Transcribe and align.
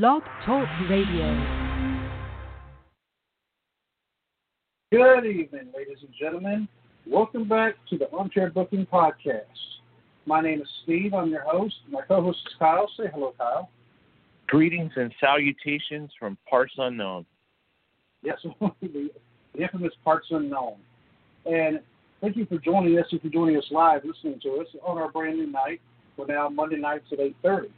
Blog 0.00 0.22
Talk 0.46 0.66
Radio. 0.88 1.28
Good 4.90 5.26
evening, 5.26 5.70
ladies 5.76 5.98
and 6.00 6.14
gentlemen. 6.18 6.66
Welcome 7.06 7.46
back 7.46 7.74
to 7.90 7.98
the 7.98 8.10
Armchair 8.10 8.48
Booking 8.48 8.86
Podcast. 8.86 9.42
My 10.24 10.40
name 10.40 10.62
is 10.62 10.68
Steve. 10.82 11.12
I'm 11.12 11.28
your 11.28 11.42
host. 11.42 11.74
My 11.90 12.00
co-host 12.08 12.38
is 12.46 12.54
Kyle. 12.58 12.88
Say 12.96 13.10
hello, 13.12 13.34
Kyle. 13.36 13.68
Greetings 14.46 14.92
and 14.96 15.12
salutations 15.20 16.10
from 16.18 16.38
parts 16.48 16.72
unknown. 16.78 17.26
Yes, 18.22 18.38
the 18.80 19.10
infamous 19.58 19.92
parts 20.02 20.28
unknown. 20.30 20.76
And 21.44 21.80
thank 22.22 22.38
you 22.38 22.46
for 22.46 22.56
joining 22.56 22.98
us. 22.98 23.04
If 23.12 23.22
you're 23.24 23.30
joining 23.30 23.58
us 23.58 23.66
live, 23.70 24.06
listening 24.06 24.40
to 24.44 24.62
us 24.62 24.68
on 24.86 24.96
our 24.96 25.12
brand 25.12 25.36
new 25.36 25.48
night. 25.48 25.82
We're 26.16 26.28
now 26.28 26.48
Monday 26.48 26.78
nights 26.78 27.08
at 27.12 27.18
8:30 27.18 27.68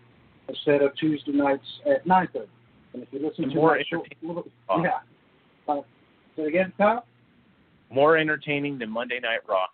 instead 0.49 0.83
of 0.83 0.95
Tuesday 0.97 1.33
nights 1.33 1.67
at 1.87 2.07
9:30. 2.07 2.47
And 2.93 3.03
if 3.03 3.09
you 3.13 3.27
listen 3.27 3.49
to 3.49 3.55
more 3.55 3.77
my 3.77 3.83
show, 3.89 4.05
entertaining. 4.23 4.53
yeah. 4.85 5.01
Uh, 5.67 5.81
say 6.37 6.43
it 6.43 6.49
again, 6.49 6.73
Kyle. 6.79 7.05
More 7.91 8.17
entertaining 8.17 8.79
than 8.79 8.91
Monday 8.91 9.21
Night 9.21 9.41
Raw. 9.49 9.67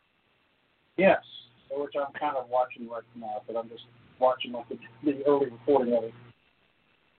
Yes, 0.96 1.22
which 1.70 1.92
I'm 1.96 2.12
kind 2.18 2.36
of 2.36 2.48
watching 2.48 2.88
right 2.88 3.02
now, 3.14 3.42
but 3.46 3.56
I'm 3.56 3.68
just 3.68 3.84
watching 4.18 4.52
like 4.52 4.68
the, 4.68 4.78
the 5.04 5.22
early 5.26 5.46
recording 5.50 5.94
of 5.94 6.04
it. 6.04 6.14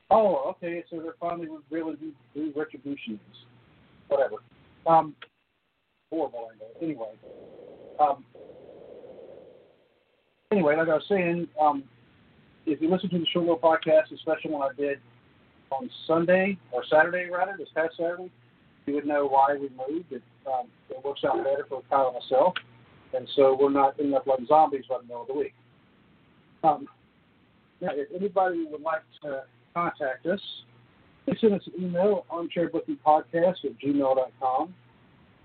Oh, 0.09 0.49
okay. 0.51 0.83
So 0.89 0.99
they're 0.99 1.13
finally 1.19 1.47
revealing 1.47 1.97
who, 1.99 2.11
who 2.33 2.59
Retribution 2.59 3.13
is. 3.13 3.37
Whatever. 4.09 4.37
Um, 4.85 5.15
horrible 6.09 6.49
angle. 6.51 6.67
Anyway. 6.81 7.11
Um. 7.99 8.25
Anyway, 10.51 10.75
like 10.75 10.89
I 10.89 10.95
was 10.95 11.05
saying, 11.07 11.47
um, 11.59 11.83
if 12.65 12.81
you 12.81 12.89
listen 12.89 13.09
to 13.09 13.19
the 13.19 13.25
Short 13.31 13.45
Little 13.45 13.59
podcast, 13.59 14.13
especially 14.13 14.51
one 14.51 14.69
I 14.69 14.73
did 14.79 14.99
on 15.71 15.89
Sunday 16.07 16.57
or 16.71 16.83
Saturday 16.89 17.29
rather, 17.31 17.55
this 17.57 17.69
past 17.75 17.95
Saturday, 17.97 18.31
you 18.85 18.95
would 18.95 19.05
know 19.05 19.27
why 19.27 19.55
we 19.59 19.69
moved. 19.69 20.11
It, 20.11 20.23
um, 20.47 20.67
it 20.89 21.03
works 21.03 21.21
out 21.23 21.37
better 21.37 21.65
for 21.69 21.81
Kyle 21.89 22.07
and 22.07 22.15
myself 22.15 22.53
and 23.13 23.27
so 23.35 23.57
we're 23.59 23.71
not 23.71 23.95
ending 23.99 24.15
up 24.15 24.27
like 24.27 24.39
zombies 24.47 24.85
by 24.89 24.97
the 24.97 25.03
middle 25.03 25.21
of 25.21 25.27
the 25.27 25.33
week. 25.33 25.53
Um, 26.63 26.87
now, 27.81 27.89
if 27.93 28.07
anybody 28.15 28.65
would 28.69 28.81
like 28.81 29.01
to 29.23 29.43
contact 29.73 30.25
us, 30.27 30.39
please 31.25 31.37
send 31.41 31.53
us 31.53 31.61
an 31.65 31.83
email, 31.83 32.25
armchairbookingpodcast 32.31 33.65
at 33.65 33.79
gmail.com. 33.83 34.73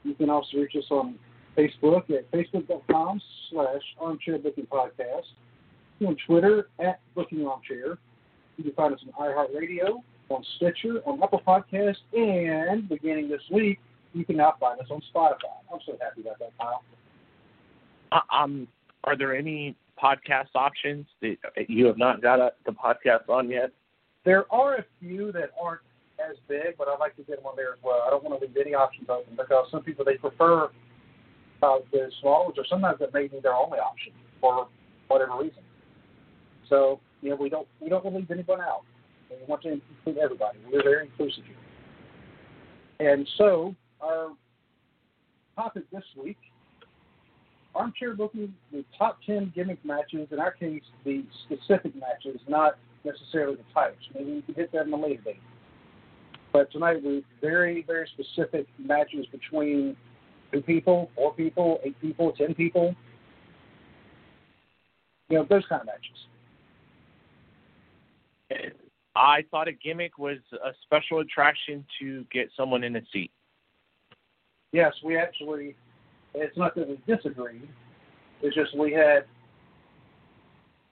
You 0.04 0.14
can 0.14 0.30
also 0.30 0.58
reach 0.58 0.74
us 0.76 0.84
on 0.90 1.18
Facebook 1.56 2.10
at 2.10 2.30
facebook.com 2.30 3.20
slash 3.50 3.82
armchairbookingpodcast. 4.00 5.24
On 6.04 6.16
Twitter 6.26 6.68
at 6.78 7.00
Booking 7.14 7.46
Armchair. 7.46 7.98
You 8.56 8.64
can 8.64 8.72
find 8.72 8.94
us 8.94 9.00
on 9.18 9.28
iHeartRadio, 9.28 10.02
on 10.28 10.44
Stitcher, 10.56 11.00
on 11.06 11.22
Apple 11.22 11.42
Podcasts, 11.46 11.96
and 12.12 12.88
beginning 12.88 13.28
this 13.28 13.40
week, 13.50 13.78
you 14.12 14.24
can 14.24 14.36
now 14.36 14.54
find 14.58 14.80
us 14.80 14.86
on 14.90 15.00
Spotify. 15.14 15.56
I'm 15.72 15.78
so 15.86 15.96
happy 16.00 16.22
about 16.22 16.38
that, 16.38 16.52
Kyle. 16.58 16.82
Uh, 18.12 18.20
um, 18.34 18.68
are 19.04 19.16
there 19.16 19.34
any 19.34 19.76
podcast 20.02 20.48
options 20.54 21.06
that 21.20 21.36
you 21.68 21.86
have 21.86 21.98
not 21.98 22.22
got 22.22 22.40
a, 22.40 22.52
the 22.64 22.72
podcast 22.72 23.28
on 23.28 23.50
yet? 23.50 23.72
There 24.24 24.52
are 24.52 24.76
a 24.76 24.84
few 25.00 25.32
that 25.32 25.50
aren't 25.60 25.82
as 26.18 26.36
big, 26.48 26.76
but 26.78 26.88
I'd 26.88 26.98
like 26.98 27.16
to 27.16 27.22
get 27.22 27.36
them 27.36 27.46
on 27.46 27.56
there 27.56 27.72
as 27.72 27.78
well. 27.82 28.02
I 28.06 28.10
don't 28.10 28.24
want 28.24 28.40
to 28.40 28.46
leave 28.46 28.56
any 28.56 28.74
options 28.74 29.08
open 29.08 29.36
because 29.36 29.66
some 29.70 29.82
people 29.82 30.04
they 30.04 30.16
prefer 30.16 30.70
uh, 31.62 31.78
the 31.92 32.10
small 32.20 32.44
ones, 32.44 32.56
or 32.58 32.64
sometimes 32.68 32.98
that 33.00 33.12
may 33.14 33.28
be 33.28 33.40
their 33.40 33.54
only 33.54 33.78
option 33.78 34.12
for 34.40 34.68
whatever 35.08 35.38
reason. 35.38 35.62
So 36.68 37.00
you 37.22 37.30
know, 37.30 37.36
we 37.36 37.48
don't 37.48 37.66
we 37.80 37.88
don't 37.88 38.04
leave 38.14 38.30
anyone 38.30 38.60
out. 38.60 38.82
We 39.30 39.36
want 39.46 39.62
to 39.62 39.72
include 39.72 40.18
everybody. 40.18 40.58
We're 40.70 40.82
very 40.82 41.06
inclusive 41.06 41.44
here. 41.44 43.12
And 43.12 43.28
so 43.36 43.74
our 44.00 44.30
topic 45.56 45.84
this 45.90 46.04
week 46.22 46.38
armchair 47.76 48.14
booking 48.14 48.54
the 48.72 48.84
top 48.98 49.18
10 49.26 49.52
gimmick 49.54 49.84
matches, 49.84 50.28
in 50.30 50.40
our 50.40 50.50
case, 50.50 50.82
the 51.04 51.24
specific 51.44 51.94
matches, 51.94 52.40
not 52.48 52.78
necessarily 53.04 53.56
the 53.56 53.64
types. 53.74 54.02
Maybe 54.14 54.32
we 54.32 54.42
can 54.42 54.54
hit 54.54 54.72
that 54.72 54.86
in 54.86 54.92
a 54.92 54.96
later 54.96 55.22
date. 55.22 55.40
But 56.52 56.72
tonight, 56.72 57.02
we 57.04 57.24
very, 57.40 57.84
very 57.86 58.08
specific 58.14 58.66
matches 58.78 59.26
between 59.30 59.96
two 60.52 60.62
people, 60.62 61.10
four 61.14 61.34
people, 61.34 61.80
eight 61.84 62.00
people, 62.00 62.32
ten 62.32 62.54
people. 62.54 62.94
You 65.28 65.38
know, 65.38 65.46
those 65.48 65.64
kind 65.68 65.82
of 65.82 65.86
matches. 65.86 66.26
I 69.16 69.44
thought 69.50 69.68
a 69.68 69.72
gimmick 69.72 70.18
was 70.18 70.38
a 70.52 70.70
special 70.82 71.20
attraction 71.20 71.84
to 72.00 72.24
get 72.30 72.50
someone 72.56 72.84
in 72.84 72.96
a 72.96 73.02
seat. 73.12 73.30
Yes, 74.72 74.92
we 75.02 75.16
actually, 75.16 75.74
it's 76.34 76.56
not 76.56 76.74
that 76.74 76.88
we 76.88 77.00
disagreed, 77.06 77.68
it's 78.42 78.54
just 78.54 78.76
we 78.76 78.92
had 78.92 79.24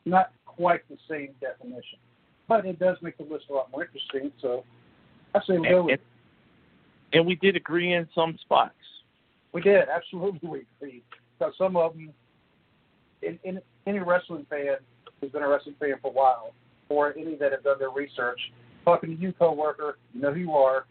not 0.07 0.33
quite 0.47 0.89
the 0.89 0.97
same 1.09 1.31
definition. 1.41 1.99
But 2.49 2.67
it 2.67 2.79
does 2.79 2.97
make 3.03 3.17
the 3.17 3.25
list 3.25 3.47
a 3.51 3.55
lot 3.55 3.71
more 3.71 3.85
interesting, 3.85 4.33
so 4.41 4.65
I 5.35 5.41
say 5.47 5.59
we 5.59 5.69
go 5.69 5.85
with 5.85 5.93
and, 5.93 6.01
and 7.13 7.27
we 7.27 7.37
did 7.37 7.57
agree 7.57 7.93
in 7.93 8.09
some 8.15 8.37
spots. 8.41 8.75
We 9.53 9.63
did, 9.63 9.89
absolutely 9.89 10.49
we 10.49 10.67
agreed. 10.81 11.03
Because 11.39 11.55
some 11.57 11.77
of 11.77 11.93
them, 11.93 12.13
in, 13.23 13.39
in, 13.45 13.61
any 13.87 13.99
wrestling 13.99 14.47
fan 14.49 14.77
who's 15.21 15.31
been 15.31 15.43
a 15.43 15.49
wrestling 15.49 15.77
fan 15.79 15.95
for 16.01 16.09
a 16.09 16.15
while, 16.15 16.53
or 16.89 17.17
any 17.17 17.37
that 17.37 17.53
have 17.53 17.65
done 17.65 17.78
their 17.78 17.91
research, 17.91 18.41
talking 18.84 19.17
to 19.17 19.21
you, 19.21 19.33
coworker, 19.33 19.99
you 20.12 20.21
know 20.21 20.33
who 20.33 20.41
you 20.41 20.53
are, 20.53 20.87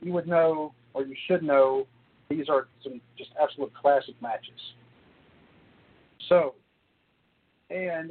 you 0.00 0.12
would 0.12 0.26
know, 0.26 0.72
or 0.92 1.04
you 1.04 1.16
should 1.26 1.42
know, 1.42 1.86
these 2.28 2.48
are 2.48 2.68
some 2.82 3.00
just 3.16 3.30
absolute 3.42 3.72
classic 3.74 4.14
matches. 4.20 4.60
So, 6.28 6.54
and 7.70 8.10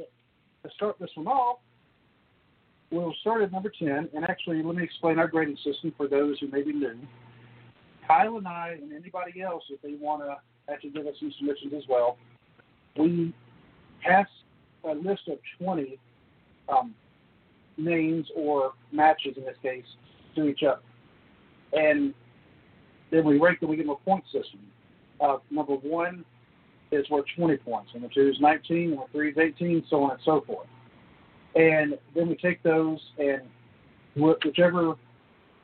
to 0.62 0.70
start 0.74 0.96
this 1.00 1.10
one 1.14 1.26
off, 1.26 1.58
we'll 2.90 3.14
start 3.20 3.42
at 3.42 3.52
number 3.52 3.72
10. 3.76 4.10
And 4.14 4.24
actually, 4.28 4.62
let 4.62 4.76
me 4.76 4.82
explain 4.82 5.18
our 5.18 5.28
grading 5.28 5.56
system 5.64 5.92
for 5.96 6.08
those 6.08 6.38
who 6.40 6.48
may 6.48 6.62
be 6.62 6.72
new. 6.72 6.96
Kyle 8.06 8.36
and 8.36 8.46
I, 8.46 8.76
and 8.80 8.92
anybody 8.92 9.40
else, 9.40 9.64
if 9.70 9.80
they 9.82 9.94
want 10.00 10.22
to 10.22 10.72
actually 10.72 10.90
give 10.90 11.06
us 11.06 11.14
some 11.18 11.32
submissions 11.38 11.72
as 11.76 11.82
well, 11.88 12.18
we 12.96 13.34
pass 14.02 14.26
a 14.84 14.94
list 14.94 15.22
of 15.28 15.38
20 15.58 15.98
um, 16.68 16.94
names 17.76 18.26
or 18.36 18.72
matches, 18.92 19.36
in 19.36 19.44
this 19.44 19.56
case, 19.62 19.84
to 20.36 20.48
each 20.48 20.62
other. 20.62 20.80
And 21.72 22.14
then 23.10 23.24
we 23.24 23.38
rank 23.38 23.60
them, 23.60 23.70
we 23.70 23.76
give 23.76 23.86
them 23.86 23.96
a 24.00 24.04
point 24.04 24.24
system. 24.26 24.60
Uh, 25.20 25.38
number 25.50 25.74
one 25.74 26.24
is 26.92 27.08
worth 27.10 27.24
20 27.36 27.56
points, 27.58 27.90
number 27.94 28.08
two 28.12 28.28
is 28.28 28.36
19, 28.40 28.90
number 28.90 29.04
three 29.12 29.30
is 29.30 29.38
18, 29.38 29.84
so 29.88 30.04
on 30.04 30.12
and 30.12 30.20
so 30.24 30.42
forth. 30.46 30.68
And 31.54 31.94
then 32.14 32.28
we 32.28 32.36
take 32.36 32.62
those 32.62 32.98
and 33.18 33.42
whichever 34.16 34.94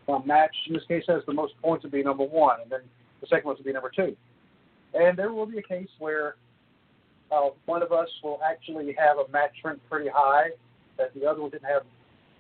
uh, 0.09 0.19
match 0.25 0.55
in 0.67 0.75
this 0.75 0.83
case 0.89 1.05
has 1.09 1.23
the 1.27 1.33
most 1.33 1.55
points 1.63 1.85
would 1.85 1.93
be 1.93 2.03
number 2.03 2.25
one, 2.25 2.61
and 2.61 2.71
then 2.71 2.81
the 3.21 3.27
second 3.27 3.47
one 3.47 3.57
would 3.57 3.65
be 3.65 3.73
number 3.73 3.91
two. 3.95 4.17
And 4.95 5.17
there 5.17 5.33
will 5.33 5.47
be 5.47 5.59
a 5.59 5.63
case 5.63 5.89
where 5.99 6.37
uh, 7.31 7.51
one 7.67 7.83
of 7.83 7.93
us 7.93 8.09
will 8.23 8.41
actually 8.49 8.95
have 8.99 9.19
a 9.19 9.31
match 9.31 9.53
rank 9.65 9.81
pretty 9.89 10.11
high 10.13 10.51
that 11.01 11.19
the 11.19 11.27
other 11.27 11.41
one 11.41 11.51
didn't 11.51 11.65
have 11.65 11.83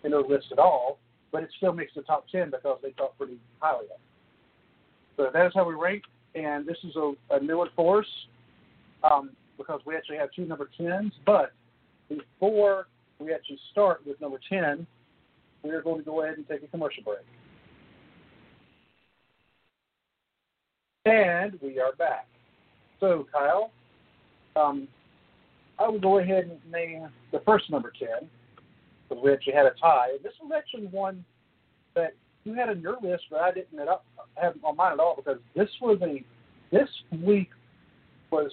in 0.04 0.12
their 0.12 0.22
list 0.22 0.46
at 0.52 0.58
all, 0.58 0.98
but 1.32 1.42
it 1.42 1.50
still 1.56 1.72
makes 1.72 1.92
the 1.94 2.02
top 2.02 2.26
10 2.30 2.50
because 2.50 2.78
they 2.82 2.92
thought 2.92 3.16
pretty 3.16 3.38
highly 3.58 3.86
of 3.86 3.90
it. 3.92 4.00
So 5.16 5.28
that 5.32 5.46
is 5.46 5.52
how 5.54 5.68
we 5.68 5.74
rank, 5.74 6.02
and 6.34 6.66
this 6.66 6.76
is 6.84 6.94
a, 6.96 7.12
a 7.30 7.40
new 7.40 7.58
one 7.58 7.68
for 7.74 8.00
us 8.00 8.06
um, 9.02 9.30
because 9.58 9.80
we 9.86 9.96
actually 9.96 10.16
have 10.16 10.30
two 10.34 10.46
number 10.46 10.68
10s, 10.78 11.12
but 11.26 11.52
before 12.08 12.86
we 13.18 13.32
actually 13.32 13.58
start 13.72 14.00
with 14.06 14.20
number 14.20 14.40
10, 14.48 14.86
we 15.62 15.70
are 15.70 15.82
going 15.82 15.98
to 15.98 16.04
go 16.04 16.22
ahead 16.22 16.38
and 16.38 16.48
take 16.48 16.62
a 16.62 16.66
commercial 16.68 17.02
break. 17.02 17.18
And 21.06 21.58
we 21.62 21.78
are 21.78 21.92
back. 21.92 22.26
So, 22.98 23.26
Kyle, 23.32 23.70
um, 24.56 24.88
I 25.78 25.88
will 25.88 26.00
go 26.00 26.18
ahead 26.18 26.44
and 26.44 26.72
name 26.72 27.08
the 27.32 27.40
first 27.46 27.70
number 27.70 27.92
10 27.98 28.28
because 29.10 29.22
we 29.22 29.32
actually 29.32 29.52
had 29.54 29.66
a 29.66 29.72
tie. 29.80 30.16
This 30.22 30.32
was 30.42 30.52
actually 30.56 30.86
one 30.86 31.24
that 31.94 32.14
you 32.44 32.54
had 32.54 32.68
on 32.68 32.80
your 32.80 32.96
list, 33.02 33.24
but 33.30 33.40
I 33.40 33.50
didn't 33.52 33.78
have 34.36 34.54
on 34.62 34.76
mine 34.76 34.92
at 34.92 35.00
all 35.00 35.16
because 35.16 35.38
this 35.54 35.68
was 35.82 35.98
a 36.02 36.24
this 36.72 36.88
week 37.24 37.50
was 38.30 38.50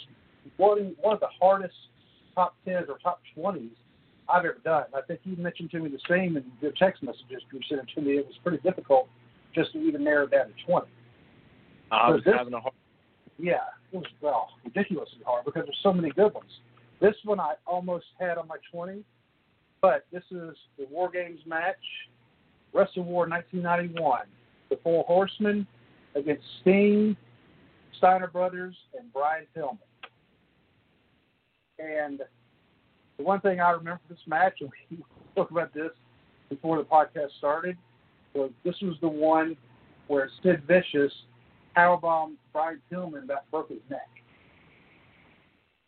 one 0.58 0.96
one 1.02 1.14
of 1.14 1.20
the 1.20 1.28
hardest 1.40 1.76
top 2.36 2.56
tens 2.66 2.88
or 2.90 2.98
top 2.98 3.22
twenties 3.36 3.72
I've 4.28 4.44
ever 4.44 4.58
done. 4.66 4.86
I 4.96 5.02
think 5.02 5.22
you 5.24 5.36
mentioned 5.38 5.72
to 5.72 5.80
me 5.80 5.90
the 5.90 6.00
same 6.10 6.36
in 6.36 6.44
your 6.60 6.72
text 6.72 7.04
messages 7.04 7.42
you 7.54 7.60
sent 7.70 7.82
it 7.82 7.88
to 7.96 8.02
me. 8.02 8.14
It 8.14 8.26
was 8.26 8.36
pretty 8.44 8.58
difficult 8.64 9.08
just 9.56 9.72
to 9.74 9.80
even 9.80 10.04
narrow 10.04 10.28
down 10.28 10.48
to 10.48 10.54
twenty. 10.66 10.88
I 11.92 12.10
So 12.10 12.16
was 12.16 12.24
this- 12.26 12.34
having 12.36 12.54
a 12.54 12.60
hard 12.60 12.74
Yeah, 13.38 13.58
it 13.94 13.98
was 13.98 14.08
well 14.22 14.50
ridiculously 14.66 15.22
hard 15.26 15.46
because 15.46 15.64
there's 15.66 15.80
so 15.84 15.94
many 15.94 16.10
good 16.10 16.34
ones. 16.34 16.50
This 17.00 17.16
one 17.24 17.40
I 17.40 17.54
almost 17.68 18.06
had 18.20 18.40
on 18.40 18.48
my 18.48 18.58
twenty, 18.72 19.04
But 19.82 20.06
this 20.12 20.24
is 20.32 20.56
the 20.78 20.86
War 20.90 21.10
Games 21.10 21.40
match, 21.46 21.76
Wrestle 22.74 23.04
War 23.04 23.28
1991. 23.28 24.22
The 24.70 24.80
Four 24.84 25.04
Horsemen 25.06 25.66
against 26.16 26.44
Sting, 26.62 27.16
Steiner 27.98 28.28
Brothers, 28.28 28.76
and 28.98 29.12
Brian 29.14 29.46
Pillman. 29.56 29.78
And 31.80 32.22
the 33.18 33.24
one 33.24 33.40
thing 33.42 33.60
I 33.60 33.72
remember 33.72 34.02
from 34.08 34.16
this 34.16 34.28
match, 34.28 34.56
and 34.62 34.70
we 34.90 34.98
spoke 35.32 35.52
about 35.52 35.74
this 35.74 35.92
before 36.50 36.78
the 36.78 36.84
podcast 36.84 37.30
started, 37.38 37.78
was 38.34 38.52
this 38.64 38.76
was 38.82 38.96
the 39.02 39.08
one 39.08 39.56
where 40.08 40.30
Sid 40.44 40.64
Vicious 40.68 41.12
powerbombed 41.76 42.36
Brian 42.54 42.82
Pillman 42.92 43.28
that 43.28 43.50
broke 43.52 43.70
his 43.70 43.80
neck. 43.90 44.10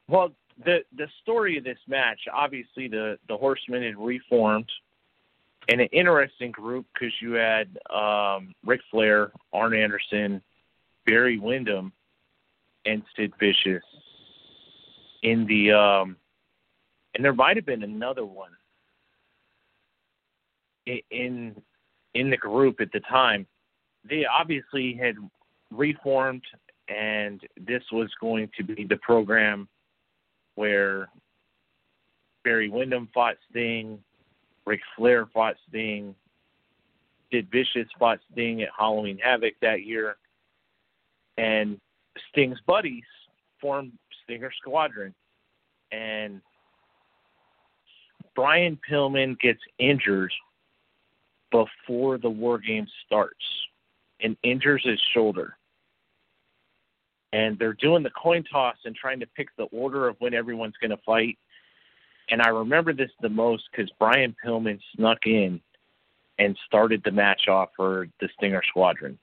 Well, 0.08 0.32
the 0.66 0.80
the 0.96 1.08
story 1.22 1.58
of 1.58 1.64
this 1.64 1.80
match, 1.88 2.20
obviously, 2.34 2.88
the 2.88 3.18
the 3.28 3.38
Horsemen 3.38 3.84
had 3.84 3.98
reformed, 3.98 4.70
and 5.70 5.82
an 5.82 5.88
interesting 5.92 6.52
group 6.52 6.86
because 6.94 7.14
you 7.22 7.34
had 7.34 7.78
um, 7.94 8.54
Ric 8.66 8.82
Flair, 8.92 9.32
Arn 9.54 9.74
Anderson, 9.74 10.42
Barry 11.06 11.40
Windham, 11.40 11.94
and 12.86 13.04
Sid 13.16 13.34
Vicious 13.40 13.84
in 15.24 15.46
the 15.48 15.72
um, 15.72 16.16
and 17.16 17.24
there 17.24 17.34
might 17.34 17.56
have 17.56 17.66
been 17.66 17.84
another 17.84 18.26
one 18.26 18.52
in 20.86 21.56
in 22.14 22.30
the 22.30 22.38
group 22.38 22.82
at 22.82 22.92
the 22.92 23.00
time. 23.02 23.46
They 24.10 24.26
obviously 24.26 24.94
had 24.94 25.16
reformed, 25.72 26.44
and 26.88 27.42
this 27.58 27.84
was 27.92 28.10
going 28.20 28.50
to 28.58 28.64
be 28.64 28.86
the 28.86 28.98
program 28.98 29.68
where 30.60 31.08
Barry 32.44 32.68
Windham 32.68 33.08
fought 33.14 33.38
Sting, 33.50 33.98
Ric 34.66 34.82
Flair 34.98 35.26
fought 35.34 35.56
Sting, 35.70 36.14
Sid 37.32 37.48
Vicious 37.50 37.88
fought 37.98 38.20
Sting 38.30 38.62
at 38.62 38.68
Halloween 38.78 39.18
Havoc 39.24 39.54
that 39.62 39.86
year, 39.86 40.18
and 41.38 41.80
Sting's 42.30 42.60
buddies 42.68 43.06
formed 43.62 43.94
Stinger 44.26 44.52
Squadron. 44.60 45.16
And 45.94 46.42
Brian 48.36 48.78
Pillman 48.92 49.40
gets 49.40 49.62
injured 49.78 50.34
before 51.52 52.18
the 52.18 52.30
war 52.30 52.58
game 52.58 52.86
starts 53.06 53.46
and 54.20 54.36
injures 54.44 54.84
his 54.84 55.00
shoulder. 55.14 55.56
And 57.32 57.58
they're 57.60 57.74
doing 57.74 58.04
the 58.04 58.10
coin 58.12 58.44
toss 58.52 58.78
and 58.86 58.96
trying 58.96 59.20
to 59.20 59.28
pick 59.28 59.50
the 59.58 59.66
order 59.66 60.08
of 60.08 60.16
when 60.20 60.34
everyone's 60.34 60.76
going 60.82 60.92
to 60.92 61.04
fight. 61.06 61.38
And 62.30 62.42
I 62.42 62.50
remember 62.50 62.94
this 62.94 63.12
the 63.22 63.30
most 63.30 63.64
because 63.72 63.92
Brian 64.00 64.36
Pillman 64.44 64.80
snuck 64.96 65.26
in 65.26 65.62
and 66.40 66.58
started 66.66 67.02
the 67.04 67.12
match 67.12 67.48
off 67.48 67.70
for 67.76 68.08
the 68.20 68.30
Stinger 68.38 68.62
Squadron. 68.70 69.18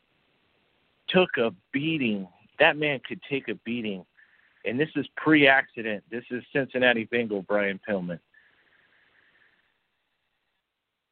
Took 1.08 1.30
a 1.38 1.52
beating. 1.72 2.28
That 2.58 2.76
man 2.76 3.00
could 3.06 3.20
take 3.28 3.48
a 3.48 3.54
beating. 3.64 4.04
And 4.64 4.78
this 4.78 4.88
is 4.96 5.06
pre 5.16 5.46
accident. 5.46 6.04
This 6.10 6.24
is 6.30 6.42
Cincinnati 6.52 7.04
Bengal 7.04 7.42
Brian 7.42 7.80
Pillman. 7.88 8.18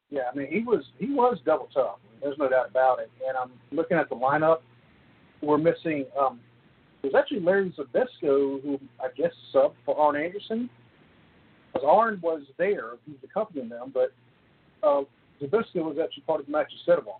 Yeah, 0.09 0.23
I 0.31 0.35
mean 0.35 0.47
he 0.47 0.59
was 0.59 0.83
he 0.99 1.07
was 1.07 1.39
double 1.45 1.69
tough. 1.73 1.97
There's 2.21 2.37
no 2.37 2.49
doubt 2.49 2.69
about 2.69 2.99
it. 2.99 3.09
And 3.27 3.35
I'm 3.37 3.51
looking 3.71 3.97
at 3.97 4.09
the 4.09 4.15
lineup. 4.15 4.59
We're 5.41 5.57
missing. 5.57 6.05
Um, 6.19 6.39
it 7.05 7.13
was 7.13 7.21
actually 7.21 7.41
Larry 7.41 7.71
Zbyszko 7.77 8.61
who 8.63 8.79
I 8.99 9.07
guess 9.15 9.31
subbed 9.53 9.75
for 9.85 9.97
Arn 9.97 10.15
Anderson. 10.15 10.69
Because 11.71 11.87
Arn 11.87 12.19
was 12.23 12.41
there, 12.57 12.91
he 13.05 13.11
was 13.11 13.19
accompanying 13.23 13.69
them, 13.69 13.91
but 13.93 14.11
uh, 14.81 15.01
Zbyszko 15.41 15.83
was 15.83 15.97
actually 16.03 16.23
part 16.25 16.39
of 16.39 16.47
the 16.47 16.51
match 16.51 16.71
instead 16.71 16.97
of 16.97 17.07
Arn. 17.07 17.19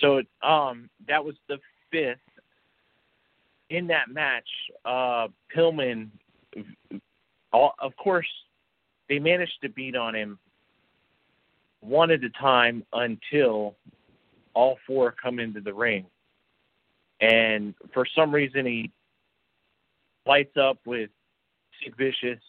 So 0.00 0.46
um, 0.46 0.90
that 1.08 1.24
was 1.24 1.36
the 1.48 1.58
fifth. 1.90 2.18
In 3.70 3.86
that 3.86 4.10
match, 4.10 4.48
uh, 4.84 5.28
Pillman, 5.56 6.10
of 7.52 7.96
course, 7.96 8.26
they 9.08 9.18
managed 9.18 9.56
to 9.62 9.70
beat 9.70 9.96
on 9.96 10.14
him 10.14 10.38
one 11.80 12.10
at 12.10 12.22
a 12.22 12.30
time 12.30 12.84
until 12.92 13.76
all 14.54 14.78
four 14.86 15.14
come 15.20 15.38
into 15.38 15.60
the 15.60 15.72
ring. 15.72 16.06
And 17.20 17.74
for 17.94 18.04
some 18.16 18.34
reason, 18.34 18.66
he 18.66 18.90
lights 20.26 20.56
up 20.56 20.78
with 20.84 21.10
Sid 21.82 21.94
Vicious, 21.96 22.42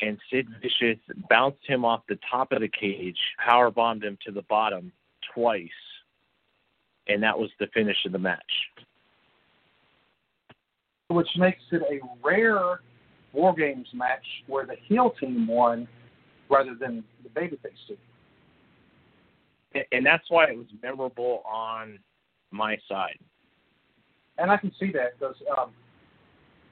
and 0.00 0.18
Sid 0.30 0.48
Vicious 0.62 0.98
bounced 1.28 1.66
him 1.66 1.84
off 1.84 2.02
the 2.08 2.18
top 2.30 2.52
of 2.52 2.60
the 2.60 2.68
cage, 2.68 3.18
power 3.44 3.70
bombed 3.70 4.04
him 4.04 4.16
to 4.26 4.32
the 4.32 4.42
bottom 4.42 4.92
twice, 5.34 5.68
and 7.08 7.22
that 7.22 7.38
was 7.38 7.50
the 7.58 7.66
finish 7.74 7.96
of 8.06 8.12
the 8.12 8.18
match. 8.18 8.42
Which 11.08 11.28
makes 11.36 11.62
it 11.72 11.82
a 11.82 12.00
rare 12.26 12.80
War 13.32 13.54
Games 13.54 13.88
match 13.92 14.24
where 14.46 14.66
the 14.66 14.76
heel 14.86 15.14
team 15.20 15.46
won 15.46 15.86
rather 16.50 16.74
than 16.74 17.04
the 17.22 17.28
babyface 17.28 17.86
team. 17.86 17.98
And 19.92 20.04
that's 20.04 20.24
why 20.30 20.46
it 20.46 20.56
was 20.56 20.66
memorable 20.82 21.42
on 21.46 21.98
my 22.50 22.76
side. 22.88 23.18
And 24.38 24.50
I 24.50 24.56
can 24.56 24.72
see 24.78 24.92
that 24.92 25.18
because 25.18 25.36
um, 25.58 25.70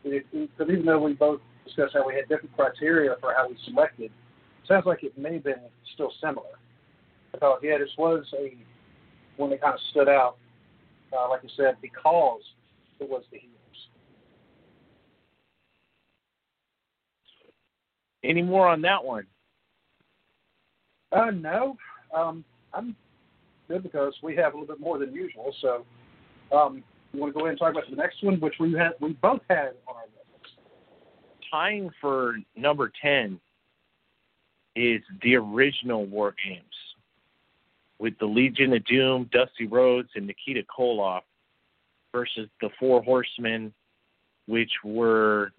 even 0.05 0.87
though 0.87 1.03
we 1.03 1.13
both 1.13 1.41
discussed 1.65 1.95
how 1.95 2.07
we 2.07 2.15
had 2.15 2.29
different 2.29 2.57
criteria 2.57 3.15
for 3.21 3.35
how 3.35 3.49
we 3.49 3.57
selected, 3.67 4.07
it 4.07 4.69
sounds 4.69 4.87
like 4.87 5.03
it 5.03 5.17
may 5.19 5.35
have 5.35 5.45
been 5.45 5.61
still 5.95 6.13
similar. 6.21 6.59
Because 7.33 7.61
yeah, 7.63 7.79
this 7.79 7.91
was 7.99 8.25
a 8.39 8.57
one 9.37 9.51
that 9.51 9.61
kind 9.61 9.75
of 9.75 9.81
stood 9.91 10.09
out, 10.09 10.37
uh, 11.13 11.29
like 11.29 11.41
I 11.45 11.49
said, 11.57 11.77
because 11.83 12.41
it 13.01 13.09
was 13.09 13.25
the 13.31 13.39
heel. 13.39 13.51
Any 18.25 18.43
more 18.43 18.67
on 18.67 18.83
that 18.83 19.05
one? 19.05 19.27
Uh, 21.13 21.31
no. 21.31 21.77
Um, 22.15 22.45
I'm 22.77 22.95
good 23.69 23.83
because 23.83 24.15
we 24.23 24.37
have 24.37 24.55
a 24.55 24.59
little 24.59 24.75
bit 24.75 24.81
more 24.81 24.99
than 24.99 25.13
usual. 25.13 25.55
So, 25.61 25.85
um, 26.55 26.85
you 27.13 27.21
want 27.21 27.33
to 27.33 27.39
go 27.39 27.47
ahead 27.47 27.53
and 27.53 27.59
talk 27.59 27.73
about 27.73 27.89
the 27.89 27.97
next 27.97 28.23
one, 28.23 28.39
which 28.41 28.55
we 28.61 28.73
had, 28.75 28.91
we 29.01 29.15
both 29.15 29.41
had 29.49 29.71
on 29.89 29.97
our 29.97 30.03
list. 30.03 30.55
Tying 31.51 31.91
for 32.01 32.37
number 32.57 32.93
ten 33.01 33.41
is 34.75 35.01
the 35.23 35.37
original 35.37 36.05
War 36.05 36.35
Games 36.45 36.65
with 37.99 38.13
the 38.19 38.27
Legion 38.27 38.75
of 38.75 38.85
Doom, 38.85 39.31
Dusty 39.33 39.67
Rhodes, 39.67 40.11
and 40.15 40.27
Nikita 40.27 40.65
Koloff 40.65 41.23
versus 42.13 42.49
the 42.61 42.69
Four 42.79 43.03
Horsemen, 43.03 43.73
which 44.47 44.71
were 44.85 45.53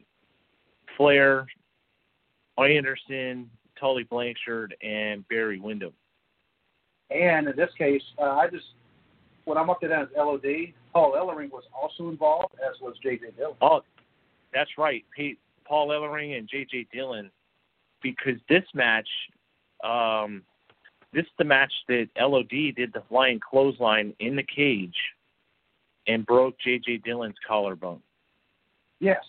Flair, 0.95 1.47
Anderson, 2.59 3.49
Tully 3.79 4.03
Blanchard, 4.03 4.75
and 4.83 5.27
Barry 5.29 5.59
Windham. 5.59 5.93
And 7.09 7.47
in 7.47 7.55
this 7.55 7.69
case, 7.77 8.01
uh, 8.19 8.23
I 8.23 8.47
just 8.49 8.65
when 9.45 9.57
I 9.57 9.63
marked 9.63 9.83
it 9.83 9.89
down 9.89 10.03
as 10.03 10.09
LOD, 10.17 10.73
Paul 10.91 11.13
Ellering 11.13 11.51
was 11.51 11.63
also 11.73 12.09
involved, 12.09 12.55
as 12.55 12.79
was 12.81 12.95
J.J. 13.01 13.27
Dillon. 13.37 13.55
Oh, 13.61 13.81
that's 14.53 14.71
right, 14.77 15.05
Paul 15.65 15.89
Ellering 15.89 16.37
and 16.37 16.49
J.J. 16.49 16.87
Dillon, 16.91 17.31
because 18.01 18.35
this 18.49 18.63
match, 18.73 19.07
um, 19.85 20.43
this 21.13 21.23
is 21.23 21.31
the 21.37 21.45
match 21.45 21.71
that 21.87 22.07
LOD 22.19 22.75
did 22.75 22.91
the 22.91 23.03
flying 23.07 23.39
clothesline 23.39 24.13
in 24.19 24.35
the 24.35 24.43
cage 24.43 24.95
and 26.07 26.25
broke 26.25 26.59
J.J. 26.59 26.97
Dillon's 26.97 27.37
collarbone. 27.47 28.01
Yes, 28.99 29.23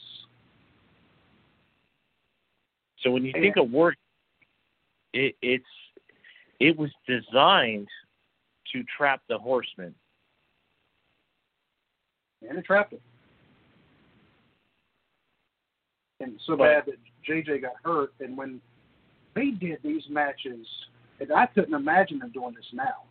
so 3.02 3.10
when 3.10 3.24
you 3.24 3.32
think 3.32 3.56
of 3.56 3.70
work, 3.70 3.96
it, 5.12 5.36
it's 5.40 5.64
it 6.60 6.76
was 6.76 6.90
designed 7.06 7.88
to 8.72 8.82
trap 8.96 9.22
the 9.28 9.38
horsemen. 9.38 9.94
And 12.48 12.58
it 12.58 12.64
trapped 12.64 12.92
him. 12.92 13.00
And 16.20 16.38
so 16.46 16.56
bad 16.56 16.84
that 16.86 16.96
JJ 17.28 17.62
got 17.62 17.74
hurt. 17.84 18.12
And 18.20 18.36
when 18.36 18.60
they 19.34 19.50
did 19.50 19.78
these 19.84 20.02
matches, 20.08 20.66
and 21.20 21.32
I 21.32 21.46
couldn't 21.46 21.74
imagine 21.74 22.18
them 22.18 22.30
doing 22.32 22.54
this 22.54 22.66
now. 22.72 23.04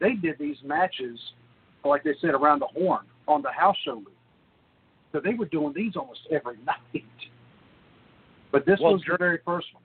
They 0.00 0.14
did 0.14 0.38
these 0.38 0.56
matches, 0.64 1.18
like 1.84 2.04
they 2.04 2.14
said, 2.20 2.30
around 2.30 2.60
the 2.60 2.66
horn 2.66 3.06
on 3.26 3.42
the 3.42 3.50
house 3.50 3.76
show 3.84 3.94
loop. 3.94 4.12
So 5.12 5.20
they 5.20 5.34
were 5.34 5.46
doing 5.46 5.72
these 5.74 5.96
almost 5.96 6.20
every 6.30 6.56
night. 6.66 7.04
But 8.52 8.66
this 8.66 8.78
well, 8.80 8.92
was 8.92 9.02
the 9.08 9.16
very 9.18 9.38
first 9.44 9.66
one. 9.74 9.82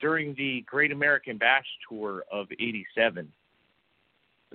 During 0.00 0.34
the 0.34 0.62
Great 0.66 0.92
American 0.92 1.38
Bash 1.38 1.66
tour 1.88 2.24
of 2.30 2.46
'87, 2.52 3.30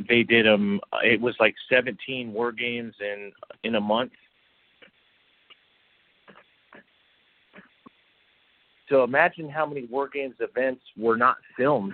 they 0.07 0.23
did. 0.23 0.47
Um, 0.47 0.79
it 1.03 1.19
was 1.19 1.35
like 1.39 1.55
17 1.69 2.31
war 2.33 2.51
games 2.51 2.93
in 2.99 3.31
in 3.63 3.75
a 3.75 3.81
month. 3.81 4.11
So 8.89 9.03
imagine 9.03 9.49
how 9.49 9.67
many 9.67 9.85
War 9.85 10.09
Games 10.09 10.35
events 10.39 10.81
were 10.97 11.15
not 11.15 11.37
filmed. 11.55 11.93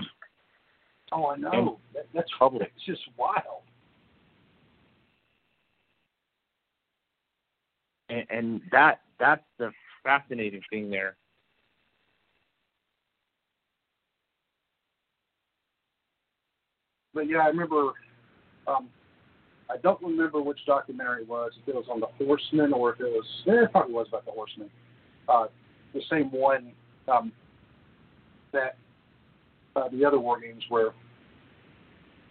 Oh, 1.12 1.28
I 1.28 1.36
know. 1.36 1.78
That, 1.94 2.08
that's 2.14 2.30
Public. 2.40 2.72
It's 2.76 2.86
just 2.86 3.02
wild. 3.18 3.64
And, 8.10 8.26
and 8.30 8.62
that 8.72 9.02
that's 9.20 9.44
the 9.58 9.72
fascinating 10.04 10.62
thing 10.70 10.90
there. 10.90 11.16
But 17.16 17.28
yeah, 17.28 17.40
I 17.40 17.48
remember. 17.48 17.94
Um, 18.68 18.90
I 19.68 19.78
don't 19.78 20.00
remember 20.04 20.42
which 20.44 20.60
documentary 20.68 21.24
it 21.24 21.28
was. 21.28 21.52
If 21.60 21.70
it 21.70 21.74
was 21.74 21.86
on 21.90 22.00
the 22.00 22.06
Horsemen 22.24 22.72
or 22.72 22.94
if 22.94 23.00
it 23.00 23.06
was, 23.06 23.26
eh, 23.48 23.64
it 23.64 23.72
probably 23.72 23.94
was 23.94 24.06
about 24.10 24.26
the 24.26 24.32
Horsemen. 24.32 24.70
Uh, 25.28 25.48
the 25.96 26.02
same 26.08 26.30
one 26.32 26.72
um, 27.12 27.32
that 28.54 28.78
uh, 29.76 29.90
the 29.92 30.06
other 30.06 30.20
war 30.20 30.40
games 30.40 30.64
where 30.70 30.92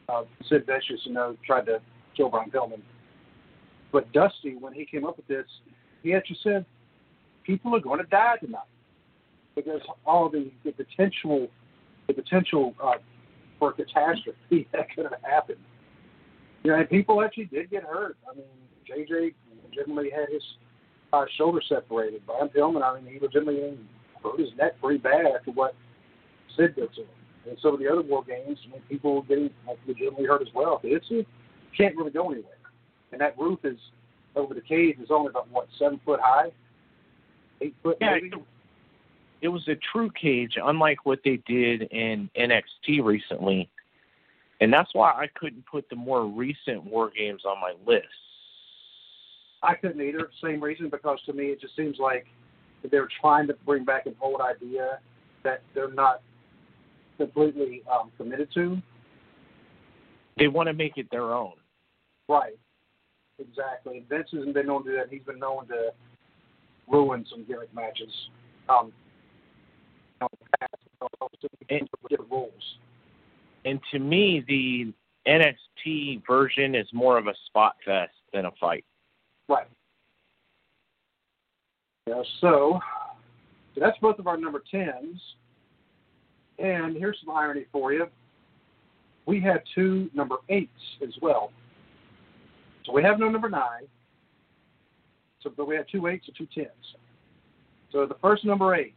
uh, 0.09 0.23
Sid 0.49 0.65
Vicious, 0.67 1.01
you 1.05 1.13
know, 1.13 1.37
tried 1.45 1.67
to 1.67 1.81
kill 2.17 2.29
Brian 2.29 2.51
Pillman. 2.51 2.83
But 3.91 4.13
Dusty, 4.13 4.57
when 4.61 4.73
he 4.73 4.85
came 4.85 5.05
up 5.05 5.17
with 5.17 5.27
this, 5.27 5.47
he 6.03 6.15
actually 6.15 6.39
said, 6.43 6.65
"People 7.45 7.75
are 7.75 7.81
going 7.81 7.99
to 7.99 8.07
die 8.07 8.37
tonight 8.41 8.63
because 9.57 9.81
all 10.07 10.29
the, 10.29 10.51
the 10.65 10.73
potential, 10.73 11.49
the 12.07 12.15
potential 12.15 12.75
uh, 12.83 12.93
for 13.65 13.73
catastrophe 13.73 14.69
that 14.73 14.95
could 14.95 15.05
have 15.05 15.23
happened." 15.23 15.59
You 16.63 16.73
know, 16.73 16.79
and 16.79 16.89
people 16.89 17.23
actually 17.23 17.47
did 17.47 17.71
get 17.71 17.83
hurt. 17.83 18.17
I 18.31 18.35
mean, 18.35 18.47
JJ 18.89 19.35
legitimately 19.65 20.11
had 20.11 20.29
his 20.33 20.43
uh, 21.13 21.25
shoulder 21.37 21.61
separated. 21.69 22.23
Brian 22.27 22.49
Pillman, 22.49 22.83
I 22.83 23.01
mean, 23.01 23.13
he 23.13 23.21
legitimately 23.21 23.79
hurt 24.23 24.41
his 24.41 24.49
neck 24.57 24.81
pretty 24.81 24.99
bad 24.99 25.27
after 25.27 25.51
what 25.53 25.75
Sid 26.57 26.75
did 26.75 26.93
to 26.95 27.03
him. 27.03 27.09
And 27.49 27.59
some 27.61 27.75
of 27.75 27.81
the 27.81 27.89
other 27.89 28.01
war 28.01 28.25
games, 28.25 28.59
I 28.67 28.73
mean, 28.73 28.83
people 28.89 29.17
were 29.17 29.23
getting 29.23 29.51
like, 29.67 29.79
legitimately 29.87 30.25
hurt 30.25 30.41
as 30.41 30.49
well. 30.55 30.81
But 30.83 30.93
it's 30.93 31.07
you 31.11 31.27
can't 31.77 31.97
really 31.97 32.11
go 32.11 32.31
anywhere. 32.31 32.53
And 33.13 33.21
that 33.21 33.39
roof 33.39 33.61
is 33.65 33.79
over 34.35 34.55
the 34.55 34.63
cage 34.63 34.97
is 34.99 35.09
only 35.11 35.29
about 35.29 35.51
what 35.51 35.69
seven 35.79 36.01
foot 36.05 36.21
high, 36.23 36.51
eight 37.61 37.75
foot 37.83 37.99
Yeah, 38.01 38.15
maybe. 38.15 38.31
It, 39.45 39.49
was 39.49 39.67
a 39.69 39.77
true 39.93 40.11
cage, 40.21 40.55
unlike 40.63 41.05
what 41.05 41.21
they 41.25 41.39
did 41.47 41.83
in 41.83 42.31
NXT 42.39 43.03
recently. 43.03 43.69
And 44.61 44.73
that's 44.73 44.91
why 44.95 45.11
I 45.11 45.27
couldn't 45.35 45.65
put 45.67 45.89
the 45.91 45.97
more 45.97 46.27
recent 46.27 46.85
war 46.85 47.11
games 47.17 47.43
on 47.45 47.61
my 47.61 47.75
list. 47.87 48.07
I 49.63 49.75
couldn't 49.75 50.01
either. 50.01 50.31
Same 50.43 50.63
reason 50.63 50.89
because 50.91 51.19
to 51.27 51.33
me 51.33 51.47
it 51.47 51.61
just 51.61 51.75
seems 51.77 51.99
like 51.99 52.27
they're 52.91 53.09
trying 53.21 53.47
to 53.49 53.55
bring 53.65 53.85
back 53.85 54.07
an 54.07 54.15
old 54.21 54.41
idea 54.41 54.99
that 55.43 55.63
they're 55.75 55.93
not 55.93 56.23
completely 57.17 57.83
um, 57.91 58.11
committed 58.17 58.49
to. 58.55 58.81
They 60.39 60.49
want 60.49 60.69
to 60.69 60.75
make 60.75 60.99
it 60.99 61.11
their 61.11 61.33
own. 61.33 61.53
Right. 62.29 62.59
Exactly. 63.39 64.05
Vince 64.09 64.29
hasn't 64.33 64.55
been 64.55 64.67
known 64.67 64.85
to 64.85 64.91
do 64.91 64.97
that. 64.97 65.07
He's 65.11 65.23
been 65.23 65.39
known 65.39 65.67
to 65.69 65.91
ruin 66.89 67.25
some 67.31 67.45
gimmick 67.45 67.75
matches. 67.75 68.13
Um, 68.69 68.93
And- 71.71 71.89
get 72.09 72.31
rules. 72.31 72.79
And 73.65 73.81
to 73.93 73.99
me, 73.99 74.45
the 74.47 74.93
NXT 75.27 76.27
version 76.27 76.75
is 76.75 76.87
more 76.93 77.17
of 77.17 77.27
a 77.27 77.35
spot 77.47 77.77
fest 77.85 78.13
than 78.33 78.45
a 78.45 78.51
fight. 78.61 78.85
Right. 79.49 79.67
Yeah, 82.07 82.23
so, 82.41 82.79
so 83.75 83.81
that's 83.81 83.97
both 83.99 84.19
of 84.19 84.27
our 84.27 84.37
number 84.37 84.63
tens. 84.71 85.21
And 86.59 86.97
here's 86.97 87.19
some 87.25 87.35
irony 87.35 87.65
for 87.73 87.93
you. 87.93 88.07
We 89.27 89.41
had 89.41 89.63
two 89.75 90.11
number 90.15 90.37
eights 90.51 90.71
as 91.03 91.15
well. 91.23 91.51
So 92.85 92.93
we 92.93 93.03
have 93.03 93.19
no 93.19 93.31
number 93.31 93.49
nine. 93.49 93.89
So 95.41 95.51
but 95.57 95.67
we 95.67 95.77
have 95.77 95.87
two 95.87 96.07
eights 96.07 96.27
and 96.27 96.37
two 96.37 96.47
tens. 96.55 96.69
So 97.91 98.07
the 98.07 98.17
first 98.21 98.45
number 98.45 98.75
eight. 98.75 98.95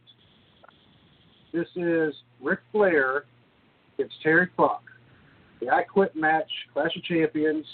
This 1.52 1.68
is 1.76 2.14
Ric 2.42 2.60
Flair 2.72 3.24
against 3.98 4.14
Terry 4.22 4.48
Funk. 4.56 4.80
The 5.60 5.70
I 5.70 5.82
Quit 5.82 6.14
match, 6.14 6.50
Clash 6.72 6.94
of 6.96 7.02
Champions, 7.04 7.66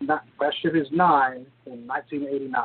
not, 0.00 0.24
Clash 0.38 0.54
of 0.56 0.62
Champions 0.62 0.88
nine 0.92 1.46
in 1.66 1.86
1989. 1.86 2.64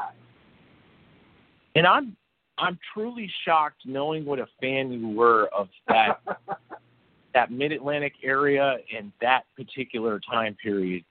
And 1.75 1.85
I'm 1.85 2.15
I'm 2.57 2.79
truly 2.93 3.31
shocked 3.45 3.81
knowing 3.85 4.25
what 4.25 4.39
a 4.39 4.47
fan 4.59 4.91
you 4.91 5.09
were 5.09 5.47
of 5.47 5.67
that 5.87 6.21
that 7.33 7.51
mid 7.51 7.71
Atlantic 7.71 8.13
area 8.23 8.77
and 8.95 9.11
that 9.21 9.43
particular 9.55 10.19
time 10.19 10.55
period 10.63 11.03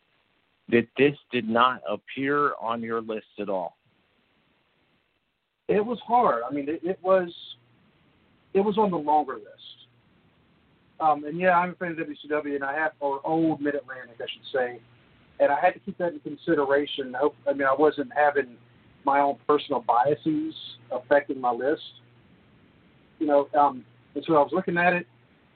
that 0.68 0.88
this 0.98 1.14
did 1.30 1.48
not 1.48 1.80
appear 1.88 2.52
on 2.60 2.82
your 2.82 3.00
list 3.00 3.26
at 3.38 3.48
all. 3.48 3.76
It 5.68 5.84
was 5.84 5.98
hard. 6.04 6.42
I 6.48 6.52
mean, 6.52 6.68
it, 6.68 6.80
it 6.82 6.98
was 7.02 7.32
it 8.56 8.64
was 8.64 8.78
on 8.78 8.90
the 8.90 8.96
longer 8.96 9.34
list. 9.34 9.76
Um, 10.98 11.24
and 11.24 11.38
yeah, 11.38 11.58
I'm 11.58 11.70
a 11.70 11.74
fan 11.74 11.90
of 11.92 11.98
WCW, 11.98 12.54
and 12.54 12.64
I 12.64 12.74
have 12.74 12.92
or 13.00 13.20
old 13.22 13.60
Mid 13.60 13.74
Atlantic, 13.74 14.16
I 14.18 14.24
should 14.32 14.50
say, 14.52 14.80
and 15.38 15.52
I 15.52 15.60
had 15.60 15.74
to 15.74 15.80
keep 15.80 15.98
that 15.98 16.14
in 16.14 16.20
consideration. 16.20 17.14
I, 17.14 17.18
hope, 17.18 17.36
I 17.46 17.52
mean, 17.52 17.68
I 17.68 17.74
wasn't 17.78 18.10
having 18.16 18.56
my 19.04 19.20
own 19.20 19.36
personal 19.46 19.84
biases 19.86 20.54
affecting 20.90 21.38
my 21.38 21.52
list. 21.52 21.82
You 23.18 23.26
know, 23.26 23.48
um, 23.58 23.84
and 24.14 24.24
so 24.26 24.36
I 24.36 24.40
was 24.40 24.52
looking 24.52 24.78
at 24.78 24.94
it. 24.94 25.06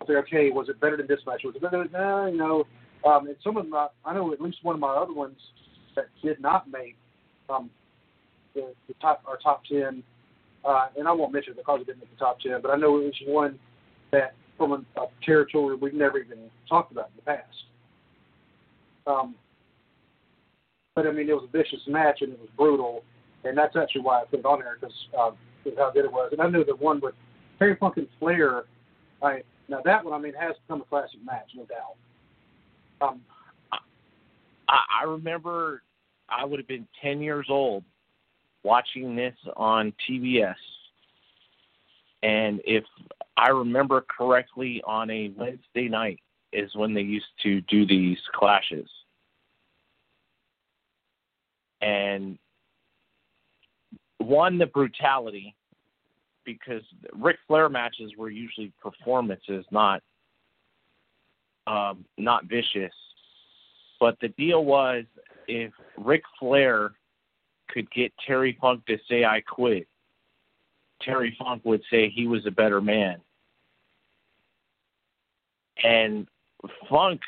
I 0.07 0.13
okay, 0.13 0.51
was 0.51 0.69
it 0.69 0.79
better 0.79 0.99
than 0.99 1.07
this 1.07 1.21
match? 1.27 1.41
Was 1.45 1.57
it 1.57 1.63
better? 1.63 1.85
Than, 1.85 1.93
no, 1.93 2.27
you 2.27 2.37
know. 2.37 2.65
Um, 3.11 3.27
and 3.29 3.37
some 3.43 3.57
of 3.57 3.67
my, 3.67 3.89
I 4.05 4.13
know 4.13 4.31
at 4.35 4.43
least 4.43 4.59
one 4.63 4.75
of 4.75 4.81
my 4.81 4.95
other 4.95 5.15
ones 5.15 5.39
that 5.97 6.07
did 6.23 6.39
not 6.39 6.71
make 6.71 6.97
um, 7.49 7.71
the, 8.55 8.75
the 8.89 8.95
top 9.01 9.23
our 9.27 9.39
top 9.39 9.63
ten, 9.65 10.03
uh, 10.65 10.87
and 10.97 11.09
I 11.09 11.13
won't 11.13 11.33
mention 11.33 11.53
it 11.53 11.57
because 11.57 11.81
it 11.81 11.87
didn't 11.87 12.01
make 12.01 12.11
the 12.11 12.17
top 12.17 12.41
ten, 12.41 12.61
but 12.63 12.71
I 12.71 12.77
know 12.77 12.99
it 12.99 13.05
was 13.05 13.15
one 13.27 13.59
that 14.13 14.35
from 14.57 14.73
a, 14.73 15.01
a 15.01 15.07
territory 15.25 15.77
we've 15.77 15.95
never 15.95 16.19
even 16.19 16.39
talked 16.69 16.93
about 16.93 17.11
in 17.11 17.17
the 17.17 17.23
past. 17.23 17.57
Um, 19.07 19.35
but 20.95 21.07
I 21.07 21.13
mean, 21.13 21.29
it 21.29 21.33
was 21.33 21.49
a 21.49 21.57
vicious 21.57 21.81
match 21.87 22.19
and 22.21 22.33
it 22.33 22.39
was 22.39 22.49
brutal, 22.57 23.03
and 23.45 23.57
that's 23.57 23.77
actually 23.77 24.03
why 24.03 24.21
I 24.21 24.25
put 24.25 24.41
it 24.41 24.47
on 24.47 24.61
there 24.61 24.77
because 24.79 24.95
uh, 25.19 25.29
of 25.29 25.37
how 25.77 25.91
good 25.93 26.05
it 26.05 26.13
was. 26.13 26.31
And 26.33 26.41
I 26.41 26.49
knew 26.49 26.65
the 26.65 26.77
one 26.77 27.01
with 27.03 27.15
Terry 27.59 27.77
Funk 27.77 27.97
and 27.97 28.07
Flair. 28.19 28.65
I 29.23 29.43
now 29.69 29.81
that 29.85 30.05
one 30.05 30.15
I 30.15 30.19
mean 30.19 30.35
has 30.35 30.57
become 30.67 30.83
a 30.83 30.85
classic 30.85 31.25
match, 31.25 31.51
no 31.55 31.65
doubt. 31.65 31.97
Um, 33.01 33.21
I, 34.69 35.03
I 35.03 35.05
remember 35.05 35.83
I 36.29 36.45
would 36.45 36.59
have 36.59 36.69
been 36.69 36.87
10 37.03 37.21
years 37.21 37.47
old 37.49 37.83
watching 38.63 39.17
this 39.17 39.35
on 39.57 39.93
TBS. 40.09 40.55
And 42.23 42.61
if 42.65 42.85
I 43.37 43.49
remember 43.49 44.05
correctly, 44.15 44.83
on 44.87 45.11
a 45.11 45.33
Wednesday 45.37 45.89
night 45.89 46.21
is 46.53 46.75
when 46.75 46.93
they 46.93 47.01
used 47.01 47.27
to 47.43 47.61
do 47.63 47.87
these 47.87 48.19
clashes. 48.35 48.89
And 51.81 52.39
one, 54.19 54.59
the 54.59 54.67
brutality, 54.67 55.55
because 56.45 56.83
Ric 57.15 57.39
Flair 57.47 57.69
matches 57.71 58.13
were 58.19 58.29
usually 58.29 58.73
performances, 58.83 59.65
not 59.71 60.03
um, 61.67 62.05
not 62.19 62.45
vicious. 62.47 62.93
But 63.99 64.17
the 64.21 64.29
deal 64.29 64.65
was 64.65 65.05
if 65.47 65.73
Ric 65.97 66.23
Flair 66.39 66.93
could 67.73 67.91
get 67.91 68.13
Terry 68.27 68.57
Funk 68.61 68.85
to 68.87 68.99
say 69.09 69.25
I 69.25 69.41
quit, 69.41 69.87
Terry 71.03 71.37
Funk 71.39 71.63
would 71.65 71.83
say 71.91 72.11
he 72.11 72.27
was 72.27 72.47
a 72.47 72.51
better 72.51 72.81
man. 72.81 73.21
And 75.83 76.27
Funk 76.89 77.21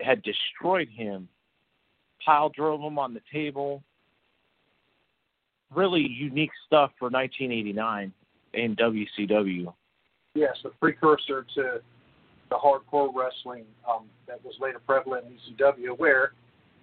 had 0.00 0.22
destroyed 0.22 0.88
him, 0.88 1.28
pile 2.24 2.48
drove 2.48 2.80
him 2.80 2.98
on 2.98 3.14
the 3.14 3.22
table. 3.32 3.82
Really 5.74 6.00
unique 6.00 6.50
stuff 6.66 6.90
for 6.98 7.08
1989 7.08 8.12
in 8.54 8.76
WCW. 8.76 9.72
yes, 10.34 10.56
the 10.64 10.70
precursor 10.80 11.46
to 11.54 11.80
the 12.48 12.56
hardcore 12.56 13.10
wrestling 13.14 13.64
um, 13.88 14.06
that 14.26 14.44
was 14.44 14.54
later 14.60 14.80
prevalent 14.84 15.26
in 15.26 15.54
ECW, 15.54 15.96
where 15.96 16.32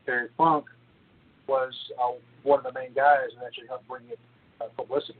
Terry 0.05 0.29
Funk 0.37 0.65
was 1.47 1.73
uh, 2.01 2.13
one 2.43 2.59
of 2.59 2.65
the 2.65 2.79
main 2.79 2.93
guys 2.93 3.29
and 3.35 3.45
actually 3.45 3.67
help 3.67 3.87
bring 3.87 4.03
it 4.09 4.19
uh, 4.61 4.65
publicity. 4.75 5.19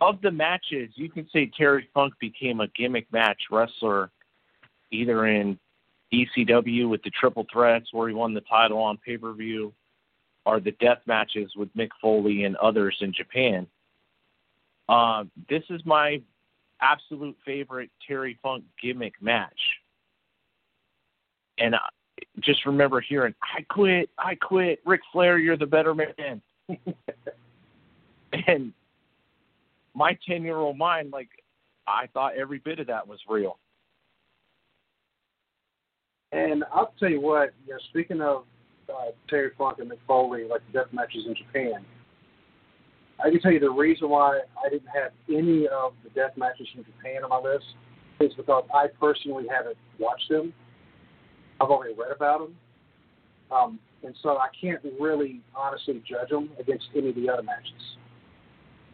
Of 0.00 0.20
the 0.22 0.30
matches, 0.30 0.90
you 0.94 1.10
can 1.10 1.28
say 1.32 1.50
Terry 1.56 1.88
Funk 1.92 2.14
became 2.20 2.60
a 2.60 2.68
gimmick 2.68 3.12
match 3.12 3.40
wrestler 3.50 4.10
either 4.92 5.26
in 5.26 5.58
ECW 6.12 6.88
with 6.88 7.02
the 7.02 7.10
triple 7.10 7.46
threats 7.52 7.86
where 7.92 8.08
he 8.08 8.14
won 8.14 8.32
the 8.32 8.42
title 8.42 8.78
on 8.78 8.96
pay 8.98 9.16
per 9.16 9.32
view, 9.32 9.72
or 10.44 10.60
the 10.60 10.70
death 10.72 11.00
matches 11.06 11.50
with 11.56 11.74
Mick 11.76 11.90
Foley 12.00 12.44
and 12.44 12.56
others 12.56 12.96
in 13.00 13.12
Japan. 13.12 13.66
Um, 14.88 15.30
this 15.48 15.64
is 15.70 15.80
my 15.84 16.20
absolute 16.80 17.36
favorite 17.44 17.90
Terry 18.06 18.38
Funk 18.42 18.64
gimmick 18.80 19.14
match. 19.20 19.58
And 21.58 21.74
just 22.40 22.64
remember 22.66 23.00
hearing, 23.00 23.34
I 23.42 23.62
quit, 23.62 24.10
I 24.18 24.34
quit, 24.34 24.80
Ric 24.84 25.00
Flair, 25.12 25.38
you're 25.38 25.56
the 25.56 25.66
better 25.66 25.94
man. 25.94 26.42
and 28.46 28.72
my 29.94 30.16
10 30.26 30.42
year 30.42 30.56
old 30.56 30.76
mind, 30.76 31.12
like, 31.12 31.28
I 31.86 32.06
thought 32.12 32.36
every 32.36 32.58
bit 32.58 32.78
of 32.80 32.86
that 32.88 33.06
was 33.06 33.20
real. 33.28 33.58
And 36.32 36.64
I'll 36.72 36.92
tell 36.98 37.08
you 37.08 37.20
what, 37.20 37.54
you 37.66 37.72
know, 37.72 37.78
speaking 37.90 38.20
of 38.20 38.44
uh, 38.88 39.10
Terry 39.28 39.50
Funk 39.56 39.78
and 39.78 39.90
Mick 39.90 39.98
Foley, 40.06 40.44
like 40.44 40.60
the 40.66 40.80
death 40.80 40.92
matches 40.92 41.24
in 41.26 41.34
Japan, 41.34 41.84
I 43.24 43.30
can 43.30 43.40
tell 43.40 43.52
you 43.52 43.60
the 43.60 43.70
reason 43.70 44.10
why 44.10 44.40
I 44.64 44.68
didn't 44.68 44.88
have 44.88 45.12
any 45.28 45.66
of 45.68 45.94
the 46.04 46.10
death 46.10 46.32
matches 46.36 46.68
from 46.74 46.84
Japan 46.84 47.24
on 47.24 47.30
my 47.30 47.50
list 47.50 47.64
is 48.20 48.32
because 48.36 48.64
I 48.74 48.86
personally 49.00 49.46
haven't 49.50 49.76
watched 49.98 50.28
them. 50.28 50.52
I've 51.60 51.70
only 51.70 51.94
read 51.94 52.12
about 52.14 52.40
them. 52.40 52.56
Um, 53.50 53.78
and 54.02 54.14
so 54.22 54.38
I 54.38 54.48
can't 54.60 54.80
really 55.00 55.40
honestly 55.54 56.02
judge 56.08 56.30
them 56.30 56.50
against 56.58 56.86
any 56.96 57.10
of 57.10 57.14
the 57.14 57.28
other 57.28 57.42
matches. 57.42 57.72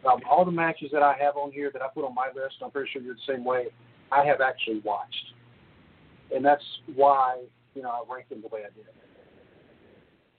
Um, 0.05 0.21
all 0.29 0.43
the 0.45 0.51
matches 0.51 0.89
that 0.91 1.01
I 1.01 1.15
have 1.19 1.37
on 1.37 1.51
here 1.51 1.71
that 1.71 1.81
I 1.81 1.87
put 1.93 2.05
on 2.05 2.13
my 2.13 2.27
list, 2.27 2.55
I'm 2.63 2.71
pretty 2.71 2.89
sure 2.91 3.01
you're 3.01 3.15
the 3.15 3.21
same 3.33 3.43
way. 3.43 3.67
I 4.11 4.25
have 4.25 4.41
actually 4.41 4.81
watched, 4.83 5.33
and 6.33 6.43
that's 6.43 6.63
why 6.95 7.41
you 7.73 7.81
know 7.81 7.89
I 7.89 8.13
ranked 8.13 8.29
them 8.29 8.41
the 8.41 8.49
way 8.49 8.61
I 8.61 8.69
did. 8.75 8.85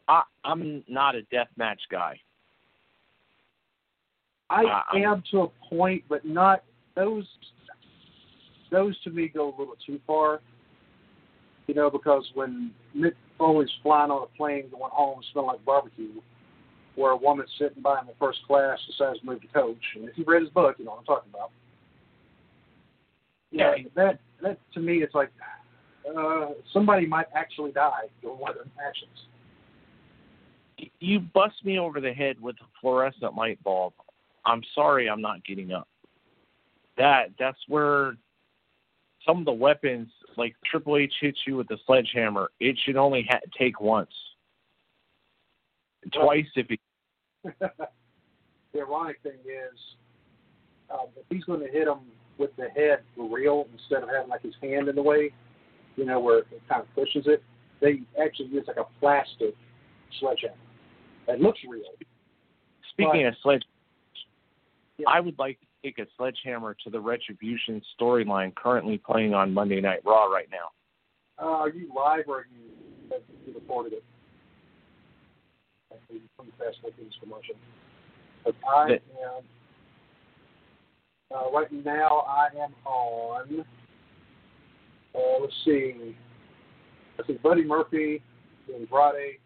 I, 0.07 0.23
I'm 0.45 0.85
not 0.87 1.15
a 1.15 1.23
death 1.23 1.49
match 1.57 1.81
guy. 1.91 2.21
I 4.51 4.65
Uh, 4.65 4.99
am 4.99 5.23
to 5.31 5.43
a 5.43 5.49
point, 5.69 6.05
but 6.09 6.25
not 6.25 6.63
those. 6.95 7.27
Those 8.71 9.01
to 9.03 9.11
me 9.11 9.29
go 9.29 9.49
a 9.49 9.55
little 9.59 9.77
too 9.87 10.01
far. 10.07 10.41
You 11.67 11.75
know, 11.75 11.91
because 11.91 12.25
when 12.35 12.73
Mick 12.97 13.15
Foley's 13.39 13.71
flying 13.83 14.11
on 14.11 14.23
a 14.23 14.37
plane 14.37 14.69
going 14.71 14.91
home 14.93 15.21
smelling 15.33 15.49
like 15.49 15.65
barbecue, 15.65 16.21
where 16.97 17.13
a 17.13 17.17
woman 17.17 17.47
sitting 17.59 17.83
by 17.83 18.01
in 18.01 18.07
the 18.07 18.13
first 18.19 18.39
class 18.47 18.79
decides 18.87 19.21
to 19.21 19.27
move 19.27 19.41
to 19.41 19.49
coach, 19.49 19.83
and 19.97 20.09
if 20.09 20.17
you 20.17 20.25
read 20.27 20.43
his 20.43 20.51
book, 20.51 20.77
you 20.79 20.85
know 20.85 20.93
what 20.93 21.01
I'm 21.01 21.05
talking 21.07 21.31
about. 21.33 21.51
Yeah, 23.51 23.75
Yeah. 23.77 23.85
that 23.97 24.19
that 24.43 24.59
to 24.75 24.81
me, 24.81 25.03
it's 25.03 25.15
like 25.15 25.31
uh, 26.17 26.51
somebody 26.73 27.07
might 27.07 27.27
actually 27.35 27.73
die 27.73 28.09
during 28.21 28.39
one 28.39 28.51
of 28.51 28.57
their 28.57 28.67
matches. 28.77 29.09
You 31.01 31.21
bust 31.21 31.65
me 31.65 31.79
over 31.79 32.01
the 32.01 32.13
head 32.13 32.41
with 32.41 32.57
a 32.57 32.67
fluorescent 32.81 33.37
light 33.37 33.63
bulb. 33.63 33.95
I'm 34.45 34.63
sorry 34.75 35.09
I'm 35.09 35.21
not 35.21 35.45
getting 35.45 35.73
up. 35.73 35.89
That 36.99 37.31
that's 37.39 37.59
where 37.69 38.17
some 39.27 39.39
of 39.39 39.45
the 39.45 39.53
weapons, 39.53 40.09
like 40.37 40.55
Triple 40.65 40.97
H 40.97 41.13
hits 41.21 41.39
you 41.47 41.57
with 41.57 41.69
the 41.69 41.79
sledgehammer, 41.87 42.51
it 42.61 42.77
should 42.85 42.97
only 42.97 43.27
ha- 43.29 43.41
take 43.59 43.81
once. 43.81 44.11
Twice 46.13 46.47
if 46.57 46.71
it 46.71 46.81
the 47.61 48.81
ironic 48.81 49.17
thing 49.23 49.39
is, 49.45 49.79
um, 50.91 51.07
if 51.17 51.25
he's 51.31 51.45
going 51.45 51.61
to 51.61 51.69
hit 51.69 51.89
him 51.89 52.01
with 52.39 52.55
the 52.57 52.69
head 52.71 53.01
for 53.17 53.29
real 53.29 53.67
instead 53.73 54.03
of 54.03 54.09
having 54.09 54.29
like 54.29 54.43
his 54.43 54.55
hand 54.63 54.89
in 54.89 54.97
the 54.97 55.03
way, 55.03 55.33
you 55.97 56.05
know, 56.05 56.21
where 56.21 56.39
it 56.41 56.63
kind 56.69 56.83
of 56.83 56.95
pushes 56.95 57.25
it, 57.27 57.43
they 57.81 58.01
actually 58.23 58.49
use 58.49 58.65
like 58.67 58.77
a 58.77 58.87
plastic 59.01 59.55
sledgehammer. 60.21 60.55
It 61.29 61.41
looks 61.41 61.61
real. 61.69 61.85
Speaking 62.91 63.27
of 63.27 63.35
sledge, 63.43 63.63
Yeah. 64.99 65.07
I 65.09 65.21
would 65.21 65.39
like 65.39 65.59
to 65.61 65.67
take 65.85 65.99
a 65.99 66.07
sledgehammer 66.17 66.75
to 66.83 66.91
the 66.91 66.99
Retribution 66.99 67.83
storyline 68.01 68.55
currently 68.55 68.97
playing 68.97 69.35
on 69.35 69.53
Monday 69.53 69.81
Night 69.81 70.01
Raw 70.05 70.25
right 70.25 70.49
now. 70.51 70.71
Uh, 71.39 71.59
are 71.59 71.69
you 71.69 71.91
live 71.95 72.25
or 72.27 72.39
are 72.39 72.47
you, 72.51 72.71
have 73.13 73.21
you 73.47 73.55
recorded 73.55 73.93
it? 73.93 74.05
Pretty 76.09 76.23
fast 76.59 76.79
making 76.83 77.05
this 77.05 77.15
commercial. 77.23 77.55
But 78.45 78.55
I 78.69 78.93
am, 78.93 79.45
uh, 81.35 81.51
right 81.53 81.71
now 81.73 82.25
I 82.29 82.49
am 82.63 82.75
on, 82.85 83.65
uh, 85.15 85.41
let's 85.41 85.53
see, 85.65 86.17
I 87.19 87.27
see 87.27 87.35
Buddy 87.35 87.65
Murphy, 87.65 88.23
Andrade, 88.75 89.39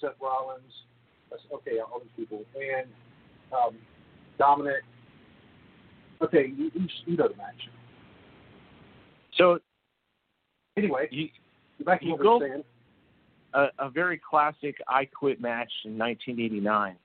Seth 0.00 0.10
Rollins, 0.20 0.62
that's, 1.30 1.42
okay, 1.54 1.78
all 1.80 2.00
these 2.00 2.08
people, 2.16 2.44
and 2.54 2.88
um, 3.52 3.76
Dominik. 4.38 4.80
Okay, 6.22 6.52
you, 6.56 6.70
you, 6.74 6.88
you 7.06 7.16
know 7.16 7.28
the 7.28 7.36
match. 7.36 7.68
So 9.36 9.58
Anyway, 10.76 11.08
you, 11.10 11.28
back 11.84 12.00
to 12.00 12.06
you 12.06 12.18
go- 12.18 12.62
a, 13.54 13.66
a 13.78 13.90
very 13.90 14.18
classic 14.18 14.76
I 14.88 15.06
Quit 15.06 15.40
match 15.40 15.70
in 15.84 15.96
1989 15.96 16.96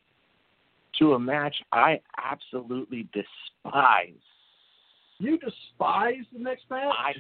to 1.00 1.14
a 1.14 1.20
match 1.20 1.56
I 1.72 2.02
absolutely 2.22 3.08
despise. 3.14 4.12
You 5.20 5.38
despise 5.38 6.26
the 6.34 6.40
next 6.40 6.64
match? 6.70 6.92
I 6.98 7.14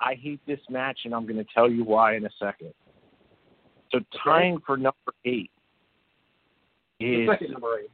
I 0.00 0.14
hate 0.14 0.40
this 0.46 0.58
match, 0.68 1.00
and 1.04 1.14
I'm 1.14 1.24
going 1.24 1.36
to 1.36 1.46
tell 1.54 1.70
you 1.70 1.84
why 1.84 2.16
in 2.16 2.26
a 2.26 2.30
second. 2.40 2.74
So 3.92 4.00
tying 4.24 4.58
for 4.66 4.76
number 4.76 4.96
eight 5.24 5.50
the 6.98 7.26
second 7.30 7.52
number 7.52 7.78
eight. 7.78 7.90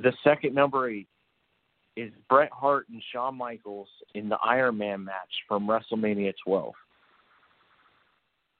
the 0.00 0.12
second 0.24 0.54
number 0.54 0.88
eight 0.90 1.06
is 2.00 2.12
Bret 2.28 2.50
Hart 2.52 2.86
and 2.90 3.02
Shawn 3.12 3.36
Michaels 3.36 3.88
in 4.14 4.28
the 4.28 4.38
Iron 4.44 4.78
Man 4.78 5.04
match 5.04 5.30
from 5.48 5.66
WrestleMania 5.66 6.32
12. 6.44 6.72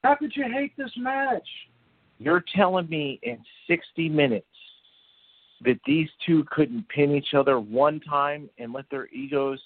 How 0.03 0.15
could 0.15 0.35
you 0.35 0.45
hate 0.51 0.75
this 0.77 0.91
match? 0.97 1.47
You're 2.19 2.43
telling 2.55 2.87
me 2.89 3.19
in 3.23 3.37
60 3.67 4.09
minutes 4.09 4.45
that 5.63 5.79
these 5.85 6.09
two 6.25 6.43
couldn't 6.49 6.87
pin 6.89 7.15
each 7.15 7.33
other 7.35 7.59
one 7.59 7.99
time 7.99 8.49
and 8.57 8.73
let 8.73 8.85
their 8.89 9.07
egos 9.09 9.59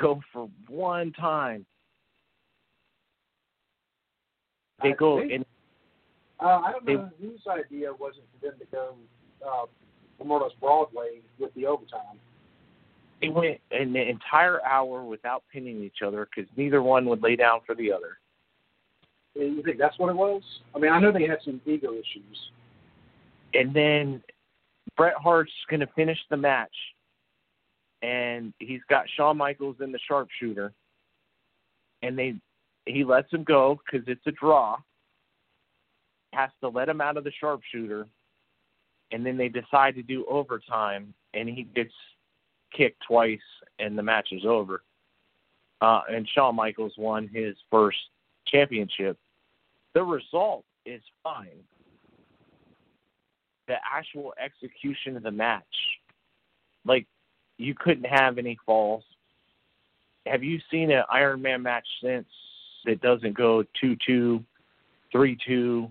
go 0.00 0.20
for 0.32 0.48
one 0.68 1.12
time? 1.12 1.64
They 4.82 4.90
I 4.90 4.92
go 4.92 5.20
think- 5.20 5.32
and 5.32 5.46
Uh, 6.40 6.60
I 6.64 6.72
don't 6.72 6.84
they- 6.84 6.94
know 6.96 7.10
whose 7.20 7.46
idea 7.46 7.92
was 7.94 8.18
it 8.18 8.24
for 8.32 8.50
them 8.50 8.58
to 8.58 8.64
go 8.66 8.96
uh, 9.46 9.66
Memorial's 10.18 10.54
Broadway 10.54 11.20
with 11.38 11.52
the 11.54 11.66
overtime. 11.66 12.18
They 13.24 13.30
went 13.30 13.60
an 13.70 13.96
entire 13.96 14.64
hour 14.64 15.02
without 15.04 15.44
pinning 15.52 15.82
each 15.82 16.02
other 16.04 16.28
because 16.34 16.50
neither 16.56 16.82
one 16.82 17.06
would 17.06 17.22
lay 17.22 17.36
down 17.36 17.60
for 17.66 17.74
the 17.74 17.92
other. 17.92 18.18
You 19.34 19.62
think 19.64 19.78
that's 19.78 19.98
what 19.98 20.10
it 20.10 20.16
was? 20.16 20.42
I 20.74 20.78
mean, 20.78 20.92
I 20.92 21.00
know 21.00 21.10
they 21.12 21.26
had 21.26 21.38
some 21.44 21.60
ego 21.66 21.92
issues. 21.92 22.50
and 23.54 23.74
then 23.74 24.22
Bret 24.96 25.14
Hart's 25.16 25.52
going 25.68 25.80
to 25.80 25.88
finish 25.96 26.18
the 26.30 26.36
match, 26.36 26.74
and 28.02 28.52
he's 28.58 28.80
got 28.88 29.06
Shawn 29.16 29.36
Michaels 29.36 29.76
in 29.80 29.90
the 29.90 29.98
sharpshooter, 30.06 30.72
and 32.02 32.18
they 32.18 32.34
he 32.86 33.02
lets 33.02 33.32
him 33.32 33.44
go 33.44 33.80
because 33.84 34.06
it's 34.06 34.26
a 34.26 34.32
draw. 34.32 34.76
Has 36.32 36.50
to 36.60 36.68
let 36.68 36.88
him 36.88 37.00
out 37.00 37.16
of 37.16 37.24
the 37.24 37.32
sharpshooter, 37.40 38.06
and 39.10 39.24
then 39.24 39.36
they 39.36 39.48
decide 39.48 39.94
to 39.96 40.02
do 40.02 40.26
overtime, 40.28 41.14
and 41.32 41.48
he 41.48 41.62
gets 41.74 41.92
kicked 42.76 43.02
twice, 43.06 43.38
and 43.78 43.96
the 43.96 44.02
match 44.02 44.28
is 44.32 44.44
over. 44.44 44.82
Uh, 45.80 46.02
and 46.08 46.28
Shawn 46.34 46.56
Michaels 46.56 46.94
won 46.96 47.28
his 47.32 47.56
first 47.70 47.98
championship. 48.46 49.18
The 49.94 50.02
result 50.02 50.64
is 50.86 51.02
fine 51.22 51.62
the 53.66 53.76
actual 53.90 54.34
execution 54.42 55.16
of 55.16 55.22
the 55.22 55.30
match, 55.30 55.64
like 56.84 57.06
you 57.56 57.74
couldn't 57.74 58.04
have 58.04 58.38
any 58.38 58.58
falls. 58.66 59.04
Have 60.26 60.42
you 60.42 60.58
seen 60.70 60.90
an 60.90 61.04
Iron 61.10 61.42
Man 61.42 61.62
match 61.62 61.86
since 62.02 62.26
that 62.84 63.00
doesn't 63.00 63.34
go 63.34 63.64
two 63.80 63.96
two, 64.06 64.44
three 65.12 65.36
two, 65.46 65.90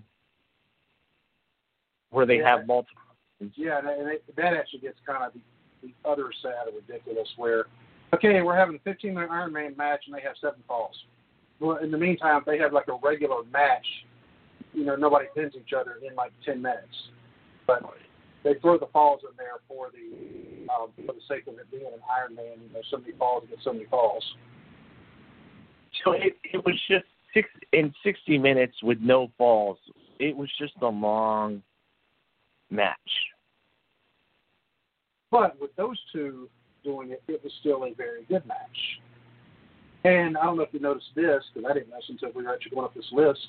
where 2.10 2.26
they 2.26 2.38
Yeah. 2.38 2.58
have 2.58 2.66
multiple? 2.66 3.00
Yeah, 3.56 3.78
and 3.78 4.20
that 4.36 4.54
actually 4.54 4.80
gets 4.80 4.98
kind 5.00 5.22
of 5.22 5.32
the, 5.86 6.08
other 6.08 6.30
side 6.42 6.68
of 6.68 6.74
ridiculous 6.74 7.28
where, 7.36 7.66
okay, 8.14 8.40
we're 8.42 8.56
having 8.56 8.76
a 8.76 8.78
15 8.80 9.14
minute 9.14 9.30
Iron 9.30 9.52
Man 9.52 9.74
match 9.76 10.02
and 10.06 10.14
they 10.14 10.22
have 10.22 10.36
seven 10.40 10.60
falls. 10.66 10.94
Well, 11.60 11.78
in 11.78 11.90
the 11.90 11.98
meantime, 11.98 12.42
they 12.46 12.58
have 12.58 12.72
like 12.72 12.88
a 12.88 12.98
regular 13.02 13.42
match, 13.52 13.86
you 14.72 14.84
know, 14.84 14.96
nobody 14.96 15.26
pins 15.34 15.54
each 15.56 15.72
other 15.72 15.98
in 16.06 16.14
like 16.14 16.32
10 16.44 16.60
minutes. 16.60 16.94
But 17.66 17.82
they 18.44 18.54
throw 18.60 18.78
the 18.78 18.86
falls 18.92 19.20
in 19.28 19.34
there 19.36 19.60
for 19.66 19.90
the 19.90 20.70
um, 20.72 20.90
for 21.06 21.12
the 21.12 21.20
sake 21.28 21.46
of 21.46 21.58
it 21.58 21.70
being 21.70 21.86
an 21.86 22.00
Iron 22.14 22.34
Man. 22.34 22.66
You 22.66 22.74
know, 22.74 22.80
so 22.90 22.98
many 22.98 23.12
falls 23.12 23.44
get 23.48 23.58
so 23.64 23.72
many 23.72 23.86
falls. 23.86 24.22
So 26.04 26.12
it, 26.12 26.36
it 26.52 26.64
was 26.64 26.74
just 26.88 27.06
six 27.32 27.48
in 27.72 27.92
sixty 28.04 28.36
minutes 28.38 28.76
with 28.82 28.98
no 29.00 29.30
falls. 29.38 29.78
It 30.20 30.36
was 30.36 30.50
just 30.58 30.74
a 30.82 30.86
long 30.86 31.62
match. 32.70 32.98
But 35.34 35.60
with 35.60 35.74
those 35.74 35.98
two 36.12 36.48
doing 36.84 37.10
it, 37.10 37.20
it 37.26 37.42
was 37.42 37.52
still 37.58 37.82
a 37.86 37.92
very 37.94 38.22
good 38.28 38.46
match. 38.46 38.78
And 40.04 40.38
I 40.38 40.44
don't 40.44 40.56
know 40.56 40.62
if 40.62 40.68
you 40.72 40.78
noticed 40.78 41.08
this, 41.16 41.42
because 41.52 41.68
I 41.68 41.74
didn't 41.74 41.88
notice 41.90 42.04
until 42.08 42.28
we 42.36 42.44
were 42.44 42.54
actually 42.54 42.70
going 42.70 42.84
up 42.84 42.94
this 42.94 43.10
list. 43.10 43.40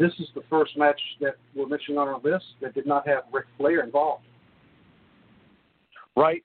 This 0.00 0.10
is 0.18 0.26
the 0.34 0.42
first 0.50 0.76
match 0.76 1.00
that 1.20 1.36
we're 1.54 1.68
mentioning 1.68 1.96
on 1.98 2.08
our 2.08 2.18
list 2.24 2.44
that 2.60 2.74
did 2.74 2.86
not 2.88 3.06
have 3.06 3.22
Ric 3.32 3.44
Flair 3.56 3.82
involved. 3.84 4.24
Right, 6.16 6.42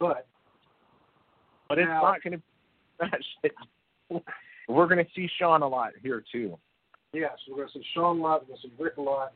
But 0.00 0.26
but 1.68 1.78
it's 1.78 1.86
Now- 1.86 2.02
not 2.02 2.22
going 2.24 2.42
to. 4.10 4.20
We're 4.68 4.86
going 4.88 5.04
to 5.04 5.10
see 5.14 5.28
Shawn 5.38 5.62
a 5.62 5.68
lot 5.68 5.92
here 6.02 6.24
too. 6.32 6.58
yes, 7.12 7.32
we're 7.48 7.56
going 7.58 7.68
to 7.68 7.74
see 7.78 7.84
Shawn 7.94 8.18
a 8.18 8.22
lot, 8.22 8.40
we're 8.42 8.48
going 8.48 8.60
to 8.62 8.68
see 8.68 8.72
Ric 8.82 8.96
a 8.96 9.00
lot, 9.02 9.32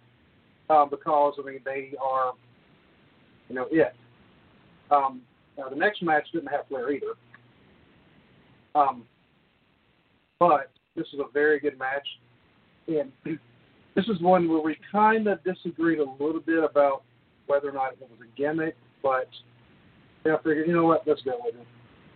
um, 0.71 0.88
because 0.91 1.35
I 1.38 1.47
mean 1.47 1.61
they 1.65 1.93
are, 2.03 2.33
you 3.53 3.59
know, 3.59 3.67
it. 3.71 3.95
Um, 4.91 5.21
now 5.59 5.69
the 5.69 5.77
next 5.77 6.03
match 6.03 6.27
didn't 6.33 6.49
have 6.49 6.67
Flair 6.69 6.91
either. 6.91 7.15
Um, 8.75 9.05
but 10.38 10.71
this 10.97 11.07
is 11.12 11.21
a 11.21 11.31
very 11.33 11.61
good 11.61 11.79
match, 11.79 12.07
and 12.88 13.12
this 13.95 14.07
is 14.07 14.21
one 14.21 14.49
where 14.49 14.62
we 14.62 14.77
kind 14.91 15.27
of 15.27 15.45
disagreed 15.45 15.99
a 15.99 16.11
little 16.25 16.41
bit 16.41 16.65
about 16.65 17.03
whether 17.47 17.69
or 17.69 17.73
not 17.73 17.93
it 17.93 18.01
was 18.01 18.11
a 18.23 18.41
gimmick, 18.41 18.75
but 19.03 19.29
I 20.25 20.37
figured, 20.38 20.67
you 20.67 20.75
know 20.75 20.85
what, 20.85 21.03
let's 21.07 21.21
go 21.23 21.38
with 21.45 21.55
it. 21.57 21.67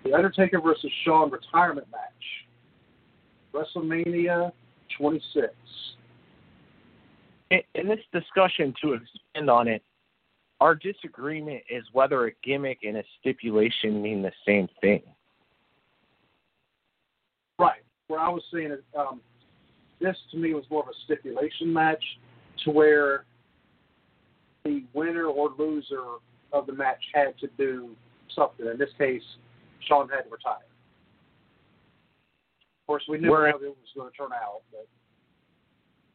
The 0.05 0.15
Undertaker 0.15 0.61
versus 0.61 0.91
Shawn 1.05 1.31
retirement 1.31 1.87
match, 1.93 2.01
WrestleMania 3.53 4.53
26. 4.97 5.49
In, 7.51 7.61
in 7.75 7.89
this 7.89 7.99
discussion, 8.13 8.73
to 8.83 8.95
expand 8.95 9.51
on 9.51 9.69
it, 9.69 9.83
our 10.61 10.75
disagreement 10.75 11.63
is 11.69 11.85
whether 11.93 12.27
a 12.27 12.33
gimmick 12.43 12.79
and 12.83 12.97
a 12.97 13.05
stipulation 13.21 14.01
mean 14.03 14.23
the 14.23 14.33
same 14.47 14.69
thing. 14.81 15.03
Right. 17.59 17.83
Where 18.09 18.21
I 18.21 18.29
was 18.29 18.43
saying 18.53 18.71
it, 18.73 18.85
um, 18.99 19.21
this 20.01 20.17
to 20.31 20.37
me 20.37 20.55
was 20.55 20.65
more 20.71 20.83
of 20.83 20.89
a 20.89 20.95
stipulation 21.05 21.73
match, 21.73 22.03
to 22.65 22.71
where 22.71 23.25
the 24.65 24.85
winner 24.95 25.27
or 25.27 25.51
loser 25.59 26.05
of 26.53 26.67
the 26.67 26.73
match 26.73 27.03
had 27.15 27.39
to 27.39 27.49
do 27.59 27.91
something. 28.35 28.67
In 28.67 28.79
this 28.79 28.91
case, 28.99 29.23
Shawn 29.89 30.09
had 30.09 30.23
to 30.23 30.31
retire. 30.31 30.57
Of 32.83 32.87
course, 32.87 33.05
we 33.09 33.19
knew 33.19 33.31
Where- 33.31 33.51
how 33.51 33.57
it 33.57 33.63
was 33.63 33.93
going 33.95 34.11
to 34.11 34.17
turn 34.17 34.33
out, 34.33 34.63
but 34.71 34.87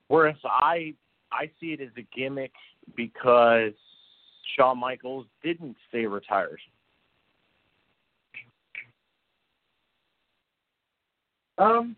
Whereas 0.07 0.35
I 0.43 0.93
I 1.31 1.49
see 1.59 1.67
it 1.67 1.79
as 1.79 1.91
a 1.95 2.01
gimmick 2.13 2.51
because 2.97 3.73
Shawn 4.55 4.79
Michaels 4.79 5.25
didn't 5.43 5.75
stay 5.89 6.05
retired. 6.05 6.59
um, 11.57 11.95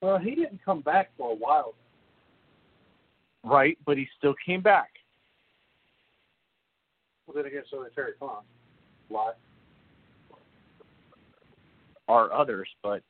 well, 0.00 0.18
he 0.18 0.34
didn't 0.34 0.60
come 0.64 0.80
back 0.80 1.10
for 1.16 1.32
a 1.32 1.34
while. 1.34 1.74
Right, 3.42 3.78
but 3.84 3.96
he 3.96 4.06
still 4.18 4.34
came 4.44 4.60
back. 4.60 4.90
Well, 7.26 7.34
then 7.34 7.46
again, 7.46 7.62
so 7.70 7.82
did 7.82 7.94
Terry 7.94 8.12
Funk. 8.18 8.44
Why? 9.08 9.32
Are 12.08 12.32
others, 12.32 12.68
but 12.82 13.02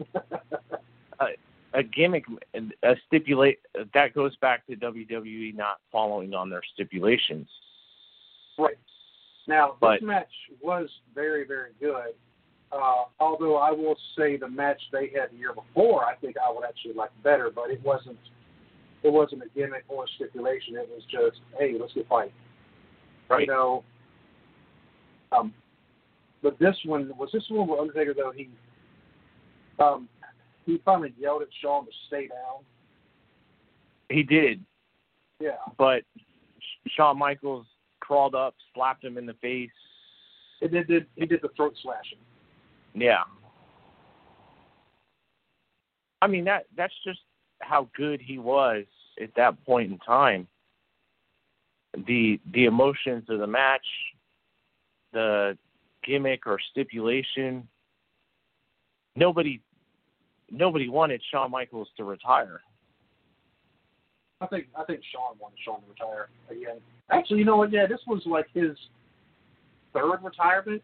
a 1.74 1.82
gimmick, 1.82 2.24
a 2.54 2.94
stipulate 3.06 3.58
that 3.94 4.14
goes 4.14 4.34
back 4.36 4.66
to 4.66 4.76
WWE 4.76 5.54
not 5.54 5.78
following 5.92 6.34
on 6.34 6.48
their 6.48 6.62
stipulations. 6.74 7.48
Right. 8.58 8.78
Now, 9.46 9.72
this 9.72 9.78
But- 9.80 10.02
match 10.02 10.32
was 10.60 10.90
very, 11.14 11.44
very 11.44 11.72
good. 11.80 12.14
Uh, 12.70 13.04
although 13.18 13.56
I 13.56 13.70
will 13.70 13.96
say 14.14 14.36
the 14.36 14.48
match 14.48 14.80
they 14.92 15.08
had 15.08 15.30
the 15.32 15.36
year 15.36 15.54
before, 15.54 16.04
I 16.04 16.14
think 16.16 16.36
I 16.36 16.52
would 16.52 16.64
actually 16.64 16.94
like 16.94 17.10
better. 17.22 17.50
But 17.50 17.70
it 17.70 17.82
wasn't. 17.82 18.18
It 19.02 19.10
wasn't 19.10 19.42
a 19.44 19.48
gimmick 19.50 19.84
or 19.88 20.04
a 20.04 20.08
stipulation. 20.16 20.76
It 20.76 20.88
was 20.90 21.04
just, 21.04 21.40
hey, 21.56 21.78
let's 21.78 21.92
get 21.94 22.08
fighting. 22.08 22.32
Right. 23.28 23.42
You 23.42 23.46
know. 23.46 23.84
Um, 25.30 25.54
but 26.42 26.58
this 26.58 26.76
one 26.84 27.10
was 27.16 27.30
this 27.32 27.48
one 27.48 27.68
where 27.68 27.80
Undertaker 27.80 28.12
though 28.12 28.32
he, 28.32 28.48
um, 29.78 30.08
he 30.68 30.78
finally 30.84 31.14
yelled 31.18 31.40
at 31.40 31.48
Shawn 31.62 31.86
to 31.86 31.90
stay 32.08 32.28
down. 32.28 32.62
He 34.10 34.22
did, 34.22 34.62
Yeah. 35.40 35.56
but 35.78 36.04
Shawn 36.88 37.18
Michaels 37.18 37.66
crawled 38.00 38.34
up, 38.34 38.54
slapped 38.74 39.02
him 39.02 39.16
in 39.16 39.24
the 39.24 39.32
face. 39.34 39.70
It 40.60 40.70
did. 40.70 40.86
did 40.86 41.06
he 41.16 41.24
did 41.24 41.40
the 41.40 41.48
throat 41.56 41.74
slashing. 41.82 42.18
Yeah. 42.94 43.24
I 46.20 46.26
mean 46.26 46.44
that 46.44 46.66
that's 46.76 46.94
just 47.04 47.20
how 47.60 47.88
good 47.96 48.20
he 48.20 48.38
was 48.38 48.84
at 49.20 49.34
that 49.36 49.64
point 49.64 49.90
in 49.90 49.98
time. 49.98 50.46
The 52.06 52.40
the 52.52 52.66
emotions 52.66 53.24
of 53.30 53.38
the 53.38 53.46
match, 53.46 53.86
the 55.12 55.56
gimmick 56.04 56.46
or 56.46 56.58
stipulation. 56.70 57.66
Nobody 59.16 59.60
nobody 60.50 60.88
wanted 60.88 61.22
Shawn 61.30 61.50
Michaels 61.50 61.88
to 61.96 62.04
retire. 62.04 62.60
I 64.40 64.46
think 64.46 64.66
I 64.76 64.84
think 64.84 65.00
Shawn 65.12 65.36
wanted 65.40 65.58
Shawn 65.64 65.80
to 65.80 65.88
retire 65.88 66.28
again. 66.50 66.80
Actually, 67.10 67.38
you 67.38 67.44
know 67.44 67.56
what? 67.56 67.72
Yeah, 67.72 67.86
this 67.86 68.00
was 68.06 68.22
like 68.26 68.46
his 68.54 68.76
third 69.92 70.18
retirement. 70.22 70.82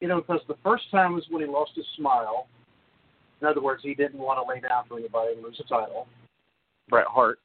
You 0.00 0.08
know, 0.08 0.20
because 0.20 0.40
the 0.48 0.56
first 0.62 0.84
time 0.90 1.14
was 1.14 1.24
when 1.30 1.42
he 1.42 1.48
lost 1.48 1.72
his 1.74 1.86
smile. 1.96 2.46
In 3.40 3.46
other 3.46 3.60
words, 3.60 3.82
he 3.84 3.94
didn't 3.94 4.18
want 4.18 4.44
to 4.44 4.52
lay 4.52 4.60
down 4.60 4.84
for 4.88 4.98
anybody 4.98 5.34
and 5.34 5.42
lose 5.42 5.60
a 5.60 5.68
title. 5.68 6.08
Bret 6.88 7.06
Hart. 7.06 7.38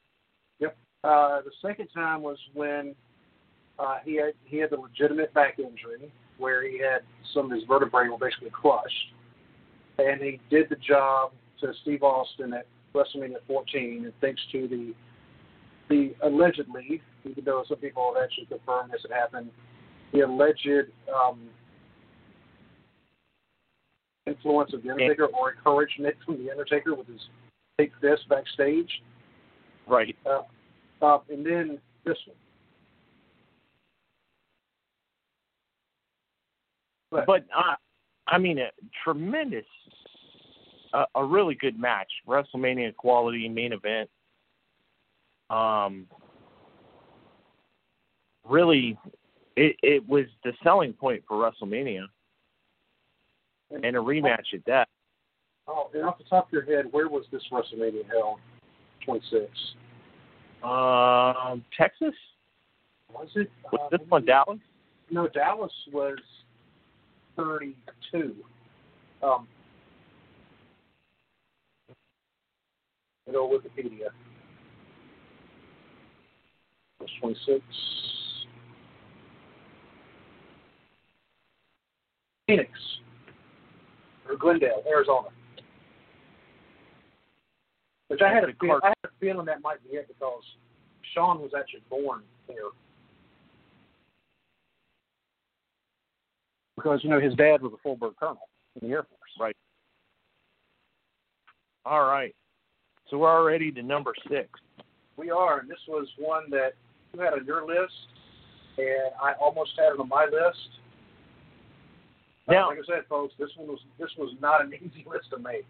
Uh, 1.04 1.42
the 1.42 1.50
second 1.60 1.86
time 1.94 2.22
was 2.22 2.38
when 2.54 2.94
uh, 3.78 3.96
he 4.06 4.16
had 4.16 4.32
he 4.46 4.56
had 4.56 4.70
the 4.70 4.76
legitimate 4.76 5.32
back 5.34 5.58
injury 5.58 6.10
where 6.38 6.66
he 6.68 6.78
had 6.78 7.00
some 7.32 7.46
of 7.46 7.52
his 7.52 7.64
vertebrae 7.64 8.08
were 8.08 8.18
basically 8.18 8.50
crushed, 8.50 9.12
and 9.98 10.20
he 10.20 10.40
did 10.50 10.68
the 10.68 10.76
job 10.76 11.32
to 11.60 11.72
Steve 11.82 12.02
Austin 12.02 12.52
at 12.52 12.66
WrestleMania 12.94 13.38
14, 13.46 14.04
and 14.04 14.12
thanks 14.20 14.40
to 14.52 14.68
the 14.68 14.94
the 15.90 16.14
allegedly, 16.22 17.02
even 17.24 17.44
though 17.44 17.62
some 17.68 17.76
people 17.76 18.14
have 18.14 18.24
actually 18.24 18.46
confirmed 18.46 18.90
this 18.90 19.02
had 19.02 19.14
happened, 19.14 19.50
the 20.14 20.20
alleged 20.20 20.90
um, 21.14 21.40
influence 24.26 24.72
of 24.72 24.82
the 24.82 24.90
Undertaker 24.90 25.26
or 25.26 25.52
encouragement 25.52 26.14
from 26.24 26.42
the 26.42 26.50
Undertaker 26.50 26.94
with 26.94 27.06
his 27.06 27.20
big 27.76 27.92
fist 28.00 28.28
backstage. 28.28 28.90
Right. 29.86 30.16
Uh, 30.24 31.18
and 31.28 31.44
then 31.44 31.78
this 32.04 32.16
one. 32.26 32.36
But, 37.14 37.26
But 37.26 37.44
uh, 37.56 37.76
I 38.26 38.38
mean, 38.38 38.58
a 38.58 38.70
tremendous, 39.04 39.64
uh, 40.92 41.04
a 41.14 41.24
really 41.24 41.54
good 41.54 41.78
match, 41.78 42.10
WrestleMania 42.26 42.94
quality 42.96 43.48
main 43.48 43.72
event. 43.72 44.10
Um, 45.48 46.08
really, 48.48 48.98
it 49.56 49.76
it 49.82 50.08
was 50.08 50.24
the 50.42 50.52
selling 50.64 50.92
point 50.92 51.22
for 51.28 51.36
WrestleMania, 51.36 52.06
and 53.70 53.96
a 53.96 54.00
rematch 54.00 54.52
at 54.52 54.64
that. 54.66 54.88
oh, 55.68 55.90
and 55.94 56.02
off 56.04 56.18
the 56.18 56.24
top 56.24 56.48
of 56.48 56.52
your 56.52 56.64
head, 56.64 56.86
where 56.90 57.08
was 57.08 57.26
this 57.30 57.42
WrestleMania 57.52 58.08
held? 58.10 58.40
26. 59.04 59.44
Um, 60.64 61.62
Texas 61.76 62.14
Was 63.12 63.28
it? 63.36 63.50
was 63.70 63.80
uh, 63.92 63.96
this 63.96 64.08
one 64.08 64.24
Dallas? 64.24 64.58
No, 65.10 65.28
Dallas 65.28 65.72
was 65.92 66.18
32. 67.36 68.34
Um, 69.22 69.46
good 73.26 73.36
old 73.36 73.52
Wikipedia. 73.52 74.08
Was 77.00 77.10
26. 77.20 77.60
Phoenix. 82.46 82.70
Or 84.28 84.36
Glendale, 84.36 84.82
Arizona. 84.86 85.28
Which 88.08 88.20
I 88.20 88.32
had, 88.32 88.44
a 88.44 88.52
feel, 88.60 88.80
I 88.82 88.88
had 88.88 88.94
a 89.04 89.08
feeling 89.18 89.46
that 89.46 89.62
might 89.62 89.82
be 89.82 89.96
it 89.96 90.06
because 90.08 90.42
Shawn 91.14 91.40
was 91.40 91.52
actually 91.58 91.82
born 91.88 92.22
there. 92.46 92.56
Because, 96.76 97.00
you 97.02 97.10
know, 97.10 97.20
his 97.20 97.34
dad 97.34 97.62
was 97.62 97.72
a 97.72 97.82
full-bird 97.82 98.14
colonel 98.18 98.48
in 98.80 98.88
the 98.88 98.94
Air 98.94 99.04
Force. 99.04 99.30
Right. 99.38 99.56
All 101.86 102.04
right. 102.04 102.34
So 103.10 103.18
we're 103.18 103.30
already 103.30 103.70
to 103.72 103.82
number 103.82 104.12
six. 104.28 104.48
We 105.16 105.30
are, 105.30 105.60
and 105.60 105.70
this 105.70 105.78
was 105.86 106.08
one 106.18 106.50
that 106.50 106.72
you 107.12 107.20
had 107.20 107.34
on 107.34 107.44
your 107.44 107.66
list, 107.66 107.92
and 108.78 109.12
I 109.22 109.34
almost 109.40 109.70
had 109.78 109.92
it 109.94 110.00
on 110.00 110.08
my 110.08 110.24
list. 110.24 110.58
Uh, 112.48 112.52
Now- 112.52 112.68
like 112.68 112.78
I 112.78 112.86
said, 112.86 113.06
folks, 113.08 113.34
this 113.38 113.50
one 113.56 113.68
was 113.68 113.78
this 113.98 114.10
was 114.18 114.34
not 114.40 114.64
an 114.64 114.72
easy 114.74 115.04
list 115.06 115.30
to 115.30 115.38
make. 115.38 115.66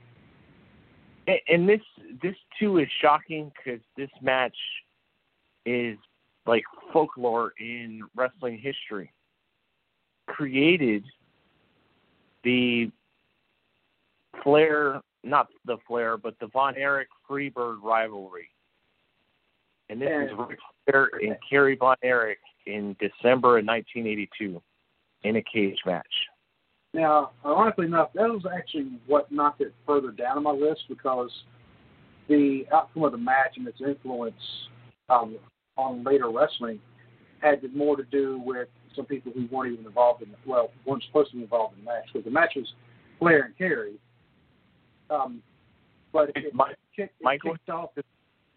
And, 1.26 1.38
and 1.48 1.68
this 1.68 1.80
this 2.22 2.36
too 2.58 2.78
is 2.78 2.88
shocking 3.02 3.52
because 3.56 3.80
this 3.96 4.10
match 4.22 4.56
is 5.66 5.98
like 6.46 6.64
folklore 6.92 7.52
in 7.58 8.02
wrestling 8.14 8.58
history. 8.58 9.12
Created 10.26 11.04
the 12.42 12.90
Flair, 14.42 15.00
not 15.22 15.48
the 15.64 15.78
Flair, 15.86 16.16
but 16.16 16.38
the 16.40 16.46
Von 16.48 16.76
Erich 16.76 17.08
Freebird 17.28 17.82
rivalry. 17.82 18.48
And 19.88 20.00
this 20.00 20.08
is 20.08 20.30
And- 20.30 20.48
Ric 20.48 20.58
Flair 20.86 21.10
and 21.22 21.36
Kerry 21.48 21.76
Von 21.76 21.96
Erich 22.02 22.40
in 22.66 22.96
December 22.98 23.58
of 23.58 23.64
1982 23.64 24.60
in 25.22 25.36
a 25.36 25.42
cage 25.42 25.78
match. 25.86 26.06
Now, 26.92 27.32
ironically 27.44 27.86
enough, 27.86 28.12
that 28.14 28.30
was 28.30 28.46
actually 28.46 29.00
what 29.06 29.30
knocked 29.32 29.60
it 29.60 29.74
further 29.84 30.10
down 30.12 30.36
on 30.36 30.42
my 30.44 30.52
list 30.52 30.84
because 30.88 31.30
the 32.28 32.66
outcome 32.72 33.02
of 33.02 33.12
the 33.12 33.18
match 33.18 33.56
and 33.56 33.66
its 33.66 33.80
influence 33.80 34.68
um, 35.08 35.36
on 35.76 36.04
later 36.04 36.30
wrestling 36.30 36.80
had 37.40 37.60
more 37.74 37.96
to 37.96 38.04
do 38.04 38.40
with 38.44 38.68
some 38.96 39.04
people 39.06 39.32
who 39.32 39.46
weren't 39.50 39.72
even 39.72 39.86
involved 39.86 40.22
in 40.22 40.30
the 40.30 40.36
well, 40.46 40.70
weren't 40.86 41.02
supposed 41.04 41.30
to 41.30 41.36
be 41.36 41.42
involved 41.42 41.76
in 41.78 41.84
the 41.84 41.90
match 41.90 42.04
because 42.12 42.24
the 42.24 42.30
match 42.30 42.52
was 42.56 42.66
Flair 43.18 43.42
and 43.44 43.56
Kerry. 43.58 43.94
Um, 45.10 45.42
but 46.12 46.30
it, 46.30 46.36
it, 46.46 46.54
Mike- 46.54 46.76
kicked, 46.96 47.14
it 47.20 47.24
Michael- 47.24 47.52
kicked 47.52 47.70
off 47.70 47.90
the 47.94 48.02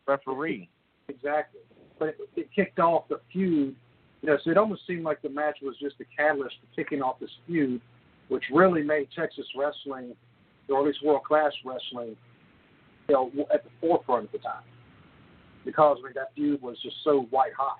Referee. 0.07 0.69
exactly, 1.09 1.61
but 1.99 2.09
it, 2.09 2.17
it 2.35 2.49
kicked 2.55 2.79
off 2.79 3.07
the 3.09 3.19
feud. 3.31 3.75
You 4.21 4.29
know, 4.29 4.37
so 4.43 4.49
it 4.49 4.57
almost 4.57 4.81
seemed 4.87 5.03
like 5.03 5.21
the 5.21 5.29
match 5.29 5.57
was 5.61 5.75
just 5.79 5.97
the 5.99 6.05
catalyst 6.15 6.55
for 6.59 6.75
kicking 6.81 7.01
off 7.01 7.19
this 7.19 7.29
feud, 7.45 7.81
which 8.29 8.43
really 8.51 8.81
made 8.81 9.09
Texas 9.15 9.45
wrestling, 9.55 10.15
or 10.69 10.79
at 10.79 10.85
least 10.87 11.03
world 11.03 11.23
class 11.23 11.51
wrestling, 11.63 12.15
you 13.07 13.13
know, 13.13 13.31
at 13.53 13.63
the 13.63 13.69
forefront 13.79 14.25
at 14.25 14.31
the 14.31 14.37
time. 14.39 14.63
Because 15.65 15.97
I 16.01 16.05
mean, 16.05 16.13
that 16.15 16.33
feud 16.35 16.61
was 16.61 16.77
just 16.81 16.95
so 17.03 17.27
white 17.29 17.53
hot. 17.57 17.77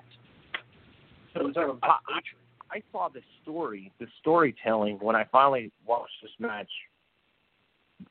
So 1.34 1.46
in 1.48 1.54
terms 1.54 1.72
of 1.72 1.80
I, 1.84 1.88
I, 1.88 2.20
I 2.72 2.82
saw 2.92 3.10
the 3.10 3.22
story, 3.42 3.92
the 4.00 4.08
storytelling 4.20 4.98
when 5.00 5.16
I 5.16 5.26
finally 5.32 5.72
watched 5.86 6.14
this 6.22 6.32
match 6.40 6.70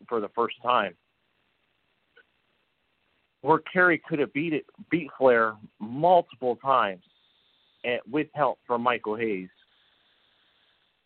for 0.09 0.21
the 0.21 0.29
first 0.35 0.57
time, 0.63 0.95
where 3.43 3.59
Kerry 3.73 4.01
could 4.09 4.19
have 4.19 4.33
beat 4.33 4.53
it, 4.53 4.65
beat 4.91 5.09
Flair 5.19 5.55
multiple 5.79 6.57
times, 6.57 7.03
and 7.85 8.01
with 8.11 8.29
help 8.35 8.59
from 8.67 8.83
Michael 8.83 9.17
Hayes, 9.17 9.49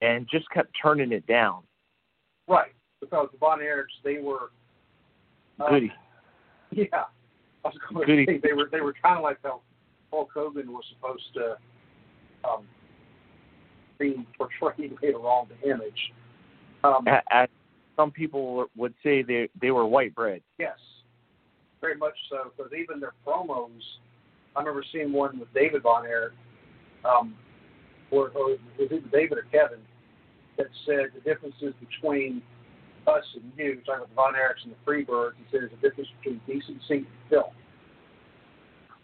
and 0.01 0.27
just 0.31 0.49
kept 0.51 0.71
turning 0.81 1.13
it 1.13 1.27
down. 1.27 1.63
right, 2.49 2.73
because 3.01 3.29
the 3.33 3.39
Von 3.39 3.59
Erichs, 3.59 3.99
they 4.05 4.19
were 4.19 4.51
uh, 5.61 5.69
Goody. 5.69 5.93
Yeah, 6.73 6.87
I 7.65 7.69
was 7.69 7.75
going 7.93 8.07
to 8.07 8.33
say 8.33 8.41
they 8.41 8.53
were 8.53 8.69
they 8.71 8.81
were 8.81 8.95
kind 9.03 9.17
of 9.17 9.25
like 9.25 9.39
how 9.43 9.61
Hulk 10.13 10.31
Hogan 10.33 10.71
was 10.73 10.85
supposed 10.95 11.25
to 11.35 11.57
um, 12.49 12.65
be 14.01 14.27
portrayed 14.37 14.97
later 15.03 15.19
on 15.19 15.47
the 15.49 15.71
image. 15.71 16.13
Um, 16.83 17.07
A- 17.07 17.23
As 17.33 17.49
some 17.97 18.11
people 18.11 18.67
would 18.77 18.95
say, 19.03 19.23
they 19.23 19.49
they 19.61 19.71
were 19.71 19.87
white 19.87 20.15
bread. 20.15 20.43
yes, 20.59 20.79
very 21.81 21.97
much 21.97 22.15
so. 22.31 22.51
Because 22.57 22.73
even 22.73 22.99
their 22.99 23.13
promos, 23.27 23.69
I 24.57 24.61
remember 24.61 24.83
seeing 24.93 25.13
one 25.13 25.39
with 25.39 25.53
David 25.55 25.83
Von 25.83 26.07
Erich, 26.07 26.33
um, 27.05 27.35
or, 28.11 28.31
or 28.31 28.53
is 28.53 28.59
it 28.79 28.91
was 28.91 28.93
either 28.93 29.09
David 29.13 29.39
or 29.39 29.47
Kevin, 29.53 29.81
that 30.57 30.67
said 30.87 31.11
the 31.15 31.21
differences 31.21 31.75
between 31.81 32.43
us 33.07 33.25
and 33.35 33.53
you, 33.57 33.81
talking 33.87 34.05
about 34.13 34.15
Von 34.15 34.35
Erichs 34.35 34.65
and 34.65 34.73
the 34.73 34.91
Freebirds, 34.91 35.33
he 35.39 35.45
said 35.51 35.61
there's 35.63 35.73
a 35.73 35.83
difference 35.83 36.09
between 36.23 36.41
decency 36.47 36.97
and 36.99 37.07
filth. 37.29 37.53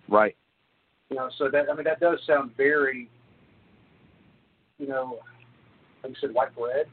Right. 0.08 0.36
You 1.10 1.16
know, 1.16 1.28
so 1.38 1.48
that 1.50 1.66
I 1.70 1.74
mean 1.74 1.84
that 1.84 2.00
does 2.00 2.18
sound 2.26 2.52
very, 2.56 3.08
you 4.78 4.86
know, 4.86 5.18
like 6.02 6.12
you 6.12 6.16
said, 6.20 6.34
white 6.34 6.54
bread, 6.54 6.86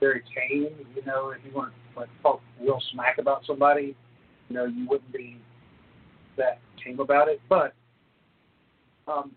very 0.00 0.22
tame. 0.34 0.74
You 0.94 1.04
know, 1.06 1.30
if 1.30 1.38
you 1.44 1.52
to 1.52 1.70
like 1.96 2.08
talk 2.22 2.40
real 2.60 2.80
smack 2.92 3.18
about 3.18 3.42
somebody, 3.46 3.96
you 4.48 4.56
know, 4.56 4.64
you 4.64 4.86
wouldn't 4.88 5.12
be 5.12 5.40
that 6.36 6.60
tame 6.84 7.00
about 7.00 7.28
it. 7.28 7.40
But, 7.48 7.74
um, 9.06 9.32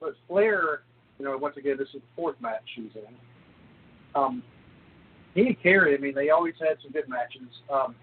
but 0.00 0.14
Flair, 0.28 0.82
you 1.18 1.24
know, 1.24 1.36
once 1.36 1.56
again, 1.56 1.76
this 1.78 1.88
is 1.88 1.94
the 1.94 2.00
fourth 2.16 2.36
match 2.40 2.62
she's 2.74 2.90
in. 2.94 3.14
Um, 4.14 4.42
he 5.34 5.42
and 5.42 5.62
Kerry, 5.62 5.96
I 5.96 6.00
mean, 6.00 6.14
they 6.14 6.30
always 6.30 6.54
had 6.60 6.76
some 6.82 6.92
good 6.92 7.08
matches. 7.08 7.48
Um, 7.72 7.94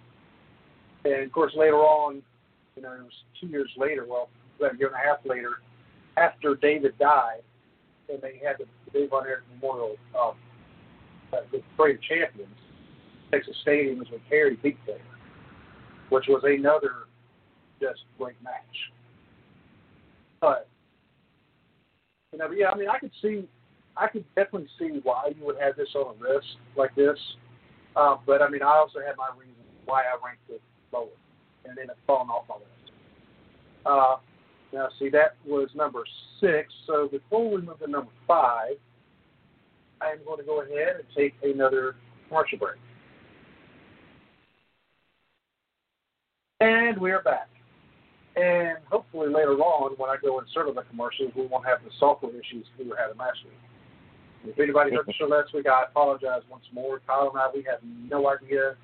and 1.05 1.23
of 1.23 1.31
course, 1.31 1.53
later 1.55 1.77
on, 1.77 2.21
you 2.75 2.81
know, 2.81 2.91
it 2.91 3.01
was 3.01 3.11
two 3.39 3.47
years 3.47 3.69
later, 3.77 4.05
well, 4.07 4.29
about 4.59 4.75
a 4.75 4.77
year 4.77 4.87
and 4.87 4.95
a 4.95 4.99
half 4.99 5.25
later, 5.25 5.61
after 6.17 6.55
David 6.55 6.97
died, 6.99 7.41
and 8.11 8.21
they 8.21 8.39
had 8.45 8.57
the 8.59 8.65
Dave 8.91 9.09
Von 9.09 9.25
Erich 9.25 9.43
Memorial, 9.55 9.95
um, 10.19 10.33
uh, 11.33 11.37
the 11.51 11.61
Parade 11.77 11.95
of 11.95 12.01
Champions, 12.03 12.55
Texas 13.31 13.55
Stadium 13.61 13.99
was 13.99 14.09
when 14.11 14.19
Kerry 14.29 14.57
beat 14.61 14.77
Flair, 14.85 14.99
which 16.09 16.25
was 16.27 16.41
another 16.43 17.07
just 17.79 18.01
great 18.17 18.35
match. 18.43 18.53
But, 20.41 20.67
you 22.33 22.39
know, 22.39 22.47
but 22.47 22.57
yeah, 22.57 22.69
I 22.69 22.77
mean, 22.77 22.89
I 22.89 22.99
could 22.99 23.11
see, 23.21 23.47
I 23.95 24.07
could 24.07 24.25
definitely 24.35 24.67
see 24.77 24.99
why 25.03 25.31
you 25.37 25.45
would 25.45 25.57
have 25.61 25.77
this 25.77 25.89
on 25.95 26.15
a 26.15 26.33
list 26.33 26.47
like 26.75 26.93
this. 26.95 27.17
Uh, 27.95 28.17
but 28.25 28.41
I 28.41 28.49
mean, 28.49 28.61
I 28.61 28.75
also 28.77 28.99
had 28.99 29.15
my 29.17 29.29
reasons 29.37 29.57
why 29.85 30.01
I 30.01 30.25
ranked 30.25 30.49
it 30.49 30.61
lower, 30.91 31.07
and 31.65 31.77
then 31.77 31.85
it's 31.89 31.99
fallen 32.07 32.29
off 32.29 32.45
my 32.47 32.55
list. 32.55 32.91
Uh, 33.85 34.15
now, 34.73 34.87
see, 34.99 35.09
that 35.09 35.35
was 35.45 35.69
number 35.75 36.03
six. 36.39 36.73
So 36.87 37.07
before 37.07 37.49
we 37.49 37.61
move 37.61 37.79
to 37.79 37.89
number 37.89 38.11
five, 38.27 38.75
I 40.01 40.11
am 40.11 40.19
going 40.25 40.39
to 40.39 40.43
go 40.43 40.61
ahead 40.61 40.95
and 40.95 41.05
take 41.15 41.33
another 41.43 41.95
commercial 42.27 42.57
break. 42.57 42.77
And 46.59 46.97
we 46.99 47.11
are 47.11 47.21
back. 47.23 47.49
And 48.35 48.77
hopefully 48.89 49.27
later 49.27 49.57
on, 49.59 49.93
when 49.97 50.09
I 50.09 50.15
go 50.21 50.39
insert 50.39 50.69
of 50.69 50.75
the 50.75 50.83
commercials, 50.83 51.31
we 51.35 51.47
won't 51.47 51.65
have 51.65 51.79
the 51.83 51.91
software 51.99 52.31
issues 52.31 52.65
we 52.79 52.87
were 52.87 52.95
having 52.95 53.17
last 53.17 53.39
week. 53.43 53.53
If 54.45 54.59
anybody 54.59 54.95
heard 54.95 55.05
the 55.05 55.13
show 55.13 55.25
last 55.25 55.53
week, 55.53 55.67
I 55.67 55.83
apologize 55.89 56.41
once 56.49 56.63
more. 56.73 57.01
Kyle 57.05 57.29
and 57.33 57.39
I, 57.39 57.47
we 57.53 57.63
have 57.69 57.79
no 57.83 58.29
idea 58.29 58.75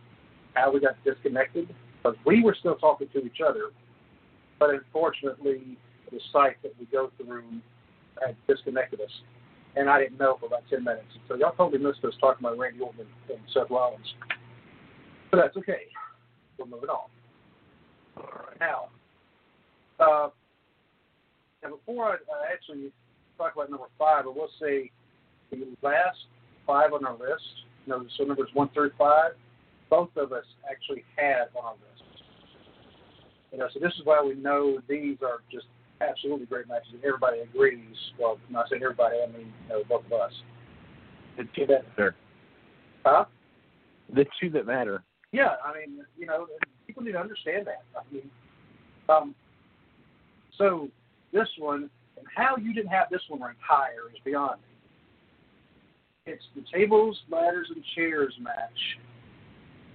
how 0.54 0.72
we 0.72 0.80
got 0.80 1.02
disconnected, 1.04 1.74
but 2.04 2.16
we 2.26 2.44
were 2.44 2.56
still 2.60 2.76
talking 2.76 3.08
to 3.14 3.26
each 3.26 3.42
other. 3.48 3.72
But 4.60 4.72
unfortunately, 4.72 5.78
the 6.12 6.20
site 6.32 6.62
that 6.64 6.74
we 6.80 6.86
go 6.86 7.12
through 7.18 7.44
had 8.22 8.36
disconnected 8.48 9.02
us, 9.02 9.12
and 9.76 9.90
I 9.90 10.00
didn't 10.00 10.20
know 10.20 10.38
for 10.40 10.48
about 10.48 10.64
10 10.70 10.84
minutes. 10.84 11.08
So 11.28 11.36
y'all 11.36 11.54
totally 11.56 11.84
missed 11.84 12.04
us 12.04 12.14
talking 12.20 12.46
about 12.46 12.58
Randy 12.58 12.80
Orton 12.80 13.06
and, 13.30 13.40
Seth 13.54 13.70
Rollins. 13.70 14.08
But 15.32 15.38
that's 15.38 15.58
okay. 15.58 15.88
We're 16.58 16.66
moving 16.66 16.90
on. 16.90 17.10
Now, 18.60 18.88
uh, 20.00 20.30
and 21.64 21.74
before 21.74 22.06
I 22.06 22.14
uh, 22.14 22.52
actually 22.52 22.92
talk 23.38 23.54
about 23.54 23.70
number 23.70 23.86
five, 24.00 24.26
I 24.26 24.30
will 24.30 24.50
say 24.60 24.92
the 25.52 25.68
last 25.82 26.18
five 26.66 26.94
on 26.94 27.06
our 27.06 27.14
list, 27.14 27.44
you 27.86 27.94
know, 27.94 28.06
so 28.18 28.24
numbers 28.24 28.50
one 28.54 28.70
through 28.74 28.92
five, 28.98 29.32
both 29.90 30.10
of 30.18 30.34
us 30.34 30.46
actually 30.70 31.04
had 31.16 31.48
on 31.56 31.66
our 31.66 31.74
list. 31.74 31.97
You 33.52 33.60
know, 33.60 33.68
so 33.74 33.80
this 33.80 33.94
is 33.94 34.02
why 34.04 34.22
we 34.22 34.36
know 34.36 34.80
these 34.88 35.18
are 35.22 35.42
just 35.52 35.66
absolutely 36.02 36.46
great 36.46 36.68
matches, 36.68 36.90
and 36.94 37.04
everybody 37.04 37.40
agrees. 37.40 37.96
Well, 38.20 38.40
when 38.50 38.62
I 38.62 38.68
say 38.70 38.76
everybody, 38.76 39.18
I 39.24 39.32
mean 39.32 39.54
you 39.64 39.70
know, 39.70 39.84
both 39.88 40.06
of 40.06 40.14
us. 40.14 40.32
The 41.38 41.44
two 41.56 41.66
that 41.68 41.86
matter. 41.98 42.16
Huh? 43.06 43.26
The 44.14 44.26
two 44.40 44.50
that 44.52 44.66
matter. 44.66 45.04
Yeah, 45.32 45.56
I 45.64 45.78
mean, 45.78 46.04
you 46.18 46.26
know, 46.26 46.48
people 46.86 47.04
need 47.04 47.12
to 47.12 47.20
understand 47.20 47.68
that. 47.68 47.84
I 47.96 48.14
mean, 48.14 48.30
um, 49.10 49.36
so 50.58 50.90
this 51.34 51.48
one, 51.58 51.90
and 52.18 52.26
how 52.36 52.58
you 52.58 52.74
didn't 52.74 52.90
have 52.90 53.08
this 53.12 53.22
one 53.28 53.42
ranked 53.42 53.62
higher 53.62 54.10
is 54.14 54.20
beyond 54.24 54.60
me. 54.62 56.34
It's 56.34 56.44
the 56.56 56.64
tables, 56.74 57.18
ladders, 57.30 57.68
and 57.74 57.84
chairs 57.96 58.34
match, 58.42 58.98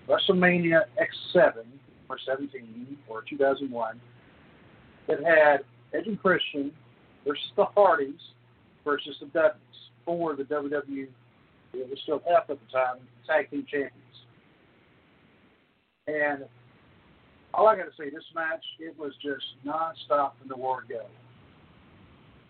WrestleMania 0.08 0.82
X7 0.98 1.64
or 2.12 2.18
17 2.26 2.96
or 3.08 3.24
2001. 3.28 4.00
that 5.08 5.24
had 5.24 5.64
Edge 5.98 6.06
and 6.06 6.20
Christian 6.20 6.70
versus 7.26 7.44
the 7.56 7.64
Hardys 7.64 8.20
versus 8.84 9.16
the 9.20 9.26
Dudleys 9.26 9.58
for 10.04 10.36
the 10.36 10.42
WWE. 10.44 11.08
It 11.72 11.88
was 11.88 11.98
still 12.02 12.22
F 12.28 12.50
at 12.50 12.58
the 12.60 12.72
time, 12.72 12.96
tag 13.26 13.50
team 13.50 13.64
champions. 13.70 13.94
And 16.06 16.44
all 17.54 17.66
I 17.66 17.76
got 17.76 17.84
to 17.84 17.90
say, 17.98 18.10
this 18.10 18.24
match, 18.34 18.64
it 18.78 18.98
was 18.98 19.12
just 19.22 19.44
nonstop 19.66 20.32
from 20.38 20.48
the 20.48 20.56
word 20.56 20.84
go. 20.88 21.06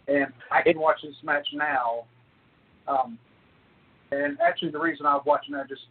and 0.08 0.26
I 0.50 0.62
can 0.62 0.78
watch 0.80 1.00
this 1.02 1.14
match 1.22 1.46
now. 1.54 2.04
Um, 2.88 3.18
and 4.10 4.38
actually, 4.40 4.70
the 4.70 4.80
reason 4.80 5.06
I 5.06 5.14
was 5.14 5.22
watching 5.24 5.54
that 5.54 5.68
just 5.68 5.82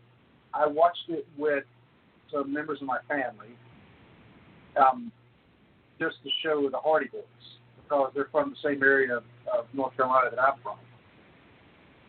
I 0.54 0.68
watched 0.68 1.06
it 1.08 1.26
with 1.38 1.64
some 2.32 2.52
members 2.54 2.80
of 2.82 2.88
my 2.88 3.00
family, 3.08 3.56
um, 4.78 5.12
just 6.00 6.18
to 6.24 6.30
show 6.44 6.70
the 6.70 6.78
Hardy 6.78 7.08
Boys 7.08 7.24
because 7.84 8.12
they're 8.16 8.30
from 8.32 8.52
the 8.52 8.70
same 8.70 8.82
area 8.84 9.18
of, 9.18 9.24
of 9.54 9.66
North 9.74 9.96
Carolina 9.96 10.30
that 10.32 10.40
I'm 10.40 10.60
from, 10.64 10.78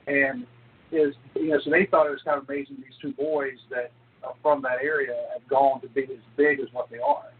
and 0.06 0.46
is 0.92 1.14
you 1.34 1.48
know 1.48 1.60
so 1.64 1.70
they 1.70 1.86
thought 1.90 2.06
it 2.06 2.10
was 2.10 2.20
kind 2.24 2.38
of 2.38 2.48
amazing 2.48 2.76
these 2.78 2.96
two 3.00 3.12
boys 3.14 3.58
that 3.70 3.90
are 4.22 4.34
from 4.42 4.62
that 4.62 4.78
area 4.82 5.14
have 5.32 5.46
gone 5.48 5.80
to 5.80 5.88
be 5.88 6.02
as 6.02 6.22
big 6.36 6.60
as 6.60 6.66
what 6.72 6.90
they 6.90 6.98
are. 6.98 7.32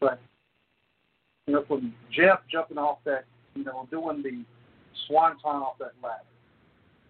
But 0.00 0.20
you 1.46 1.54
know, 1.54 1.64
from 1.66 1.92
Jeff 2.12 2.40
jumping 2.50 2.78
off 2.78 2.98
that, 3.04 3.24
you 3.54 3.64
know, 3.64 3.88
doing 3.90 4.22
the 4.22 4.44
swanton 5.06 5.40
off 5.44 5.78
that 5.78 5.92
ladder, 6.02 6.22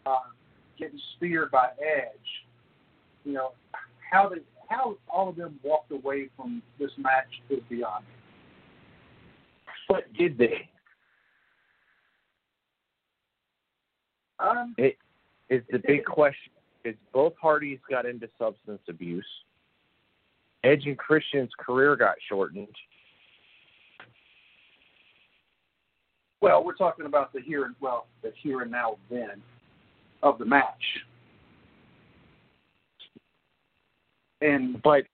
uh, 0.06 0.30
getting 0.78 0.98
speared 1.16 1.50
by 1.50 1.68
Edge, 1.78 2.46
you 3.24 3.32
know, 3.32 3.52
how 4.10 4.28
they 4.28 4.38
how 4.70 4.96
all 5.08 5.28
of 5.28 5.36
them 5.36 5.58
walked 5.62 5.90
away 5.90 6.28
from 6.36 6.62
this 6.78 6.90
match 6.96 7.26
is 7.50 7.58
beyond 7.68 8.04
me. 8.04 8.12
But 9.88 10.12
did 10.14 10.38
they? 10.38 10.68
Um, 14.38 14.74
It 14.78 14.96
is 15.50 15.62
the 15.70 15.80
big 15.86 16.04
question. 16.04 16.52
Is 16.84 16.94
both 17.12 17.34
Hardys 17.38 17.78
got 17.90 18.06
into 18.06 18.26
substance 18.38 18.80
abuse. 18.88 19.26
Edge 20.64 20.86
and 20.86 20.96
Christian's 20.96 21.50
career 21.58 21.94
got 21.94 22.14
shortened. 22.28 22.68
well, 26.40 26.64
we're 26.64 26.74
talking 26.74 27.04
about 27.04 27.32
the 27.34 27.40
here 27.40 27.64
and 27.64 27.74
well, 27.80 28.06
the 28.22 28.32
here 28.42 28.62
and 28.62 28.70
now 28.70 28.96
then 29.10 29.42
of 30.22 30.38
the 30.38 30.44
match. 30.44 31.04
And 34.40 34.80
But 34.82 35.04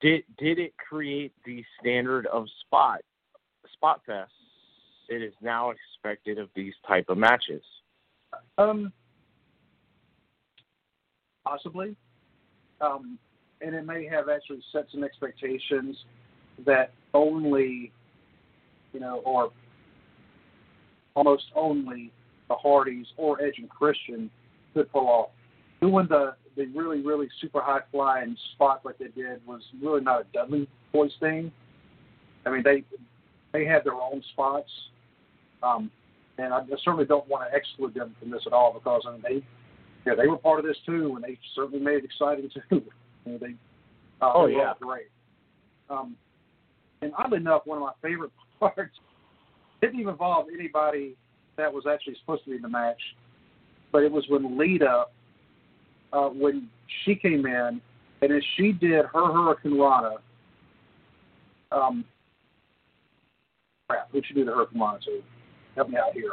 did 0.00 0.24
did 0.38 0.58
it 0.58 0.74
create 0.76 1.32
the 1.44 1.64
standard 1.80 2.26
of 2.26 2.46
spot 2.66 3.00
spot 3.72 4.00
fest 4.06 4.32
that 5.08 5.24
is 5.24 5.34
now 5.40 5.70
expected 5.70 6.38
of 6.38 6.48
these 6.54 6.74
type 6.86 7.06
of 7.08 7.18
matches? 7.18 7.62
Um, 8.58 8.92
possibly. 11.44 11.96
Um, 12.80 13.18
and 13.60 13.74
it 13.74 13.84
may 13.84 14.06
have 14.06 14.28
actually 14.28 14.62
set 14.72 14.86
some 14.92 15.02
expectations 15.02 15.96
that 16.64 16.92
only, 17.14 17.92
you 18.92 19.00
know, 19.00 19.22
or 19.24 19.50
almost 21.14 21.44
only 21.56 22.12
the 22.48 22.54
Hardys 22.54 23.06
or 23.16 23.42
Edge 23.42 23.54
and 23.58 23.68
Christian 23.68 24.30
could 24.74 24.90
pull 24.92 25.08
off. 25.08 25.30
Doing 25.80 26.06
the 26.08 26.34
the 26.58 26.66
really 26.78 27.00
really 27.00 27.28
super 27.40 27.60
high 27.62 27.80
flying 27.90 28.36
spot 28.54 28.82
like 28.84 28.98
they 28.98 29.08
did 29.08 29.44
was 29.46 29.62
really 29.82 30.02
not 30.02 30.20
a 30.20 30.24
Dudley 30.34 30.68
Boys 30.92 31.12
thing. 31.20 31.50
I 32.44 32.50
mean 32.50 32.62
they 32.62 32.84
they 33.52 33.64
had 33.64 33.84
their 33.84 33.94
own 33.94 34.22
spots, 34.32 34.70
um, 35.62 35.90
and 36.36 36.52
I 36.52 36.60
certainly 36.84 37.06
don't 37.06 37.26
want 37.28 37.50
to 37.50 37.56
exclude 37.56 37.94
them 37.94 38.14
from 38.20 38.30
this 38.30 38.42
at 38.46 38.52
all 38.52 38.72
because 38.74 39.02
I 39.06 39.12
mean 39.12 39.22
they 39.22 39.46
yeah 40.04 40.14
they 40.14 40.28
were 40.28 40.36
part 40.36 40.58
of 40.58 40.66
this 40.66 40.76
too, 40.84 41.14
and 41.14 41.24
they 41.24 41.38
certainly 41.54 41.80
made 41.80 41.98
it 41.98 42.04
exciting 42.04 42.50
too. 42.68 42.82
You 43.24 43.32
know, 43.32 43.38
they 43.38 43.54
uh, 44.20 44.32
Oh, 44.34 44.46
they 44.46 44.54
yeah. 44.54 44.74
great. 44.80 45.08
Um, 45.88 46.16
and 47.00 47.12
oddly 47.16 47.38
enough, 47.38 47.62
one 47.64 47.78
of 47.78 47.82
my 47.82 47.92
favorite 48.02 48.32
parts 48.60 48.96
didn't 49.80 50.00
even 50.00 50.12
involve 50.12 50.46
anybody 50.52 51.16
that 51.56 51.72
was 51.72 51.84
actually 51.90 52.16
supposed 52.20 52.44
to 52.44 52.50
be 52.50 52.56
in 52.56 52.62
the 52.62 52.68
match, 52.68 53.00
but 53.92 54.02
it 54.02 54.10
was 54.10 54.24
when 54.28 54.58
Lita, 54.58 55.04
uh, 56.12 56.28
when 56.28 56.68
she 57.04 57.14
came 57.14 57.46
in, 57.46 57.80
and 58.22 58.32
as 58.32 58.42
she 58.56 58.72
did 58.72 59.04
her 59.06 59.32
Hurricane 59.32 59.78
Rana, 59.78 60.16
um, 61.70 62.04
crap, 63.88 64.10
who'd 64.10 64.24
she 64.26 64.34
do 64.34 64.44
the 64.44 64.52
Hurricane 64.52 64.80
Rana 64.80 64.98
to? 65.04 65.22
Help 65.76 65.90
me 65.90 65.96
out 65.96 66.12
here. 66.14 66.32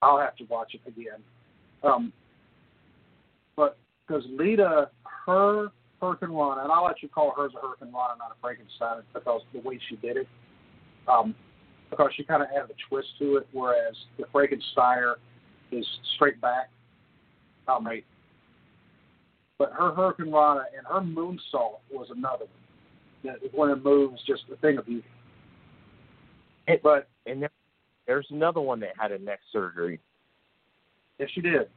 I'll 0.00 0.18
have 0.18 0.36
to 0.36 0.44
watch 0.44 0.74
it 0.74 0.80
again. 0.86 1.20
Um, 1.82 2.12
but 3.56 3.76
because 4.06 4.22
Lita, 4.30 4.90
her 5.26 5.68
Hurricane 6.00 6.30
Rana, 6.30 6.62
and 6.62 6.72
I'll 6.72 6.84
let 6.84 7.02
you 7.02 7.08
call 7.08 7.34
hers 7.36 7.52
a 7.56 7.66
Hurricane 7.66 7.92
Rana, 7.92 8.14
not 8.18 8.30
a 8.30 8.40
Frankenstein, 8.40 9.02
because 9.12 9.42
the 9.52 9.60
way 9.60 9.80
she 9.88 9.96
did 9.96 10.16
it. 10.16 10.28
Um, 11.08 11.34
because 11.90 12.10
she 12.16 12.22
kind 12.22 12.42
of 12.42 12.48
added 12.54 12.70
a 12.70 12.88
twist 12.88 13.08
to 13.18 13.38
it, 13.38 13.48
whereas 13.52 13.94
the 14.18 14.24
Frankensteiner 14.24 15.14
is 15.72 15.86
straight 16.14 16.40
back. 16.40 16.70
Um, 17.66 17.86
right. 17.86 18.04
But 19.58 19.72
her 19.72 19.92
Hurricane 19.92 20.30
Rana 20.32 20.64
and 20.76 20.86
her 20.86 21.00
moonsault 21.00 21.78
was 21.90 22.08
another 22.14 22.44
one. 22.44 22.48
That 23.24 23.52
when 23.52 23.70
it 23.70 23.82
moves, 23.84 24.22
just 24.26 24.42
a 24.52 24.56
thing 24.56 24.78
of 24.78 24.86
beauty. 24.86 25.04
It- 26.68 26.82
But 26.82 27.08
And 27.26 27.42
there, 27.42 27.50
there's 28.06 28.28
another 28.30 28.60
one 28.60 28.78
that 28.80 28.92
had 28.98 29.10
a 29.12 29.18
neck 29.18 29.40
surgery. 29.52 30.00
yes, 31.18 31.28
she 31.34 31.40
did. 31.40 31.68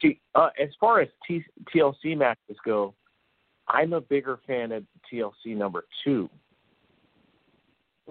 See, 0.00 0.20
uh, 0.34 0.50
as 0.60 0.68
far 0.80 1.00
as 1.00 1.08
T- 1.26 1.44
TLC 1.72 2.16
matches 2.16 2.56
go, 2.64 2.94
I'm 3.68 3.92
a 3.92 4.00
bigger 4.00 4.38
fan 4.46 4.72
of 4.72 4.84
TLC 5.10 5.56
number 5.56 5.84
two, 6.04 6.28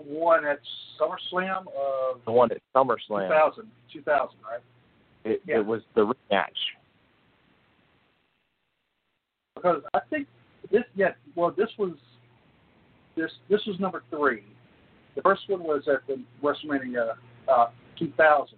The 0.03 0.13
one 0.13 0.45
at 0.45 0.59
SummerSlam 0.99 1.61
of 1.67 2.21
the 2.25 2.31
one 2.31 2.51
at 2.51 2.61
SummerSlam. 2.75 3.27
2000, 3.27 3.67
2000, 3.93 4.37
right? 4.43 4.59
It, 5.23 5.41
Yeah. 5.45 5.57
it 5.57 5.65
was 5.65 5.81
the 5.95 6.05
rematch. 6.05 6.47
because 9.55 9.83
I 9.93 9.99
think 10.09 10.27
this 10.71 10.83
yeah 10.95 11.11
well 11.35 11.51
this 11.55 11.69
was 11.77 11.93
this 13.15 13.31
this 13.49 13.61
was 13.67 13.79
number 13.79 14.03
three. 14.09 14.43
The 15.15 15.21
first 15.21 15.41
one 15.47 15.63
was 15.63 15.83
at 15.87 16.07
the 16.07 16.23
WrestleMania 16.41 17.13
uh, 17.47 17.67
2000, 17.99 18.57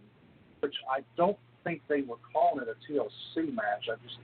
which 0.60 0.76
I 0.90 1.02
don't 1.18 1.38
think 1.64 1.82
they 1.90 2.02
were 2.02 2.18
calling 2.32 2.64
it 2.64 2.68
a 2.70 2.92
TLC 2.92 3.54
match. 3.54 3.90
I 3.92 3.96
just 4.04 4.18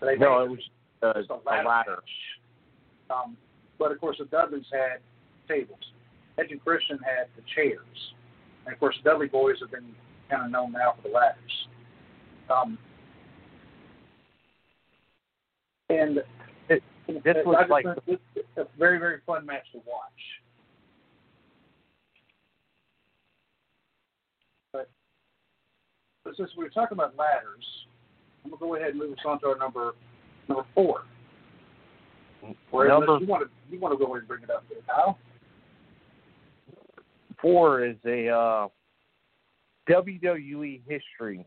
they 0.00 0.16
No, 0.16 0.44
it 0.44 0.50
was 0.50 0.58
uh, 1.02 1.12
a 1.16 1.34
a 1.34 1.38
ladder, 1.46 1.68
ladder. 1.68 2.02
Um, 3.10 3.36
but 3.78 3.92
of 3.92 4.00
course 4.00 4.16
the 4.18 4.24
Dudleys 4.24 4.64
had 4.72 4.98
tables. 5.48 5.91
Edge 6.38 6.50
and 6.50 6.62
Christian 6.64 6.98
had 6.98 7.28
the 7.36 7.42
chairs, 7.54 8.14
and 8.64 8.72
of 8.72 8.80
course 8.80 8.96
the 9.02 9.10
Dudley 9.10 9.28
boys 9.28 9.56
have 9.60 9.70
been 9.70 9.94
kind 10.30 10.44
of 10.44 10.50
known 10.50 10.72
now 10.72 10.94
for 10.96 11.08
the 11.08 11.14
ladders. 11.14 11.68
Um, 12.48 12.78
and 15.90 16.24
It- 16.68 16.82
this 17.24 17.44
was 17.44 17.68
like 17.68 17.84
this- 18.06 18.18
a 18.56 18.64
very 18.78 18.98
very 18.98 19.20
fun 19.26 19.44
match 19.44 19.70
to 19.72 19.78
watch. 19.78 20.40
But, 24.72 24.88
but 26.24 26.36
since 26.36 26.50
we 26.56 26.64
were 26.64 26.70
talking 26.70 26.96
about 26.96 27.16
ladders, 27.16 27.86
I'm 28.44 28.50
gonna 28.50 28.60
go 28.60 28.74
ahead 28.76 28.90
and 28.90 28.98
move 28.98 29.12
us 29.18 29.24
on 29.24 29.40
to 29.40 29.48
our 29.48 29.58
number 29.58 29.94
number 30.48 30.64
four. 30.74 31.04
Unless 32.42 32.88
Number 32.88 33.18
you 33.18 33.26
want 33.26 33.44
to 33.44 33.50
you 33.70 33.78
want 33.78 33.92
to 33.92 33.98
go 33.98 34.06
ahead 34.12 34.18
and 34.18 34.28
bring 34.28 34.42
it 34.42 34.50
up 34.50 34.64
there, 34.68 34.80
Kyle. 34.86 35.18
Four 37.42 37.84
is 37.84 37.96
a 38.06 38.28
uh, 38.28 38.68
WWE 39.90 40.80
history. 40.88 41.44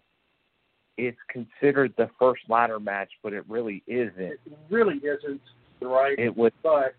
It's 0.97 1.17
considered 1.30 1.93
the 1.97 2.09
first 2.20 2.43
ladder 2.47 2.80
match, 2.80 3.09
but 3.24 3.34
it 3.34 3.43
really 3.49 3.84
isn't. 3.88 4.17
It 4.17 4.39
really 4.70 4.97
isn't 4.97 5.41
right, 5.82 6.17
It 6.20 6.36
was 6.36 6.51
but 6.61 6.95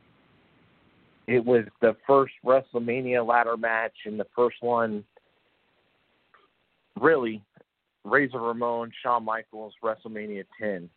it 1.27 1.45
was 1.45 1.65
the 1.81 1.97
first 2.07 2.35
WrestleMania 2.45 3.27
ladder 3.27 3.57
match 3.57 3.95
and 4.05 4.19
the 4.19 4.27
first 4.35 4.57
one 4.61 5.05
really 7.01 7.43
Razor 8.07 8.39
Ramon, 8.39 8.93
Shawn 9.03 9.25
Michaels, 9.25 9.75
WrestleMania 9.83 10.45
10. 10.61 10.89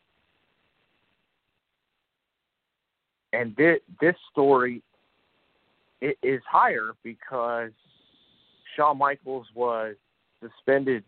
And 3.33 3.55
this, 3.55 3.79
this 3.99 4.15
story 4.31 4.81
it 6.01 6.17
is 6.23 6.41
higher 6.49 6.91
because 7.03 7.71
Shawn 8.75 8.97
Michaels 8.97 9.47
was 9.53 9.95
suspended 10.41 11.03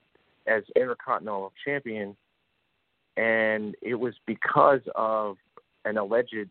as 0.48 0.64
Intercontinental 0.76 1.54
Champion, 1.64 2.16
and 3.18 3.76
it 3.82 3.96
was 3.96 4.14
because 4.26 4.82
of 4.96 5.38
an 5.86 5.98
alleged 5.98 6.50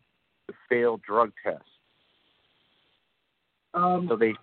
failed 0.68 1.03
drug 1.03 1.32
test. 1.45 1.62
um, 3.74 4.07
So 4.09 4.16
they 4.16 4.34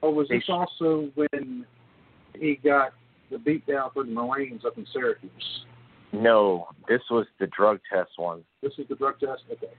or 0.00 0.14
was 0.14 0.28
they 0.28 0.36
this 0.36 0.44
also 0.48 1.10
when 1.14 1.66
he 2.34 2.56
got 2.62 2.92
the 3.30 3.38
beat 3.38 3.66
down 3.66 3.90
for 3.92 4.04
the 4.04 4.10
Marines 4.10 4.62
up 4.64 4.78
in 4.78 4.86
Syracuse? 4.92 5.64
No, 6.12 6.68
this 6.88 7.00
was 7.10 7.26
the 7.38 7.48
drug 7.48 7.80
test 7.92 8.10
one. 8.16 8.44
This 8.62 8.72
is 8.78 8.86
the 8.88 8.94
drug 8.94 9.18
test. 9.20 9.42
Okay. 9.50 9.72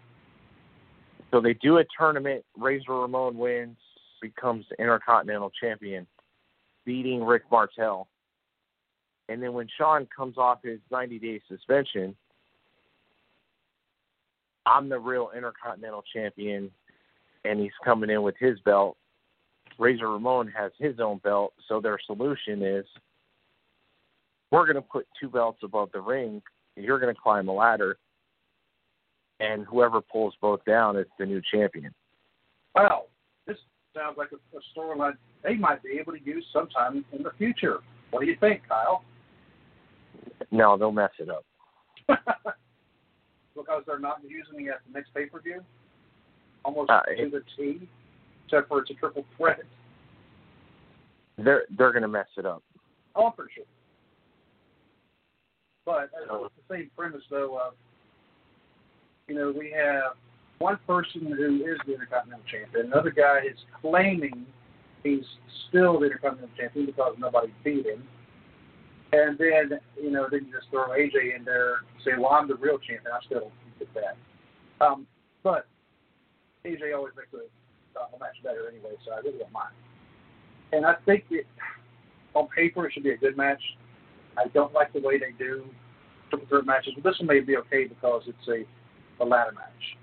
So 1.31 1.39
they 1.41 1.53
do 1.55 1.77
a 1.77 1.85
tournament. 1.97 2.43
Razor 2.57 2.91
Ramon 2.91 3.37
wins, 3.37 3.77
becomes 4.21 4.65
the 4.69 4.81
Intercontinental 4.81 5.51
Champion, 5.61 6.07
beating 6.85 7.23
Rick 7.23 7.43
Martel. 7.51 8.07
And 9.27 9.41
then 9.41 9.53
when 9.53 9.67
Shawn 9.77 10.07
comes 10.15 10.37
off 10.37 10.59
his 10.63 10.79
90 10.91 11.19
day 11.19 11.41
suspension, 11.47 12.15
I'm 14.65 14.89
the 14.89 14.99
real 14.99 15.31
Intercontinental 15.35 16.03
Champion, 16.13 16.71
and 17.45 17.59
he's 17.59 17.71
coming 17.83 18.09
in 18.09 18.23
with 18.23 18.35
his 18.39 18.59
belt. 18.61 18.97
Razor 19.77 20.09
Ramon 20.09 20.51
has 20.55 20.71
his 20.77 20.99
own 20.99 21.19
belt, 21.19 21.53
so 21.67 21.79
their 21.79 21.99
solution 22.05 22.63
is 22.63 22.85
we're 24.51 24.65
going 24.65 24.75
to 24.75 24.81
put 24.81 25.07
two 25.19 25.29
belts 25.29 25.59
above 25.63 25.91
the 25.93 26.01
ring. 26.01 26.41
And 26.75 26.85
you're 26.85 26.99
going 26.99 27.13
to 27.13 27.21
climb 27.21 27.49
a 27.49 27.53
ladder, 27.53 27.97
and 29.39 29.65
whoever 29.65 30.01
pulls 30.01 30.33
both 30.41 30.63
down 30.65 30.97
is 30.97 31.05
the 31.17 31.25
new 31.25 31.41
champion. 31.51 31.93
Wow, 32.75 33.05
this 33.47 33.57
sounds 33.95 34.17
like 34.17 34.29
a, 34.31 34.57
a 34.57 34.61
storyline 34.75 35.13
they 35.43 35.55
might 35.55 35.81
be 35.83 35.97
able 35.99 36.13
to 36.13 36.23
use 36.23 36.45
sometime 36.51 37.05
in 37.11 37.23
the 37.23 37.31
future. 37.37 37.79
What 38.11 38.21
do 38.21 38.27
you 38.27 38.35
think, 38.39 38.61
Kyle? 38.67 39.03
No, 40.51 40.77
they'll 40.77 40.91
mess 40.91 41.11
it 41.19 41.29
up. 41.29 41.45
because 43.55 43.83
they're 43.85 43.99
not 43.99 44.21
using 44.23 44.65
it 44.65 44.69
at 44.69 44.81
the 44.87 44.93
next 44.93 45.13
pay 45.13 45.25
per 45.25 45.39
view, 45.39 45.63
almost 46.65 46.89
Uh, 46.89 47.01
to 47.03 47.29
the 47.29 47.43
T, 47.55 47.87
except 48.45 48.67
for 48.67 48.79
it's 48.79 48.89
a 48.89 48.93
triple 48.95 49.25
threat. 49.37 49.61
They're 51.37 51.63
they're 51.77 51.91
going 51.91 52.01
to 52.01 52.09
mess 52.09 52.27
it 52.37 52.45
up. 52.45 52.63
Oh, 53.15 53.31
for 53.35 53.47
sure. 53.53 53.65
But 55.85 56.09
uh, 56.29 56.45
it's 56.45 56.55
the 56.67 56.75
same 56.75 56.91
premise, 56.95 57.23
though. 57.29 57.57
Of 57.57 57.73
you 59.29 59.35
know, 59.35 59.53
we 59.57 59.71
have 59.71 60.17
one 60.57 60.79
person 60.85 61.25
who 61.25 61.63
is 61.63 61.77
the 61.85 61.93
Intercontinental 61.93 62.43
Champion. 62.49 62.87
Another 62.87 63.11
guy 63.11 63.39
is 63.49 63.57
claiming 63.81 64.45
he's 65.03 65.23
still 65.69 65.99
the 65.99 66.07
Intercontinental 66.07 66.55
Champion 66.57 66.87
because 66.87 67.15
nobody 67.17 67.53
beat 67.63 67.85
him. 67.85 68.03
And 69.11 69.37
then, 69.37 69.79
you 70.01 70.11
know, 70.11 70.27
then 70.29 70.45
you 70.45 70.53
just 70.53 70.69
throw 70.69 70.89
AJ 70.89 71.37
in 71.37 71.45
there 71.45 71.77
say, 72.05 72.11
well, 72.17 72.31
I'm 72.31 72.47
the 72.47 72.55
real 72.55 72.77
champion. 72.77 73.11
I 73.13 73.25
still 73.25 73.51
get 73.79 73.87
that. 73.95 74.85
Um, 74.85 75.07
but 75.43 75.65
AJ 76.65 76.95
always 76.95 77.13
makes 77.15 77.33
a, 77.33 77.47
a 77.99 78.19
match 78.19 78.37
better 78.43 78.69
anyway, 78.69 78.95
so 79.05 79.13
I 79.13 79.19
really 79.19 79.39
don't 79.39 79.51
mind. 79.51 79.73
And 80.73 80.85
I 80.85 80.93
think 81.05 81.25
it, 81.31 81.47
on 82.35 82.47
paper 82.49 82.85
it 82.85 82.93
should 82.93 83.03
be 83.03 83.11
a 83.11 83.17
good 83.17 83.35
match. 83.35 83.61
I 84.37 84.47
don't 84.53 84.73
like 84.73 84.93
the 84.93 85.01
way 85.01 85.17
they 85.17 85.33
do 85.37 85.65
triple 86.29 86.47
threat 86.47 86.65
matches, 86.65 86.93
but 86.95 87.03
this 87.03 87.19
one 87.19 87.27
may 87.27 87.39
be 87.39 87.57
okay 87.57 87.85
because 87.85 88.23
it's 88.27 88.47
a, 88.47 88.63
a 89.19 89.25
ladder 89.25 89.51
match. 89.51 89.97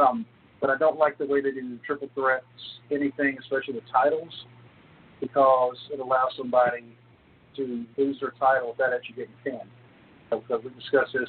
Um, 0.00 0.26
but 0.60 0.70
I 0.70 0.76
don't 0.78 0.98
like 0.98 1.18
the 1.18 1.26
way 1.26 1.40
they 1.40 1.52
do 1.52 1.78
triple 1.86 2.08
threats, 2.14 2.44
anything, 2.90 3.36
especially 3.40 3.74
the 3.74 3.86
titles, 3.92 4.32
because 5.20 5.76
it 5.92 6.00
allows 6.00 6.32
somebody 6.36 6.96
to 7.56 7.84
lose 7.96 8.18
their 8.20 8.32
title 8.38 8.70
without 8.70 8.92
actually 8.94 9.16
getting 9.16 9.34
pinned. 9.44 9.70
Because 10.30 10.64
we 10.64 10.70
discussed 10.70 11.12
this 11.12 11.28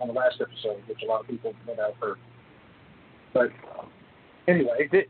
on 0.00 0.08
the 0.08 0.14
last 0.14 0.36
episode, 0.40 0.82
which 0.88 0.98
a 1.04 1.06
lot 1.06 1.20
of 1.20 1.28
people 1.28 1.52
may 1.66 1.74
not 1.74 1.92
have 1.92 2.00
heard. 2.00 2.18
But 3.32 3.50
anyway, 4.48 4.88
The, 4.90 5.02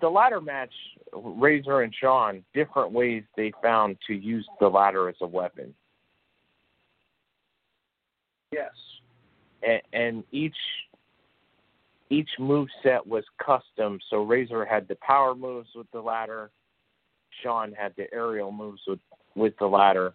the 0.00 0.08
ladder 0.08 0.40
match, 0.40 0.72
Razor 1.12 1.82
and 1.82 1.94
Shawn, 2.00 2.44
different 2.54 2.92
ways 2.92 3.24
they 3.36 3.52
found 3.62 3.96
to 4.06 4.14
use 4.14 4.46
the 4.60 4.68
ladder 4.68 5.08
as 5.08 5.16
a 5.20 5.26
weapon. 5.26 5.74
yes, 8.52 8.70
and, 9.62 9.82
and 9.92 10.24
each 10.32 10.56
each 12.10 12.30
move 12.38 12.68
set 12.82 13.06
was 13.06 13.24
custom. 13.44 13.98
So 14.10 14.22
Razor 14.22 14.64
had 14.64 14.88
the 14.88 14.96
power 14.96 15.34
moves 15.34 15.68
with 15.74 15.90
the 15.92 16.00
ladder, 16.00 16.50
Shawn 17.42 17.72
had 17.72 17.92
the 17.96 18.12
aerial 18.12 18.52
moves 18.52 18.80
with 18.86 19.00
with 19.34 19.54
the 19.58 19.66
ladder. 19.66 20.14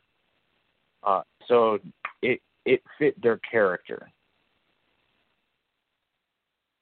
Uh, 1.04 1.22
so 1.48 1.80
it 2.22 2.42
it 2.66 2.82
fit 2.98 3.20
their 3.22 3.38
character. 3.38 4.10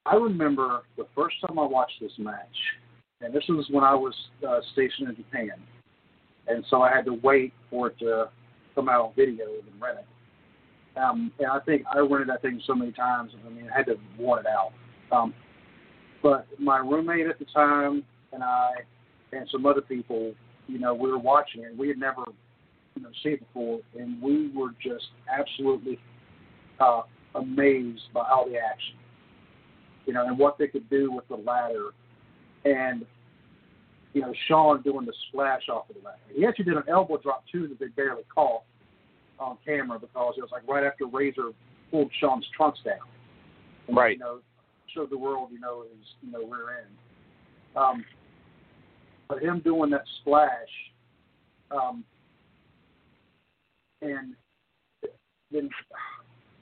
I 0.06 0.14
remember 0.14 0.82
the 0.96 1.06
first 1.14 1.36
time 1.46 1.58
I 1.58 1.66
watched 1.66 2.00
this 2.00 2.12
match, 2.18 2.56
and 3.20 3.34
this 3.34 3.44
was 3.48 3.66
when 3.70 3.84
I 3.84 3.94
was 3.94 4.14
uh, 4.46 4.60
stationed 4.72 5.10
in 5.10 5.16
Japan, 5.16 5.52
and 6.48 6.64
so 6.70 6.82
I 6.82 6.90
had 6.90 7.04
to 7.04 7.14
wait 7.22 7.52
for 7.70 7.88
it 7.88 7.98
to 8.00 8.30
come 8.74 8.88
out 8.88 9.00
on 9.06 9.12
video 9.14 9.44
and 9.46 9.80
rent 9.80 9.98
it. 9.98 10.98
Um, 10.98 11.30
and 11.38 11.48
I 11.48 11.60
think 11.60 11.84
I 11.92 11.98
rented 11.98 12.28
that 12.28 12.42
thing 12.42 12.60
so 12.66 12.74
many 12.74 12.92
times. 12.92 13.32
I 13.46 13.50
mean, 13.50 13.68
I 13.72 13.76
had 13.76 13.86
to 13.86 13.96
want 14.18 14.40
it 14.40 14.46
out. 14.46 14.72
Um, 15.12 15.34
but 16.22 16.46
my 16.58 16.78
roommate 16.78 17.26
at 17.26 17.38
the 17.38 17.46
time 17.46 18.04
and 18.32 18.42
I 18.42 18.70
and 19.32 19.48
some 19.50 19.66
other 19.66 19.80
people, 19.80 20.34
you 20.66 20.78
know, 20.78 20.94
we 20.94 21.10
were 21.10 21.18
watching 21.18 21.62
it. 21.62 21.76
We 21.76 21.88
had 21.88 21.98
never, 21.98 22.24
you 22.94 23.02
know, 23.02 23.10
seen 23.22 23.34
it 23.34 23.40
before, 23.40 23.80
and 23.98 24.20
we 24.20 24.50
were 24.54 24.70
just 24.82 25.06
absolutely 25.32 25.98
uh, 26.80 27.02
amazed 27.34 28.12
by 28.12 28.26
all 28.28 28.48
the 28.48 28.58
action 28.58 28.96
you 30.06 30.14
know, 30.14 30.26
and 30.26 30.36
what 30.36 30.58
they 30.58 30.66
could 30.66 30.90
do 30.90 31.12
with 31.12 31.26
the 31.28 31.36
ladder. 31.36 31.90
And, 32.64 33.06
you 34.12 34.22
know, 34.22 34.34
Shawn 34.48 34.82
doing 34.82 35.06
the 35.06 35.12
splash 35.28 35.68
off 35.68 35.88
of 35.88 35.94
the 35.94 36.02
ladder. 36.02 36.18
He 36.34 36.44
actually 36.44 36.64
did 36.64 36.76
an 36.76 36.82
elbow 36.88 37.18
drop, 37.18 37.44
too, 37.50 37.68
that 37.68 37.78
they 37.78 37.86
barely 37.86 38.24
caught 38.34 38.62
on 39.38 39.56
camera 39.64 40.00
because 40.00 40.34
it 40.36 40.40
was 40.40 40.50
like 40.50 40.66
right 40.66 40.84
after 40.84 41.06
Razor 41.06 41.50
pulled 41.92 42.10
Shawn's 42.20 42.44
trunks 42.56 42.80
down. 42.84 42.98
And, 43.86 43.96
Right. 43.96 44.14
You 44.14 44.18
know, 44.18 44.38
showed 44.94 45.10
the 45.10 45.18
world, 45.18 45.48
you 45.52 45.60
know, 45.60 45.82
is 45.82 46.06
you 46.22 46.32
know, 46.32 46.46
rear 46.46 46.78
end. 46.78 46.96
Um, 47.76 48.04
but 49.28 49.42
him 49.42 49.60
doing 49.64 49.90
that 49.90 50.04
splash, 50.20 50.50
um, 51.70 52.04
and 54.02 54.34
then 55.52 55.70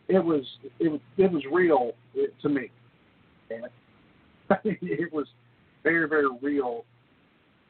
it 0.08 0.22
was 0.22 0.44
it 0.78 0.88
was 0.88 1.00
it 1.16 1.32
was 1.32 1.42
real 1.50 1.92
to 2.42 2.48
me 2.48 2.70
damn 3.48 3.64
it. 4.64 5.12
was 5.12 5.26
very, 5.82 6.08
very 6.08 6.28
real. 6.40 6.84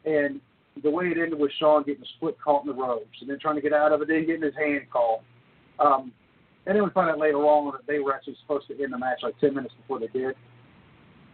And 0.05 0.41
the 0.83 0.91
way 0.91 1.07
it 1.07 1.19
ended 1.19 1.39
with 1.39 1.51
Shawn 1.59 1.83
getting 1.85 2.05
split 2.17 2.37
caught 2.43 2.63
in 2.63 2.69
the 2.69 2.75
ropes 2.75 3.19
and 3.21 3.29
then 3.29 3.39
trying 3.41 3.57
to 3.57 3.61
get 3.61 3.73
out 3.73 3.93
of 3.93 4.01
it, 4.03 4.09
then 4.09 4.27
getting 4.27 4.43
his 4.43 4.55
hand 4.55 4.83
caught. 4.93 5.21
Um, 5.79 6.13
and 6.69 6.77
then 6.77 6.85
we 6.85 6.91
find 6.91 7.09
out 7.09 7.19
later 7.19 7.39
on 7.39 7.73
that 7.73 7.87
they 7.87 7.99
were 7.99 8.15
actually 8.15 8.37
supposed 8.43 8.69
to 8.69 8.75
end 8.75 8.93
the 8.93 8.99
match 8.99 9.21
like 9.23 9.39
10 9.41 9.55
minutes 9.55 9.75
before 9.81 9.99
they 9.99 10.09
did. 10.09 10.37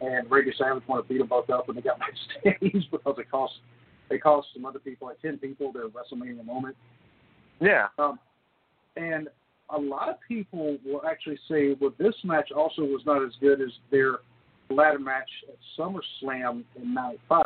And 0.00 0.30
Randy 0.30 0.52
Savage 0.56 0.84
wanted 0.86 1.02
to 1.02 1.08
beat 1.08 1.18
them 1.18 1.26
both 1.26 1.50
up 1.50 1.66
when 1.66 1.74
they 1.74 1.82
got 1.82 1.98
backstage 2.44 2.86
because 2.90 3.16
it 3.18 3.30
cost 3.30 3.52
they 4.08 4.18
cost 4.18 4.46
some 4.54 4.64
other 4.64 4.78
people, 4.78 5.08
like 5.08 5.20
10 5.22 5.38
people, 5.38 5.72
their 5.72 5.88
WrestleMania 5.88 6.44
moment. 6.44 6.76
Yeah. 7.60 7.88
Um, 7.98 8.20
and 8.96 9.28
a 9.70 9.78
lot 9.78 10.08
of 10.08 10.16
people 10.28 10.76
will 10.84 11.02
actually 11.04 11.38
say, 11.50 11.74
well, 11.80 11.92
this 11.98 12.14
match 12.22 12.52
also 12.52 12.82
was 12.82 13.00
not 13.04 13.24
as 13.24 13.32
good 13.40 13.60
as 13.60 13.70
their 13.90 14.18
ladder 14.70 15.00
match 15.00 15.30
at 15.48 15.56
SummerSlam 15.76 16.62
in 16.80 16.94
'95. 16.94 17.44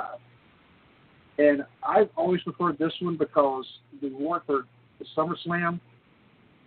And 1.38 1.64
I've 1.82 2.10
always 2.16 2.42
preferred 2.42 2.78
this 2.78 2.92
one 3.00 3.16
because 3.16 3.64
the 4.02 4.10
for 4.46 4.66
the 4.98 5.04
SummerSlam, 5.16 5.80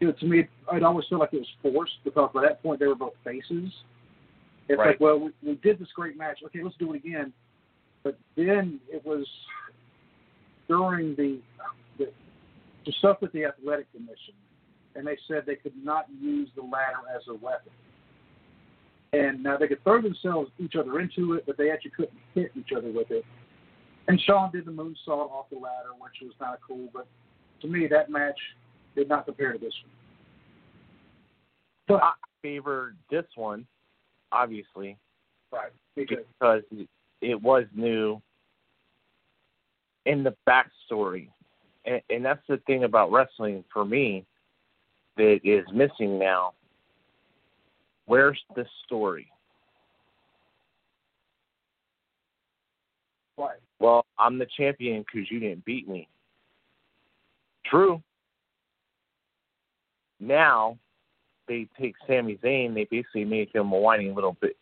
you 0.02 0.08
know, 0.08 0.14
to 0.14 0.26
me, 0.26 0.47
I'd 0.72 0.82
always 0.82 1.06
feel 1.08 1.20
like 1.20 1.32
it 1.32 1.38
was 1.38 1.74
forced 1.74 1.93
because 2.04 2.32
by 2.34 2.41
that 2.41 2.62
point 2.64 2.80
they 2.80 2.88
were 2.88 2.95
both 2.95 3.14
faces. 3.24 3.72
It's 4.68 4.80
Right. 4.80 4.88
like, 4.88 4.99
well, 4.99 5.20
we, 5.20 5.32
we 5.43 5.56
did 5.56 5.78
this 5.80 5.89
great 5.95 6.18
match. 6.18 6.39
Okay, 6.43 6.64
let's 6.64 6.76
do 6.78 6.91
it 6.93 6.97
again. 6.97 7.32
But 8.04 8.18
then 8.36 8.80
it 8.91 9.06
was 9.06 9.28
during 10.68 11.16
the 11.16 11.39
the, 11.99 12.12
the 12.86 12.91
stuff 12.93 13.18
with 13.22 13.32
the 13.34 13.45
athletic 13.45 13.91
commission, 13.91 14.34
and 14.95 15.06
they 15.06 15.18
said 15.28 15.43
they 15.45 15.56
could 15.56 15.76
not 15.84 16.08
use 16.20 16.49
the 16.56 16.64
ladder 16.64 17.04
as 17.16 17.22
a 17.30 17.36
weapon. 17.36 17.72
And 19.14 19.43
now 19.43 19.58
they 19.58 19.68
could 19.68 19.84
throw 19.84 20.02
themselves 20.02 20.49
each 20.58 20.76
other 20.76 20.99
into 20.99 21.34
it, 21.34 21.43
but 21.45 21.58
they 21.58 21.70
actually 21.70 21.91
couldn't 21.91 22.18
hit 22.34 22.52
each 22.56 22.70
other 22.76 22.89
with 22.91 23.12
it. 23.12 23.24
And 24.08 24.20
Shawn 24.22 24.52
did 24.52 24.66
the 24.66 24.72
moonsault 24.72 25.30
off 25.30 25.49
the 25.52 25.58
ladder, 25.58 25.89
which 25.99 26.14
was 26.24 26.32
kind 26.39 26.56
of 26.56 26.62
cool. 26.66 26.88
But 26.91 27.08
to 27.62 27.68
me, 27.68 27.88
that 27.88 28.10
match 28.10 28.39
did 28.96 29.10
not 29.10 29.26
compare 29.26 29.54
to 29.54 29.60
this 29.60 29.74
one. 29.84 29.92
So 31.88 32.04
I 32.04 32.14
favor 32.42 32.96
this 33.10 33.26
one, 33.36 33.66
obviously, 34.32 34.98
right, 35.52 35.72
because 35.96 36.26
because 36.39 36.62
it 37.22 37.42
was 37.42 37.66
new 37.76 38.22
in 40.06 40.24
the 40.24 40.36
backstory. 40.48 41.30
And, 41.86 42.02
and 42.10 42.24
that's 42.24 42.42
the 42.48 42.58
thing 42.68 42.84
about 42.84 43.12
wrestling 43.12 43.64
for 43.74 43.86
me 43.86 44.26
that 45.18 45.39
is 45.44 45.66
missing 45.74 46.20
now. 46.20 46.54
Where's 48.06 48.39
the 48.56 48.66
story? 48.86 49.32
right, 53.38 53.58
Well, 53.80 54.06
I'm 54.20 54.38
the 54.38 54.48
champion 54.58 55.04
because 55.04 55.30
you 55.32 55.39
didn't 55.39 55.66
beat 55.66 55.88
me. 55.88 56.08
True. 57.66 58.02
Now, 60.22 60.78
they 61.48 61.68
take 61.80 61.96
Sami 62.08 62.38
Zayn, 62.44 62.74
they 62.74 62.86
basically 62.90 63.26
make 63.26 63.54
him 63.54 63.72
a 63.74 63.78
whiny 63.78 64.12
little 64.12 64.38
bit 64.40 64.56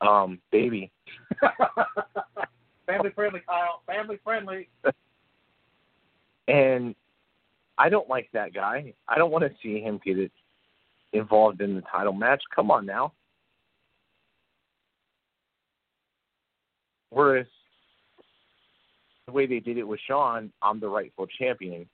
um 0.00 0.40
baby. 0.50 0.90
family 2.86 3.10
friendly, 3.14 3.42
Kyle. 3.46 3.82
Family 3.86 4.18
friendly. 4.24 4.68
And 6.48 6.94
I 7.76 7.88
don't 7.88 8.08
like 8.08 8.28
that 8.32 8.54
guy. 8.54 8.94
I 9.08 9.18
don't 9.18 9.30
want 9.30 9.44
to 9.44 9.50
see 9.62 9.80
him 9.80 10.00
get 10.04 10.18
it 10.18 10.32
involved 11.12 11.60
in 11.60 11.74
the 11.74 11.82
title 11.82 12.12
match. 12.12 12.42
Come 12.54 12.70
on 12.70 12.86
now. 12.86 13.12
Whereas 17.10 17.46
the 19.26 19.32
way 19.32 19.46
they 19.46 19.60
did 19.60 19.76
it 19.76 19.86
with 19.86 20.00
Shawn, 20.06 20.52
I'm 20.62 20.80
the 20.80 20.88
rightful 20.88 21.26
champion. 21.26 21.88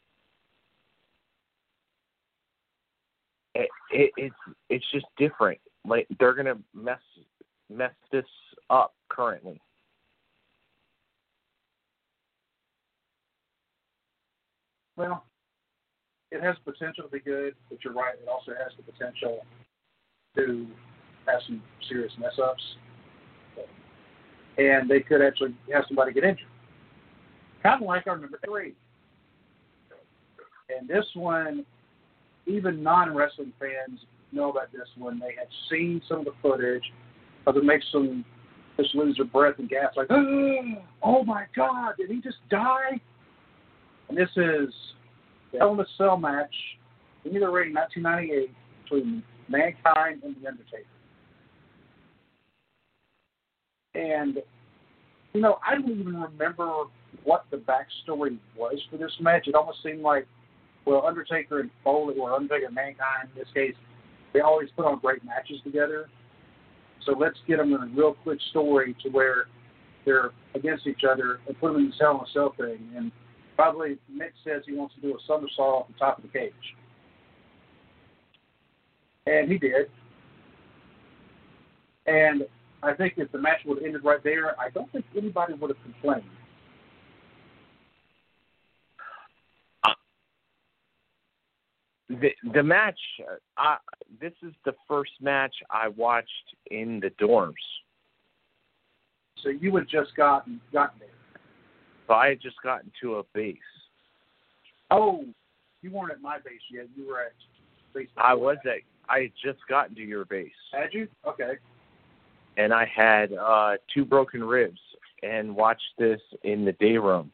It, 3.57 3.69
it, 3.91 4.11
it's 4.17 4.35
it's 4.69 4.85
just 4.93 5.07
different. 5.17 5.59
Like 5.87 6.07
they're 6.19 6.35
gonna 6.35 6.59
mess 6.75 7.01
mess 7.71 7.93
this 8.13 8.25
up 8.69 8.95
currently. 9.09 9.61
Well, 14.97 15.25
it 16.31 16.43
has 16.43 16.57
potential 16.65 17.05
to 17.05 17.11
be 17.11 17.21
good, 17.21 17.55
but 17.71 17.79
you're 17.83 17.95
right. 17.95 18.15
It 18.21 18.29
also 18.29 18.53
has 18.53 18.73
the 18.77 18.93
potential 18.93 19.41
to 20.37 20.67
have 21.27 21.41
some 21.47 21.63
serious 21.89 22.13
mess 22.19 22.39
ups, 22.43 22.63
and 24.59 24.89
they 24.89 25.01
could 25.01 25.23
actually 25.23 25.55
have 25.73 25.85
somebody 25.89 26.13
get 26.13 26.25
injured. 26.25 26.47
Kind 27.63 27.83
of 27.83 27.87
like 27.87 28.07
our 28.07 28.19
number 28.19 28.39
three. 28.45 28.75
And 30.69 30.89
this 30.89 31.07
one, 31.15 31.65
even 32.47 32.83
non 32.83 33.15
wrestling 33.15 33.53
fans 33.59 34.01
know 34.33 34.51
about 34.51 34.73
this 34.73 34.89
one. 34.97 35.19
They 35.19 35.35
have 35.39 35.49
seen 35.71 36.01
some 36.09 36.21
of 36.21 36.25
the 36.25 36.33
footage, 36.43 36.83
because 37.45 37.61
it 37.61 37.65
makes 37.65 37.87
them 37.93 38.25
just 38.77 38.95
lose 38.95 39.17
their 39.17 39.27
breath 39.27 39.59
and 39.59 39.69
gasp, 39.69 39.97
like, 39.97 40.09
ah, 40.11 40.83
"Oh 41.03 41.25
my 41.25 41.47
God, 41.55 41.95
did 41.97 42.11
he 42.11 42.21
just 42.21 42.39
die?" 42.51 43.01
And 44.09 44.17
this 44.17 44.31
is 44.37 44.73
the 45.53 45.59
Hell 45.59 45.75
in 45.75 45.81
a 45.81 45.87
Cell 45.97 46.17
match 46.17 46.55
in 47.25 47.41
the 47.41 47.49
ring, 47.49 47.73
1998, 47.75 48.51
between 48.83 49.23
Mankind 49.49 50.23
and 50.23 50.37
The 50.41 50.49
Undertaker. 50.49 50.85
And, 53.95 54.43
you 55.33 55.41
know, 55.41 55.59
I 55.67 55.75
don't 55.75 55.89
even 55.89 56.21
remember 56.21 56.85
what 57.25 57.47
the 57.51 57.57
backstory 57.57 58.39
was 58.57 58.79
for 58.91 58.99
this 58.99 59.13
match. 59.21 59.49
It 59.49 59.55
almost 59.55 59.83
seemed 59.83 60.03
like, 60.03 60.27
well, 60.87 61.05
Undertaker 61.07 61.61
and 61.61 61.71
Foley, 61.85 62.15
or 62.19 62.33
Undertaker 62.33 62.67
and 62.67 62.75
Mankind 62.75 63.29
in 63.35 63.39
this 63.39 63.49
case, 63.53 63.75
they 64.33 64.41
always 64.41 64.69
put 64.77 64.87
on 64.87 64.99
great 65.01 65.25
matches 65.25 65.61
together. 65.65 66.09
So 67.05 67.13
let's 67.19 67.37
get 67.47 67.59
them 67.59 67.73
in 67.75 67.83
a 67.83 67.87
real 67.95 68.15
quick 68.23 68.39
story 68.51 68.97
to 69.03 69.11
where 69.11 69.47
they're 70.05 70.31
against 70.55 70.87
each 70.87 71.03
other 71.09 71.41
and 71.47 71.59
put 71.61 71.73
them 71.73 71.83
in 71.83 71.91
the 71.91 71.97
Hell 72.01 72.19
in 72.19 72.21
a 72.21 72.33
Cell 72.33 72.55
thing. 72.57 72.89
And 72.97 73.13
Probably 73.57 73.99
Mick 74.13 74.33
says 74.45 74.63
he 74.67 74.75
wants 74.75 74.95
to 74.97 75.01
do 75.01 75.15
a 75.15 75.19
somersault 75.27 75.85
off 75.85 75.89
the 75.89 75.99
top 75.99 76.19
of 76.19 76.25
the 76.25 76.29
cage. 76.29 76.53
And 79.27 79.51
he 79.51 79.59
did. 79.59 79.91
And 82.07 82.43
I 82.83 82.93
think 82.93 83.15
if 83.17 83.33
the 83.33 83.39
match 83.39 83.61
would 83.65 83.79
have 83.79 83.85
ended 83.87 84.05
right 84.05 84.23
there, 84.23 84.61
I 84.61 84.69
don't 84.71 84.93
think 84.93 85.07
anybody 85.17 85.55
would 85.55 85.71
have 85.71 85.83
complained. 85.83 86.31
The 92.09 92.31
the 92.55 92.63
match, 92.63 92.99
uh, 93.59 93.77
this 94.21 94.33
is 94.43 94.53
the 94.65 94.75
first 94.87 95.11
match 95.21 95.55
I 95.71 95.89
watched 95.89 96.29
in 96.71 97.01
the 97.01 97.11
dorms. 97.23 97.55
So 99.43 99.49
you 99.49 99.75
had 99.75 99.89
just 99.89 100.15
gotten 100.17 100.61
gotten 100.73 101.01
there. 101.01 101.09
So 102.07 102.15
I 102.15 102.29
had 102.29 102.41
just 102.41 102.57
gotten 102.63 102.93
to 103.03 103.17
a 103.17 103.23
base. 103.35 103.57
Oh, 104.91 105.25
you 105.83 105.91
weren't 105.91 106.13
at 106.13 106.21
my 106.21 106.39
base 106.39 106.61
yet. 106.71 106.87
You 106.97 107.09
were 107.09 107.23
at 107.23 107.33
base. 107.93 108.09
I 108.17 108.35
was 108.35 108.57
at. 108.65 108.83
I 109.09 109.23
had 109.23 109.33
just 109.45 109.59
gotten 109.69 109.97
to 109.97 110.03
your 110.03 110.25
base. 110.25 110.51
Had 110.73 110.93
you? 110.93 111.09
Okay. 111.27 111.55
And 112.57 112.73
I 112.73 112.87
had 112.87 113.33
uh 113.33 113.75
two 113.93 114.05
broken 114.05 114.45
ribs 114.45 114.81
and 115.25 115.55
watched 115.57 115.83
this 115.99 116.21
in 116.45 116.65
the 116.65 116.73
day 116.73 116.99
room 116.99 117.33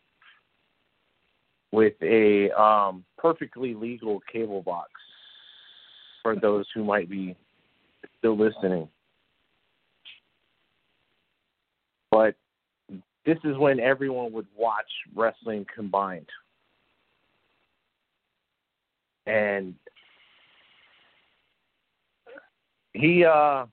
with 1.73 1.95
a 2.03 2.51
um 2.51 3.05
perfectly 3.19 3.75
legal 3.75 4.21
cable 4.31 4.63
box 4.63 4.91
for 6.23 6.37
those 6.37 6.67
who 6.75 6.85
might 6.85 7.11
be 7.11 7.35
still 8.19 8.39
listening. 8.39 8.89
But 12.11 12.37
this 13.25 13.39
is 13.45 13.57
when 13.57 13.81
everyone 13.81 14.33
would 14.33 14.47
watch 14.57 14.87
wrestling 15.15 15.67
combined. 15.75 16.29
And 19.27 19.75
he 22.93 23.25
uh 23.25 23.67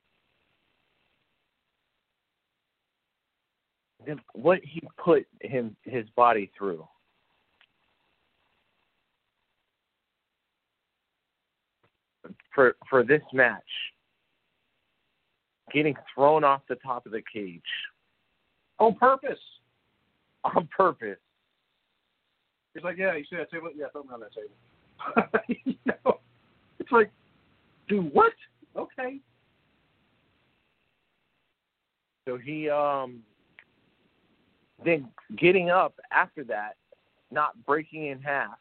what 4.33 4.59
he 4.63 4.81
put 4.97 5.27
him 5.41 5.75
his 5.83 6.05
body 6.15 6.49
through 6.57 6.87
for 12.59 12.75
for 12.89 13.05
this 13.05 13.21
match 13.31 13.63
getting 15.71 15.95
thrown 16.13 16.43
off 16.43 16.61
the 16.67 16.75
top 16.75 17.05
of 17.05 17.13
the 17.13 17.21
cage 17.33 17.61
on 18.79 18.95
purpose. 18.95 19.39
On 20.43 20.67
purpose. 20.75 21.19
He's 22.73 22.83
like, 22.83 22.97
yeah, 22.97 23.15
you 23.15 23.23
see 23.29 23.37
that 23.37 23.49
table? 23.49 23.69
Yeah, 23.73 23.85
throw 23.93 24.03
me 24.03 24.09
on 24.13 24.19
that 24.19 24.33
table. 24.33 25.45
you 25.65 25.75
know, 25.85 26.19
it's 26.79 26.91
like, 26.91 27.11
do 27.87 28.01
what? 28.11 28.33
Okay. 28.75 29.19
So 32.27 32.37
he 32.37 32.69
um 32.69 33.21
then 34.83 35.07
getting 35.37 35.69
up 35.69 35.93
after 36.11 36.43
that, 36.43 36.75
not 37.31 37.53
breaking 37.65 38.07
in 38.07 38.21
half, 38.21 38.57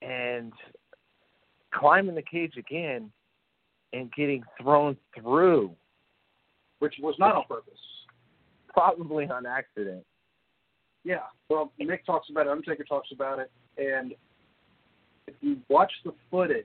and 0.00 0.54
climbing 1.74 2.14
the 2.14 2.22
cage 2.22 2.56
again 2.56 3.10
and 3.92 4.12
getting 4.12 4.42
thrown 4.60 4.96
through. 5.18 5.72
Which 6.80 6.94
was 7.02 7.16
not 7.18 7.34
on 7.34 7.44
purpose 7.48 7.78
probably 8.78 9.26
on 9.26 9.44
accident. 9.44 10.04
Yeah. 11.02 11.24
Well, 11.48 11.72
Mick 11.80 12.04
talks 12.04 12.28
about 12.30 12.46
it. 12.46 12.50
Undertaker 12.50 12.84
talks 12.84 13.08
about 13.12 13.40
it, 13.40 13.50
and 13.76 14.12
if 15.26 15.34
you 15.40 15.58
watch 15.68 15.92
the 16.04 16.12
footage, 16.30 16.64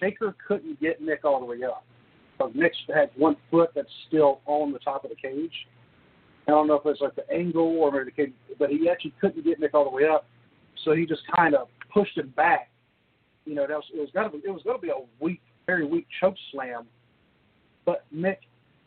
Taker 0.00 0.34
couldn't 0.46 0.80
get 0.80 1.02
Mick 1.02 1.24
all 1.24 1.40
the 1.40 1.46
way 1.46 1.62
up 1.64 1.84
because 2.32 2.54
Mick 2.54 2.70
had 2.94 3.10
one 3.16 3.36
foot 3.50 3.70
that's 3.74 3.90
still 4.08 4.40
on 4.46 4.72
the 4.72 4.78
top 4.78 5.04
of 5.04 5.10
the 5.10 5.16
cage. 5.16 5.52
I 6.48 6.52
don't 6.52 6.66
know 6.66 6.76
if 6.76 6.86
it's 6.86 7.02
like 7.02 7.14
the 7.14 7.30
angle 7.30 7.62
or 7.62 7.92
maybe 7.92 8.06
the 8.06 8.10
cage, 8.10 8.32
but 8.58 8.70
he 8.70 8.88
actually 8.88 9.12
couldn't 9.20 9.44
get 9.44 9.60
Mick 9.60 9.74
all 9.74 9.84
the 9.84 9.94
way 9.94 10.04
up, 10.08 10.26
so 10.84 10.92
he 10.92 11.04
just 11.04 11.22
kind 11.36 11.54
of 11.54 11.68
pushed 11.92 12.16
him 12.16 12.32
back. 12.36 12.69
You 13.50 13.56
know, 13.56 13.66
that 13.66 13.74
was, 13.74 13.84
it 13.92 13.98
was 13.98 14.10
gonna 14.14 14.30
be, 14.30 14.38
it 14.38 14.50
was 14.50 14.62
gonna 14.64 14.78
be 14.78 14.90
a 14.90 15.02
weak, 15.18 15.40
very 15.66 15.84
weak 15.84 16.06
choke 16.20 16.36
slam, 16.52 16.86
but 17.84 18.04
Mick 18.14 18.36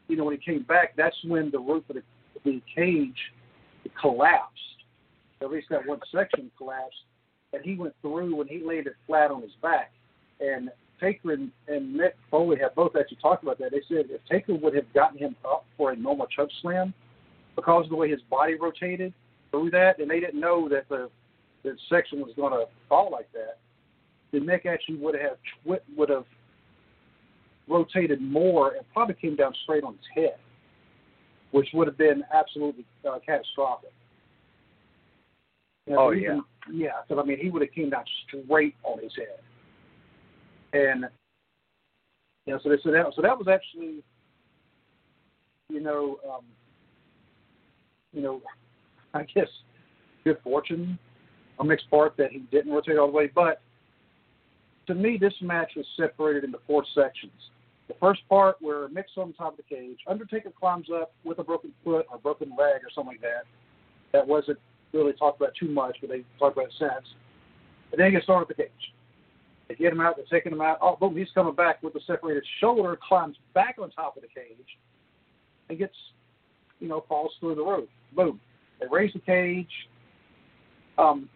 you 0.08 0.16
know, 0.16 0.26
when 0.26 0.38
he 0.38 0.52
came 0.52 0.64
back, 0.64 0.96
that's 0.96 1.16
when 1.26 1.50
the 1.52 1.60
roof 1.60 1.84
of 1.90 1.96
the, 1.96 2.04
the 2.44 2.62
cage 2.76 3.18
collapsed. 4.00 4.60
At 5.42 5.52
least 5.52 5.68
that 5.70 5.86
one 5.86 6.00
section 6.14 6.50
collapsed, 6.58 6.96
and 7.52 7.64
he 7.64 7.76
went 7.76 7.94
through 8.02 8.40
and 8.40 8.50
he 8.50 8.64
laid 8.64 8.88
it 8.88 8.96
flat 9.06 9.32
on 9.32 9.42
his 9.42 9.52
back. 9.62 9.92
And 10.40 10.70
Taker 11.02 11.34
and, 11.34 11.52
and 11.68 12.00
Mick 12.00 12.12
Foley 12.32 12.58
have 12.62 12.76
both 12.76 12.96
actually 12.98 13.18
talked 13.22 13.44
about 13.44 13.60
that. 13.60 13.72
They 13.72 13.82
said 13.90 14.06
if 14.10 14.22
Taker 14.30 14.56
would 14.56 14.76
have 14.76 14.92
gotten 14.94 15.18
him 15.18 15.36
up 15.46 15.66
for 15.76 15.92
a 15.92 15.96
normal 15.96 16.28
choke 16.28 16.50
slam, 16.62 16.94
because 17.56 17.86
of 17.86 17.90
the 17.90 17.96
way 17.96 18.10
his 18.10 18.22
body 18.30 18.56
rotated 18.56 19.14
through 19.52 19.72
that, 19.72 20.00
and 20.00 20.10
they 20.10 20.20
didn't 20.20 20.40
know 20.40 20.70
that 20.70 20.88
the 20.90 21.10
the 21.64 21.78
section 21.90 22.20
was 22.20 22.32
going 22.36 22.52
to 22.52 22.66
fall 22.90 23.10
like 23.10 23.32
that, 23.32 23.58
then 24.34 24.42
Mick 24.42 24.66
actually 24.66 24.98
would 24.98 25.16
have 25.16 25.38
would 25.96 26.10
have 26.10 26.26
rotated 27.70 28.22
more 28.22 28.74
and 28.76 28.86
probably 28.92 29.16
came 29.16 29.38
down 29.38 29.54
straight 29.64 29.84
on 29.86 29.94
his 29.94 30.24
head, 30.24 30.36
which 31.52 31.70
would 31.74 31.88
have 31.88 31.98
been 31.98 32.24
absolutely 32.34 32.84
uh, 33.10 33.20
catastrophic. 33.26 33.94
Know, 35.88 35.98
oh 36.00 36.12
yeah, 36.12 36.40
yeah. 36.72 37.02
Because 37.08 37.24
I 37.24 37.26
mean, 37.26 37.40
he 37.40 37.50
would 37.50 37.62
have 37.62 37.72
came 37.72 37.90
down 37.92 38.04
straight 38.28 38.76
on 38.84 39.02
his 39.02 39.14
head, 39.16 39.40
and 40.74 41.06
know, 42.48 42.60
so, 42.62 42.70
they, 42.70 42.76
so 42.84 42.92
that 42.92 43.06
so 43.16 43.22
that 43.22 43.38
was 43.38 43.48
actually, 43.48 44.04
you 45.70 45.80
know, 45.80 46.18
um, 46.30 46.44
you 48.12 48.22
know, 48.22 48.42
I 49.14 49.24
guess 49.24 49.48
good 50.24 50.38
fortune 50.44 50.98
on 51.60 51.68
Mick's 51.68 51.84
part 51.90 52.16
that 52.18 52.32
he 52.32 52.40
didn't 52.52 52.72
rotate 52.72 52.98
all 52.98 53.08
the 53.08 53.14
way, 53.14 53.30
but 53.34 53.62
to 54.88 54.96
me, 54.96 55.18
this 55.20 55.34
match 55.42 55.72
was 55.76 55.86
separated 55.98 56.44
into 56.44 56.60
four 56.68 56.84
sections. 56.94 57.32
The 57.88 57.96
first 58.00 58.22
part 58.30 58.58
where 58.60 58.88
Mick's 58.90 59.12
on 59.18 59.34
top 59.34 59.54
of 59.54 59.58
the 59.58 59.76
cage, 59.76 59.98
Undertaker 60.08 60.52
climbs 60.58 60.88
up 60.94 61.14
with 61.24 61.40
a 61.40 61.44
broken 61.44 61.74
foot 61.84 62.06
or 62.10 62.18
broken 62.18 62.50
leg 62.50 62.82
or 62.84 62.90
something 62.94 63.14
like 63.14 63.22
that. 63.22 63.44
That 64.14 64.28
wasn't 64.28 64.60
really 64.94 65.14
talked 65.14 65.42
about 65.42 65.54
too 65.60 65.68
much, 65.68 65.98
but 66.00 66.10
they 66.10 66.24
talked 66.40 66.58
about 66.58 66.68
it 66.70 66.76
since. 66.80 67.08
And 67.92 68.00
then 68.00 68.08
he 68.08 68.12
gets 68.14 68.26
thrown 68.26 68.42
at 68.42 68.48
the 68.48 68.54
cage. 68.54 68.70
They 69.68 69.76
get 69.76 69.94
him 69.94 70.02
out, 70.02 70.16
they're 70.16 70.26
taking 70.40 70.52
him 70.52 70.62
out. 70.62 70.78
Oh, 70.82 70.98
boom, 71.00 71.16
he's 71.16 71.28
coming 71.34 71.56
back 71.56 71.82
with 71.84 71.96
a 71.96 72.00
separated 72.06 72.44
shoulder, 72.60 72.98
climbs 73.08 73.38
back 73.54 73.76
on 73.82 73.90
top 73.92 74.16
of 74.18 74.24
the 74.24 74.28
cage, 74.28 74.68
and 75.70 75.78
gets, 75.78 75.96
you 76.80 76.88
know, 76.88 77.06
falls 77.08 77.32
through 77.40 77.56
the 77.56 77.64
roof. 77.64 77.90
Boom. 78.16 78.40
They 78.80 78.88
raise 78.92 79.14
the 79.14 79.20
cage. 79.20 79.72
Um, 80.98 81.30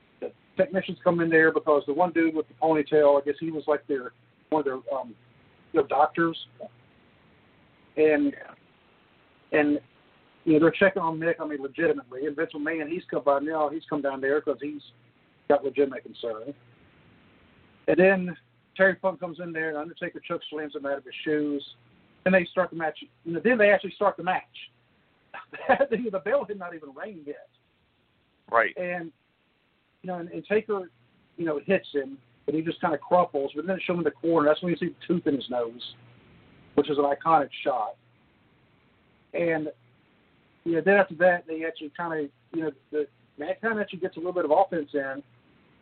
technicians 0.57 0.97
come 1.03 1.21
in 1.21 1.29
there 1.29 1.51
because 1.51 1.83
the 1.87 1.93
one 1.93 2.11
dude 2.11 2.35
with 2.35 2.47
the 2.47 2.53
ponytail, 2.61 3.21
I 3.21 3.25
guess 3.25 3.35
he 3.39 3.51
was 3.51 3.63
like 3.67 3.85
their 3.87 4.11
one 4.49 4.61
of 4.61 4.65
their 4.65 4.97
um, 4.97 5.15
know, 5.77 5.87
doctors, 5.87 6.37
and 7.95 8.33
and 9.51 9.79
you 10.43 10.53
know 10.53 10.59
they're 10.59 10.71
checking 10.71 11.01
on 11.01 11.17
Mick. 11.19 11.35
I 11.39 11.47
mean, 11.47 11.61
legitimately. 11.61 12.25
And 12.25 12.35
Vince 12.35 12.51
McMahon, 12.55 12.89
he's 12.89 13.03
come 13.09 13.23
by 13.23 13.39
now. 13.39 13.69
He's 13.69 13.83
come 13.89 14.01
down 14.01 14.21
there 14.21 14.41
because 14.41 14.59
he's 14.61 14.81
got 15.47 15.63
legitimate 15.63 16.03
concern. 16.03 16.53
And 17.87 17.97
then 17.97 18.37
Terry 18.75 18.97
Funk 19.01 19.19
comes 19.19 19.39
in 19.39 19.53
there, 19.53 19.69
and 19.69 19.77
Undertaker 19.77 20.19
choke 20.27 20.41
slams 20.49 20.75
him 20.75 20.85
out 20.85 20.97
of 20.97 21.05
his 21.05 21.13
shoes. 21.23 21.63
And 22.25 22.35
they 22.35 22.45
start 22.51 22.71
the 22.71 22.75
match. 22.75 22.97
You 23.23 23.33
know, 23.33 23.41
then 23.41 23.57
they 23.57 23.71
actually 23.71 23.93
start 23.95 24.17
the 24.17 24.23
match. 24.23 24.43
the 25.89 26.21
bell 26.25 26.45
had 26.45 26.59
not 26.59 26.75
even 26.75 26.89
rang 26.93 27.21
yet. 27.25 27.47
Right. 28.51 28.75
And 28.77 29.11
you 30.07 30.13
know, 30.13 30.19
and, 30.19 30.29
and 30.29 30.45
Taker, 30.45 30.89
you 31.35 31.45
know, 31.45 31.59
hits 31.65 31.87
him, 31.93 32.17
but 32.45 32.55
he 32.55 32.61
just 32.61 32.79
kind 32.79 32.93
of 32.93 33.01
crumples. 33.01 33.51
But 33.53 33.67
then 33.67 33.75
they 33.75 33.83
show 33.83 33.93
him 33.93 34.03
the 34.03 34.11
corner. 34.11 34.47
That's 34.47 34.61
when 34.61 34.71
you 34.71 34.77
see 34.77 34.87
the 34.87 35.05
tooth 35.05 35.27
in 35.27 35.35
his 35.35 35.49
nose, 35.49 35.81
which 36.75 36.89
is 36.89 36.97
an 36.97 37.03
iconic 37.03 37.49
shot. 37.63 37.97
And 39.33 39.67
you 40.63 40.73
know, 40.73 40.81
then 40.83 40.95
after 40.95 41.15
that, 41.15 41.43
they 41.45 41.65
actually 41.65 41.91
kind 41.95 42.25
of, 42.25 42.31
you 42.53 42.63
know, 42.63 42.71
the 42.91 43.07
Mankind 43.37 43.79
actually 43.79 43.99
gets 43.99 44.15
a 44.15 44.19
little 44.19 44.33
bit 44.33 44.45
of 44.45 44.51
offense 44.51 44.89
in, 44.93 45.01
and 45.01 45.23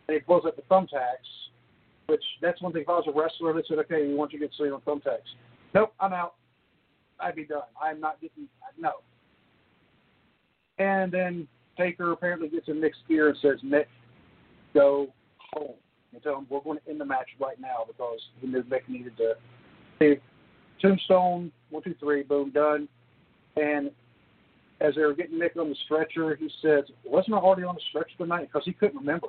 he 0.08 0.18
blows 0.18 0.42
up 0.44 0.56
the 0.56 0.62
thumbtacks. 0.62 1.30
Which 2.06 2.22
that's 2.42 2.60
one 2.60 2.72
thing. 2.72 2.82
If 2.82 2.88
I 2.88 2.92
was 2.92 3.04
a 3.08 3.18
wrestler, 3.18 3.52
they 3.52 3.62
said, 3.68 3.78
"Okay, 3.78 4.06
we 4.06 4.14
want 4.14 4.32
you 4.32 4.40
to 4.40 4.46
get 4.46 4.54
seen 4.56 4.72
on 4.72 4.80
thumbtacks." 4.80 5.30
Nope, 5.74 5.92
I'm 6.00 6.12
out. 6.12 6.34
I'd 7.20 7.36
be 7.36 7.44
done. 7.44 7.62
I'm 7.80 8.00
not 8.00 8.20
getting 8.20 8.48
no. 8.78 8.92
And 10.78 11.10
then 11.10 11.48
Taker 11.76 12.12
apparently 12.12 12.48
gets 12.48 12.68
in 12.68 12.80
Mick's 12.80 12.98
ear 13.08 13.28
and 13.28 13.38
says, 13.40 13.58
go 14.74 15.08
home. 15.54 15.74
And 16.12 16.22
tell 16.22 16.38
him 16.38 16.46
we're 16.48 16.60
going 16.60 16.78
to 16.78 16.90
end 16.90 17.00
the 17.00 17.04
match 17.04 17.28
right 17.40 17.60
now 17.60 17.84
because 17.86 18.20
he 18.40 18.46
knew 18.46 18.62
Mick 18.62 18.88
needed 18.88 19.16
to 19.18 19.34
see 19.98 20.14
Tombstone, 20.80 21.52
one, 21.70 21.82
two, 21.82 21.94
three, 22.00 22.22
boom, 22.22 22.50
done. 22.50 22.88
And 23.56 23.90
as 24.80 24.94
they 24.94 25.02
were 25.02 25.14
getting 25.14 25.38
Mick 25.38 25.56
on 25.58 25.68
the 25.68 25.76
stretcher, 25.84 26.36
he 26.36 26.50
says, 26.62 26.84
Wasn't 27.04 27.34
I 27.34 27.38
already 27.38 27.64
on 27.64 27.74
the 27.74 27.80
stretcher 27.88 28.16
tonight? 28.18 28.48
Because 28.52 28.64
he 28.64 28.72
couldn't 28.72 28.98
remember. 28.98 29.28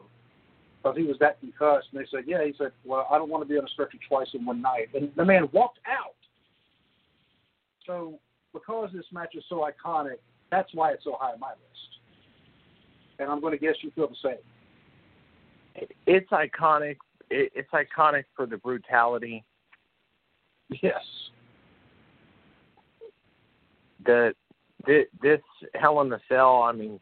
Because 0.82 0.98
he 0.98 1.04
was 1.04 1.18
that 1.20 1.40
concussed. 1.40 1.88
And 1.92 2.02
they 2.02 2.08
said, 2.12 2.26
Yeah. 2.28 2.46
He 2.46 2.54
said, 2.58 2.72
Well, 2.86 3.08
I 3.10 3.18
don't 3.18 3.30
want 3.30 3.44
to 3.44 3.50
be 3.50 3.58
on 3.58 3.66
a 3.66 3.70
stretcher 3.70 3.98
twice 4.08 4.28
in 4.34 4.46
one 4.46 4.62
night. 4.62 4.90
And 4.94 5.12
the 5.16 5.26
man 5.26 5.50
walked 5.52 5.80
out. 5.88 6.16
So, 7.86 8.20
because 8.54 8.90
this 8.94 9.06
match 9.14 9.36
is 9.36 9.44
so 9.48 9.66
iconic, 9.68 10.18
that's 10.52 10.74
why 10.74 10.92
it's 10.92 11.04
so 11.04 11.18
high 11.20 11.32
on 11.32 11.40
my 11.40 11.52
list. 11.52 12.00
And 13.20 13.30
I'm 13.30 13.40
going 13.40 13.52
to 13.52 13.58
guess 13.58 13.76
you 13.82 13.92
feel 13.92 14.08
the 14.10 14.16
same. 14.22 14.38
It's 16.06 16.30
iconic. 16.32 16.98
It's 17.30 17.70
iconic 17.72 18.24
for 18.36 18.46
the 18.46 18.58
brutality. 18.58 19.44
Yes. 20.82 21.02
The 24.06 24.34
this 25.22 25.42
Hell 25.74 26.02
in 26.02 26.10
the 26.10 26.20
Cell. 26.30 26.64
I 26.64 26.72
mean, 26.72 27.00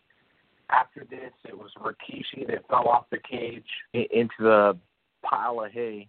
after 0.70 1.06
this, 1.10 1.32
it 1.48 1.58
was 1.58 1.72
Rikishi 1.80 2.48
that 2.48 2.68
fell 2.68 2.88
off 2.88 3.06
the 3.12 3.20
cage 3.20 3.64
into 3.94 4.34
the 4.40 4.78
pile 5.24 5.64
of 5.64 5.72
hay. 5.72 6.08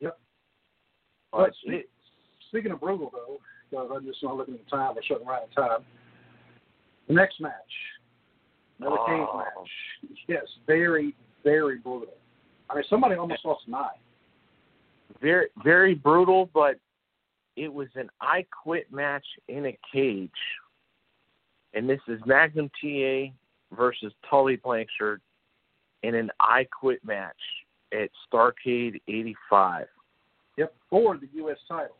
Yep. 0.00 0.18
But 1.32 1.50
it, 1.64 1.88
speaking 2.48 2.72
of 2.72 2.80
brutal, 2.80 3.10
though, 3.12 3.38
because 3.70 3.90
I'm 3.94 4.04
just 4.04 4.22
not 4.22 4.36
looking 4.36 4.54
at 4.54 4.64
the 4.64 4.70
time. 4.70 4.94
We're 4.94 5.02
shutting 5.02 5.26
right 5.26 5.42
on 5.42 5.50
time. 5.50 5.84
The 7.08 7.14
next 7.14 7.40
match, 7.40 7.52
another 8.78 8.96
oh. 9.00 9.06
cage 9.06 9.36
match. 9.36 10.18
Yes, 10.28 10.44
very, 10.66 11.14
very 11.44 11.78
brutal. 11.78 12.14
I 12.70 12.74
mean, 12.74 12.84
somebody 12.88 13.16
almost 13.16 13.44
lost 13.44 13.62
an 13.66 13.74
eye. 13.74 13.96
Very, 15.20 15.48
very 15.62 15.94
brutal, 15.94 16.48
but 16.54 16.78
it 17.56 17.72
was 17.72 17.88
an 17.94 18.08
I 18.20 18.46
Quit 18.62 18.92
match 18.92 19.24
in 19.48 19.66
a 19.66 19.78
cage. 19.92 20.30
And 21.74 21.88
this 21.88 22.00
is 22.08 22.20
Magnum 22.26 22.70
TA 22.80 23.32
versus 23.76 24.12
Tully 24.28 24.56
Blanchard 24.56 25.20
in 26.02 26.14
an 26.14 26.30
I 26.40 26.66
Quit 26.80 27.04
match 27.04 27.36
at 27.92 28.10
Starcade 28.32 29.00
85. 29.08 29.86
Yep, 30.56 30.74
for 30.90 31.16
the 31.16 31.28
U.S. 31.34 31.58
title. 31.68 31.96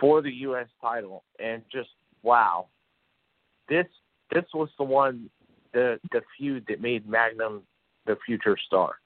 For 0.00 0.22
the 0.22 0.32
U.S. 0.32 0.66
title. 0.80 1.24
And 1.38 1.62
just, 1.72 1.90
wow. 2.22 2.66
This 3.68 3.86
this 4.32 4.44
was 4.52 4.68
the 4.78 4.84
one, 4.84 5.30
the, 5.72 5.98
the 6.12 6.20
feud 6.36 6.64
that 6.68 6.80
made 6.80 7.08
Magnum 7.08 7.62
the 8.06 8.16
future 8.26 8.56
star. 8.66 8.96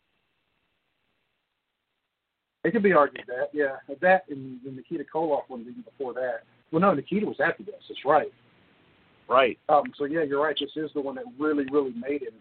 It 2.65 2.73
could 2.73 2.83
be 2.83 2.93
argued 2.93 3.25
that, 3.29 3.51
yeah. 3.53 3.77
That 4.01 4.25
and 4.29 4.59
the 4.65 4.73
Nikita 4.73 5.05
Koloff 5.13 5.43
one 5.49 5.61
even 5.63 5.83
before 5.83 6.13
that. 6.15 6.43
Well, 6.71 6.81
no, 6.81 6.93
Nikita 6.93 7.25
was 7.25 7.41
after 7.43 7.63
this. 7.63 7.75
That's 7.89 8.05
right. 8.05 8.33
Right. 9.29 9.59
Um, 9.69 9.85
so 9.97 10.05
yeah, 10.05 10.23
you're 10.23 10.43
right. 10.43 10.57
This 10.59 10.71
is 10.77 10.91
the 10.95 11.01
one 11.01 11.15
that 11.15 11.25
really, 11.39 11.65
really 11.71 11.93
made 11.93 12.23
him. 12.23 12.35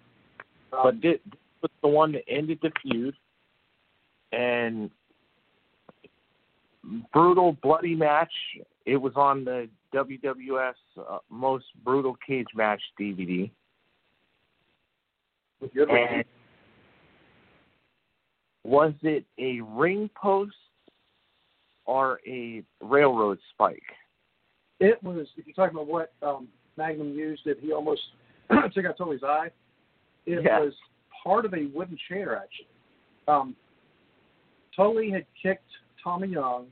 Um, 0.73 0.79
but 0.83 1.01
this 1.01 1.19
was 1.61 1.71
the 1.81 1.87
one 1.87 2.11
that 2.13 2.23
ended 2.27 2.59
the 2.61 2.71
feud, 2.81 3.15
and 4.31 4.89
brutal, 7.13 7.57
bloody 7.61 7.95
match. 7.95 8.31
It 8.85 8.97
was 8.97 9.13
on 9.15 9.43
the 9.45 9.69
WWS 9.93 10.73
uh, 10.97 11.17
Most 11.29 11.65
Brutal 11.83 12.17
Cage 12.25 12.47
Match 12.55 12.81
DVD. 12.99 13.49
And 15.61 16.23
was 18.67 18.93
it 19.01 19.23
a 19.39 19.61
ring 19.61 20.09
post 20.21 20.53
or 21.85 22.19
a 22.27 22.61
railroad 22.81 23.39
spike? 23.53 23.81
It 24.81 25.01
was. 25.01 25.25
If 25.37 25.47
you're 25.47 25.55
talking 25.55 25.75
about 25.75 25.87
what 25.87 26.11
um, 26.21 26.49
Magnum 26.75 27.13
used, 27.13 27.43
that 27.45 27.59
he 27.61 27.71
almost 27.71 28.01
took 28.73 28.85
out 28.85 28.97
Tully's 28.97 29.23
eye. 29.23 29.47
It 30.25 30.43
yeah. 30.43 30.59
was 30.59 30.73
part 31.23 31.45
of 31.45 31.53
a 31.53 31.69
wooden 31.73 31.97
chair, 32.09 32.35
actually. 32.35 32.67
Um, 33.29 33.55
Tully 34.75 35.09
had 35.09 35.25
kicked 35.41 35.63
Tommy 36.03 36.27
Young. 36.27 36.67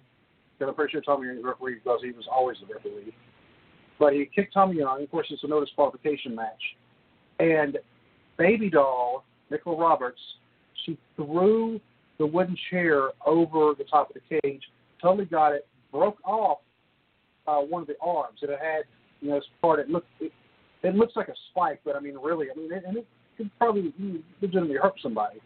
Because 0.58 0.70
I'm 0.72 0.76
pretty 0.76 0.92
sure 0.92 1.02
Tommy 1.02 1.28
Young 1.28 1.38
was 1.38 1.46
referee 1.46 1.76
because 1.76 2.00
he 2.04 2.12
was 2.12 2.26
always 2.32 2.58
the 2.60 2.74
referee. 2.74 3.14
But 4.00 4.14
he 4.14 4.30
kicked 4.34 4.54
Tommy 4.54 4.78
Young. 4.78 5.02
Of 5.04 5.12
course, 5.12 5.28
it's 5.30 5.44
a 5.44 5.48
no 5.48 5.62
disqualification 5.62 6.36
match. 6.36 6.62
And 7.40 7.78
Baby 8.38 8.70
Doll, 8.70 9.24
Nickla 9.52 9.78
Roberts, 9.78 10.20
she 10.86 10.98
threw 11.16 11.80
the 12.18 12.26
wooden 12.26 12.58
chair 12.70 13.10
over 13.26 13.74
the 13.78 13.84
top 13.84 14.10
of 14.10 14.16
the 14.16 14.40
cage. 14.42 14.62
Tully 15.02 15.26
got 15.26 15.54
it, 15.54 15.68
broke 15.92 16.18
off 16.26 16.60
uh, 17.48 17.58
one 17.58 17.82
of 17.82 17.88
the 17.88 17.96
arms, 18.02 18.40
and 18.42 18.52
it 18.52 18.60
had 18.62 18.84
you 19.22 19.30
know 19.30 19.36
this 19.36 19.46
part. 19.62 19.80
It 19.80 19.90
looked 19.90 20.08
it, 20.20 20.32
it 20.84 20.96
looks 20.96 21.16
like 21.16 21.28
a 21.28 21.36
spike, 21.52 21.82
but 21.84 21.96
I 21.96 22.00
mean 22.00 22.18
really, 22.22 22.48
I 22.54 22.58
mean, 22.58 22.72
it, 22.72 22.84
and 22.88 22.98
it 22.98 23.08
could 23.38 23.52
probably 23.58 23.94
legitimately 24.42 24.78
hurt 24.78 24.96
somebody. 25.02 25.40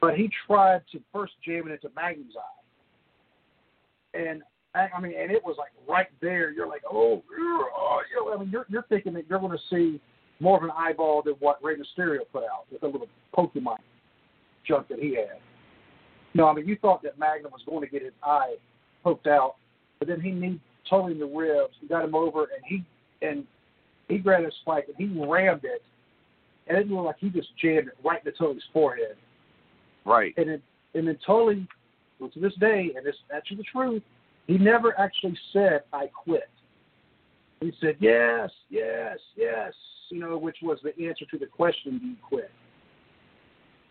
But 0.00 0.14
he 0.14 0.28
tried 0.46 0.82
to 0.92 1.00
first 1.12 1.32
jam 1.44 1.68
it 1.68 1.72
into 1.72 1.88
Magnum's 1.94 2.34
eye, 2.36 4.18
and 4.18 4.42
I 4.74 5.00
mean, 5.00 5.14
and 5.18 5.30
it 5.30 5.42
was 5.44 5.56
like 5.58 5.70
right 5.88 6.08
there. 6.20 6.50
You're 6.50 6.68
like, 6.68 6.82
oh, 6.90 7.22
oh 7.32 8.00
you 8.10 8.26
know, 8.26 8.34
I 8.34 8.38
mean, 8.38 8.50
you're 8.50 8.66
you're 8.68 8.84
thinking 8.88 9.14
that 9.14 9.24
you're 9.28 9.38
going 9.38 9.56
to 9.56 9.64
see 9.70 10.00
more 10.38 10.58
of 10.58 10.64
an 10.64 10.70
eyeball 10.76 11.22
than 11.22 11.34
what 11.34 11.62
Rey 11.62 11.76
Mysterio 11.76 12.18
put 12.30 12.42
out 12.42 12.66
with 12.70 12.82
a 12.82 12.86
little 12.86 13.08
Pokemon 13.34 13.78
junk 14.66 14.88
that 14.88 14.98
he 14.98 15.14
had. 15.14 15.38
No, 16.34 16.46
I 16.46 16.54
mean, 16.54 16.66
you 16.66 16.76
thought 16.76 17.02
that 17.02 17.18
Magnum 17.18 17.52
was 17.52 17.62
going 17.66 17.80
to 17.80 17.90
get 17.90 18.02
his 18.02 18.12
eye 18.22 18.56
poked 19.02 19.26
out, 19.26 19.56
but 19.98 20.08
then 20.08 20.20
he 20.20 20.30
kneed 20.30 20.60
Tully 20.88 21.12
in 21.12 21.18
the 21.18 21.26
ribs. 21.26 21.74
He 21.80 21.88
got 21.88 22.04
him 22.04 22.14
over, 22.14 22.42
and 22.42 22.62
he 22.64 22.84
and 23.26 23.44
he 24.08 24.18
grabbed 24.18 24.44
his 24.44 24.54
spike 24.60 24.86
and 24.88 24.96
he 24.96 25.06
rammed 25.18 25.64
it, 25.64 25.82
and 26.68 26.76
it 26.76 26.88
looked 26.88 27.06
like 27.06 27.16
he 27.18 27.30
just 27.30 27.48
jammed 27.60 27.88
it 27.88 27.94
right 28.04 28.24
into 28.24 28.36
Tully's 28.36 28.62
forehead. 28.72 29.16
Right. 30.04 30.34
And 30.36 30.48
then 30.48 30.62
and 30.94 31.08
then 31.08 31.18
Tully, 31.24 31.66
well, 32.18 32.30
to 32.30 32.40
this 32.40 32.54
day, 32.60 32.92
and 32.96 33.04
this 33.04 33.16
actually 33.34 33.58
the 33.58 33.64
truth, 33.64 34.02
he 34.46 34.58
never 34.58 34.98
actually 34.98 35.36
said 35.52 35.82
I 35.92 36.06
quit. 36.06 36.48
He 37.60 37.72
said 37.80 37.96
yes, 37.98 38.50
yes, 38.68 39.18
yes, 39.36 39.72
you 40.10 40.20
know, 40.20 40.36
which 40.36 40.58
was 40.62 40.78
the 40.82 40.90
answer 41.06 41.24
to 41.30 41.38
the 41.38 41.46
question, 41.46 41.98
do 41.98 42.06
you 42.06 42.16
quit? 42.22 42.50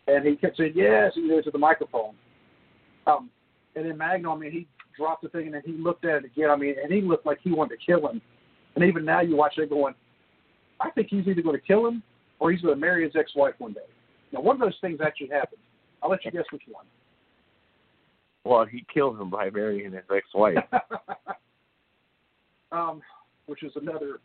And 0.07 0.25
he 0.25 0.35
kept 0.35 0.57
saying 0.57 0.73
yes, 0.75 1.13
you 1.15 1.27
know, 1.27 1.41
to 1.41 1.51
the 1.51 1.57
microphone. 1.57 2.15
Um, 3.07 3.29
and 3.75 3.85
then 3.85 3.97
Magnum, 3.97 4.33
I 4.33 4.37
mean, 4.37 4.51
he 4.51 4.67
dropped 4.95 5.23
the 5.23 5.29
thing 5.29 5.45
and 5.45 5.53
then 5.53 5.61
he 5.65 5.73
looked 5.73 6.05
at 6.05 6.23
it 6.23 6.25
again. 6.25 6.49
I 6.49 6.55
mean, 6.55 6.75
and 6.81 6.91
he 6.91 7.01
looked 7.01 7.25
like 7.25 7.39
he 7.43 7.51
wanted 7.51 7.79
to 7.79 7.85
kill 7.85 8.07
him. 8.07 8.21
And 8.75 8.83
even 8.83 9.05
now, 9.05 9.21
you 9.21 9.35
watch 9.35 9.57
it 9.57 9.69
going, 9.69 9.95
I 10.79 10.91
think 10.91 11.07
he's 11.09 11.27
either 11.27 11.41
going 11.41 11.59
to 11.59 11.65
kill 11.65 11.87
him 11.87 12.03
or 12.39 12.51
he's 12.51 12.61
going 12.61 12.75
to 12.75 12.79
marry 12.79 13.03
his 13.03 13.13
ex-wife 13.17 13.55
one 13.57 13.73
day. 13.73 13.79
Now, 14.31 14.41
one 14.41 14.55
of 14.55 14.61
those 14.61 14.77
things 14.81 14.99
actually 15.03 15.29
happened. 15.29 15.61
I'll 16.03 16.09
let 16.09 16.25
you 16.25 16.31
guess 16.31 16.43
which 16.51 16.63
one. 16.69 16.85
Well, 18.43 18.65
he 18.65 18.85
killed 18.93 19.19
him 19.19 19.29
by 19.29 19.49
marrying 19.49 19.93
his 19.93 20.03
ex-wife. 20.13 20.57
um, 22.71 23.01
which 23.47 23.63
is 23.63 23.71
another 23.75 24.19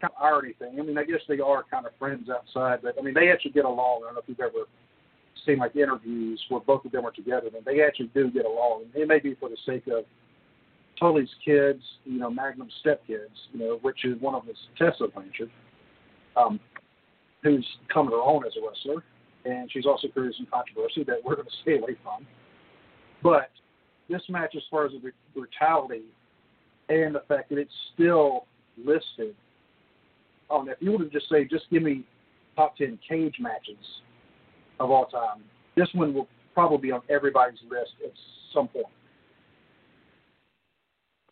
kind 0.00 0.12
of 0.16 0.22
irony 0.22 0.54
thing. 0.58 0.78
I 0.78 0.82
mean, 0.82 0.98
I 0.98 1.04
guess 1.04 1.20
they 1.28 1.40
are 1.40 1.64
kind 1.70 1.86
of 1.86 1.92
friends 1.98 2.28
outside, 2.28 2.80
but 2.82 2.96
I 2.98 3.02
mean, 3.02 3.14
they 3.14 3.30
actually 3.30 3.52
get 3.52 3.64
along. 3.64 4.02
I 4.02 4.06
don't 4.06 4.14
know 4.14 4.20
if 4.20 4.28
you've 4.28 4.40
ever 4.40 4.66
seen 5.46 5.58
like 5.58 5.76
interviews 5.76 6.42
where 6.48 6.60
both 6.60 6.84
of 6.84 6.92
them 6.92 7.04
are 7.04 7.12
together, 7.12 7.48
and 7.54 7.64
they 7.64 7.82
actually 7.82 8.10
do 8.14 8.30
get 8.30 8.44
along. 8.44 8.84
It 8.94 9.08
may 9.08 9.18
be 9.18 9.34
for 9.34 9.48
the 9.48 9.56
sake 9.66 9.86
of 9.86 10.04
Tully's 10.98 11.28
kids, 11.44 11.82
you 12.04 12.18
know, 12.18 12.30
Magnum's 12.30 12.72
stepkids, 12.84 13.36
you 13.52 13.60
know, 13.60 13.78
which 13.82 14.04
is 14.04 14.20
one 14.20 14.34
of 14.34 14.46
them 14.46 14.54
is 14.54 14.58
Tessa 14.78 15.08
Blanchard, 15.12 15.50
um, 16.36 16.60
who's 17.42 17.66
come 17.92 18.06
to 18.06 18.12
her 18.12 18.22
own 18.22 18.46
as 18.46 18.52
a 18.56 18.66
wrestler, 18.66 19.04
and 19.44 19.70
she's 19.72 19.86
also 19.86 20.08
created 20.08 20.36
some 20.36 20.46
controversy 20.46 21.04
that 21.04 21.16
we're 21.24 21.36
going 21.36 21.48
to 21.48 21.54
stay 21.62 21.78
away 21.78 21.96
from. 22.02 22.26
But 23.22 23.50
this 24.08 24.22
match, 24.28 24.54
as 24.56 24.62
far 24.70 24.86
as 24.86 24.92
the 24.92 25.10
brutality 25.34 26.04
and 26.88 27.14
the 27.14 27.22
fact 27.26 27.50
that 27.50 27.58
it's 27.58 27.72
still 27.94 28.46
listed 28.76 29.34
on, 30.50 30.68
if 30.68 30.76
you 30.80 30.92
were 30.92 30.98
to 30.98 31.10
just 31.10 31.28
say, 31.30 31.44
just 31.44 31.64
give 31.70 31.82
me 31.82 32.04
top 32.54 32.76
10 32.76 32.98
cage 33.08 33.36
matches 33.40 33.76
of 34.80 34.90
all 34.90 35.06
time, 35.06 35.42
this 35.76 35.88
one 35.94 36.14
will 36.14 36.28
probably 36.54 36.78
be 36.78 36.92
on 36.92 37.02
everybody's 37.08 37.58
list 37.68 37.92
at 38.04 38.12
some 38.52 38.68
point 38.68 38.86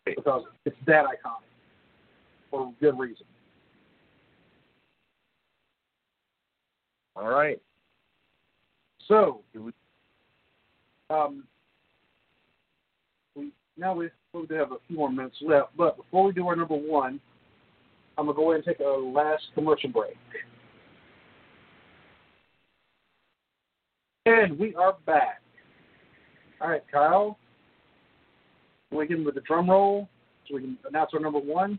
because 0.05 0.43
it's 0.65 0.75
that 0.85 1.05
iconic 1.05 1.43
for 2.51 2.73
good 2.79 2.97
reason. 2.97 3.25
All 7.15 7.29
right. 7.29 7.61
So, 9.07 9.41
um, 11.09 11.43
we 13.35 13.51
now 13.77 13.93
we, 13.93 14.09
we 14.33 14.55
have 14.55 14.71
a 14.71 14.77
few 14.87 14.97
more 14.97 15.11
minutes 15.11 15.35
left, 15.41 15.75
but 15.77 15.97
before 15.97 16.25
we 16.25 16.33
do 16.33 16.47
our 16.47 16.55
number 16.55 16.75
one, 16.75 17.19
I'm 18.17 18.25
gonna 18.25 18.35
go 18.35 18.51
ahead 18.51 18.63
and 18.65 18.77
take 18.77 18.85
a 18.85 18.89
last 18.89 19.43
commercial 19.53 19.89
break. 19.89 20.17
And 24.25 24.57
we 24.57 24.73
are 24.75 24.95
back. 25.05 25.41
All 26.61 26.69
right, 26.69 26.83
Kyle. 26.89 27.37
Can 28.89 28.99
we 28.99 29.07
get 29.07 29.17
him 29.17 29.25
with 29.25 29.35
the 29.35 29.41
drum 29.41 29.69
roll 29.69 30.07
so 30.47 30.55
we 30.55 30.61
can 30.61 30.77
announce 30.87 31.11
our 31.13 31.19
number 31.19 31.39
one? 31.39 31.77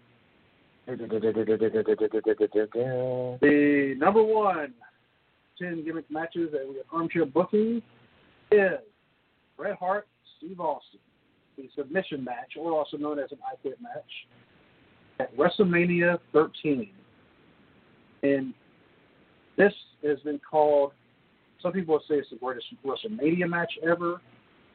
The 3.41 3.95
number 3.97 4.23
one 4.23 4.75
10 5.59 5.85
gimmick 5.85 6.11
matches 6.11 6.51
that 6.53 6.69
we 6.69 6.77
have 6.77 6.85
armchair 6.93 7.25
booking 7.25 7.81
is 8.51 8.73
Bret 9.57 9.79
Hart, 9.79 10.07
Steve 10.37 10.61
Austin, 10.61 11.01
the 11.57 11.69
submission 11.75 12.23
match, 12.25 12.57
or 12.59 12.73
also 12.73 12.99
known 12.99 13.19
as 13.19 13.33
an 13.33 13.39
I 13.51 13.57
Quit 13.57 13.79
match, 13.81 14.03
at 15.21 15.35
WrestleMania 15.37 16.19
13. 16.33 16.91
And 18.23 18.53
this 19.57 19.73
has 20.05 20.19
been 20.21 20.41
called, 20.51 20.93
some 21.65 21.73
people 21.73 21.99
say 22.07 22.17
it's 22.17 22.29
the 22.29 22.37
greatest 22.37 22.67
WrestleMania 22.85 23.49
match 23.49 23.73
ever. 23.83 24.21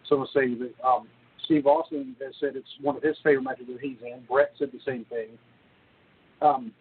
Some 0.09 0.21
will 0.21 0.29
say 0.33 0.55
that 0.55 0.73
um, 0.83 1.07
Steve 1.45 1.67
Austin 1.67 2.15
has 2.19 2.33
said 2.39 2.55
it's 2.55 2.67
one 2.81 2.97
of 2.97 3.03
his 3.03 3.15
favorite 3.23 3.43
matches 3.43 3.67
that 3.67 3.79
he's 3.79 3.97
in. 4.01 4.23
Bret 4.27 4.51
said 4.57 4.71
the 4.73 4.79
same 4.83 5.05
thing. 5.05 5.27
Um, 6.41 6.71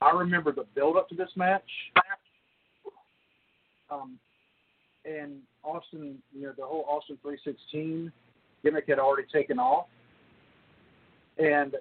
I 0.00 0.12
remember 0.12 0.52
the 0.52 0.66
build 0.76 0.96
up 0.96 1.08
to 1.08 1.16
this 1.16 1.30
match. 1.34 1.62
Um, 3.90 4.18
and 5.04 5.38
Austin, 5.64 6.18
you 6.32 6.42
know, 6.44 6.52
the 6.56 6.64
whole 6.64 6.84
Austin 6.88 7.18
316 7.22 8.12
gimmick 8.62 8.84
had 8.86 9.00
already 9.00 9.26
taken 9.32 9.58
off. 9.58 9.86
And 11.38 11.74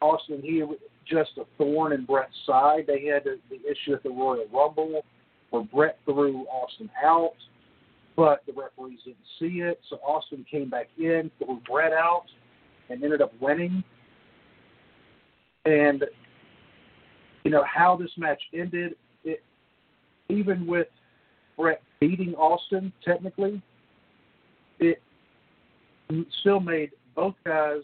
Austin, 0.00 0.40
he 0.40 0.62
was 0.62 0.78
just 1.04 1.30
a 1.38 1.44
thorn 1.58 1.92
in 1.92 2.04
Bret's 2.04 2.32
side. 2.46 2.84
They 2.86 3.06
had 3.06 3.24
the, 3.24 3.40
the 3.50 3.56
issue 3.56 3.94
at 3.94 4.04
the 4.04 4.10
Royal 4.10 4.46
Rumble 4.52 5.02
where 5.52 5.62
Bret 5.62 5.98
threw 6.04 6.46
Austin 6.46 6.90
out, 7.04 7.34
but 8.16 8.42
the 8.46 8.52
referees 8.52 9.00
didn't 9.04 9.18
see 9.38 9.60
it. 9.60 9.78
So 9.88 9.96
Austin 9.96 10.44
came 10.50 10.68
back 10.68 10.88
in, 10.98 11.30
threw 11.38 11.60
Bret 11.70 11.92
out, 11.92 12.24
and 12.88 13.04
ended 13.04 13.20
up 13.20 13.32
winning. 13.40 13.84
And, 15.64 16.04
you 17.44 17.50
know, 17.50 17.64
how 17.72 17.96
this 17.96 18.10
match 18.16 18.40
ended, 18.52 18.94
it, 19.24 19.42
even 20.28 20.66
with 20.66 20.88
Bret 21.56 21.82
beating 22.00 22.34
Austin, 22.34 22.92
technically, 23.04 23.62
it 24.80 25.00
still 26.40 26.60
made 26.60 26.90
both 27.14 27.34
guys 27.44 27.82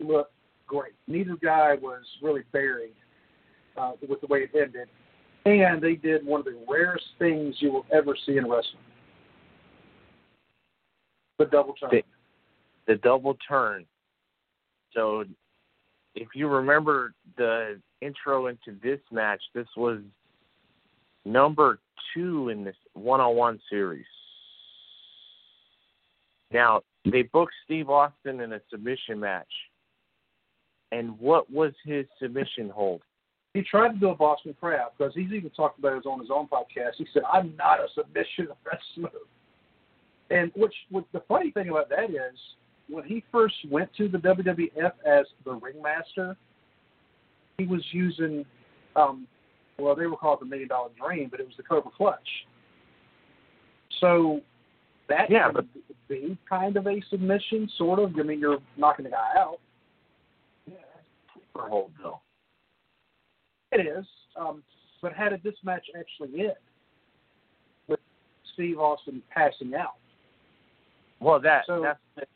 look 0.00 0.30
great. 0.66 0.94
Neither 1.06 1.36
guy 1.42 1.74
was 1.80 2.02
really 2.22 2.42
buried 2.52 2.94
uh, 3.76 3.92
with 4.08 4.20
the 4.22 4.26
way 4.26 4.40
it 4.40 4.50
ended. 4.54 4.88
And 5.46 5.82
they 5.82 5.94
did 5.94 6.24
one 6.24 6.40
of 6.40 6.46
the 6.46 6.58
rarest 6.68 7.04
things 7.18 7.56
you 7.58 7.70
will 7.70 7.86
ever 7.92 8.16
see 8.26 8.38
in 8.38 8.48
wrestling 8.48 8.80
the 11.38 11.46
double 11.46 11.74
turn. 11.74 11.90
The, 11.90 12.02
the 12.86 12.96
double 12.96 13.36
turn. 13.46 13.84
So, 14.92 15.24
if 16.14 16.28
you 16.34 16.48
remember 16.48 17.12
the 17.36 17.80
intro 18.00 18.46
into 18.46 18.76
this 18.82 19.00
match, 19.10 19.40
this 19.54 19.66
was 19.76 19.98
number 21.24 21.80
two 22.14 22.50
in 22.50 22.62
this 22.64 22.76
one-on-one 22.92 23.60
series. 23.68 24.06
Now 26.52 26.82
they 27.04 27.22
booked 27.22 27.54
Steve 27.64 27.90
Austin 27.90 28.40
in 28.40 28.52
a 28.52 28.60
submission 28.70 29.18
match, 29.18 29.50
and 30.92 31.18
what 31.18 31.50
was 31.50 31.72
his 31.84 32.06
submission 32.22 32.68
hold? 32.68 33.02
He 33.54 33.62
tried 33.62 33.92
to 33.92 33.98
do 33.98 34.10
a 34.10 34.14
Boston 34.14 34.54
Crab 34.60 34.92
because 34.98 35.14
he's 35.14 35.32
even 35.32 35.50
talked 35.50 35.78
about 35.78 35.96
it 35.96 36.06
on 36.06 36.20
his 36.20 36.28
own 36.30 36.48
podcast. 36.48 36.94
He 36.98 37.06
said, 37.12 37.22
"I'm 37.32 37.54
not 37.56 37.80
a 37.80 37.86
submission 37.94 38.48
wrestler," 38.66 39.18
and 40.30 40.52
which, 40.54 40.74
which 40.90 41.04
the 41.12 41.22
funny 41.28 41.50
thing 41.52 41.68
about 41.68 41.88
that 41.90 42.10
is 42.10 42.38
when 42.88 43.04
he 43.04 43.24
first 43.32 43.54
went 43.70 43.94
to 43.94 44.08
the 44.08 44.18
WWF 44.18 44.92
as 45.06 45.26
the 45.44 45.52
ringmaster, 45.52 46.36
he 47.56 47.64
was 47.66 47.82
using 47.92 48.44
um, 48.96 49.26
well, 49.78 49.94
they 49.94 50.06
were 50.06 50.16
called 50.16 50.40
the 50.40 50.46
Million 50.46 50.68
Dollar 50.68 50.90
Dream, 51.00 51.28
but 51.30 51.40
it 51.40 51.46
was 51.46 51.56
the 51.56 51.62
Cobra 51.62 51.90
Clutch. 51.96 52.18
So 54.00 54.40
that 55.08 55.30
yeah, 55.30 55.50
but 55.52 55.66
be 56.08 56.36
kind 56.48 56.76
of 56.76 56.86
a 56.86 57.02
submission, 57.10 57.68
sort 57.76 57.98
of. 57.98 58.12
I 58.18 58.22
mean, 58.22 58.40
you're 58.40 58.58
knocking 58.76 59.04
the 59.04 59.10
guy 59.10 59.32
out. 59.36 59.58
Yeah, 60.66 60.76
super 61.34 61.68
hold 61.68 61.90
though. 62.02 62.20
It 63.74 63.86
is. 63.86 64.06
Um, 64.36 64.62
but 65.02 65.12
how 65.12 65.28
did 65.28 65.42
this 65.42 65.54
match 65.64 65.86
actually 65.98 66.40
end? 66.40 66.52
With 67.88 68.00
Steve 68.54 68.78
Austin 68.78 69.22
passing 69.30 69.74
out. 69.74 69.96
Well, 71.20 71.40
that 71.40 71.64
so, 71.66 71.82
that's 71.82 72.28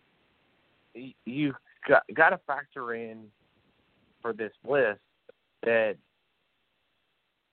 you 1.24 1.54
got 1.88 2.02
got 2.14 2.30
to 2.30 2.40
factor 2.46 2.94
in 2.94 3.24
for 4.20 4.32
this 4.32 4.52
list 4.66 5.00
that 5.62 5.96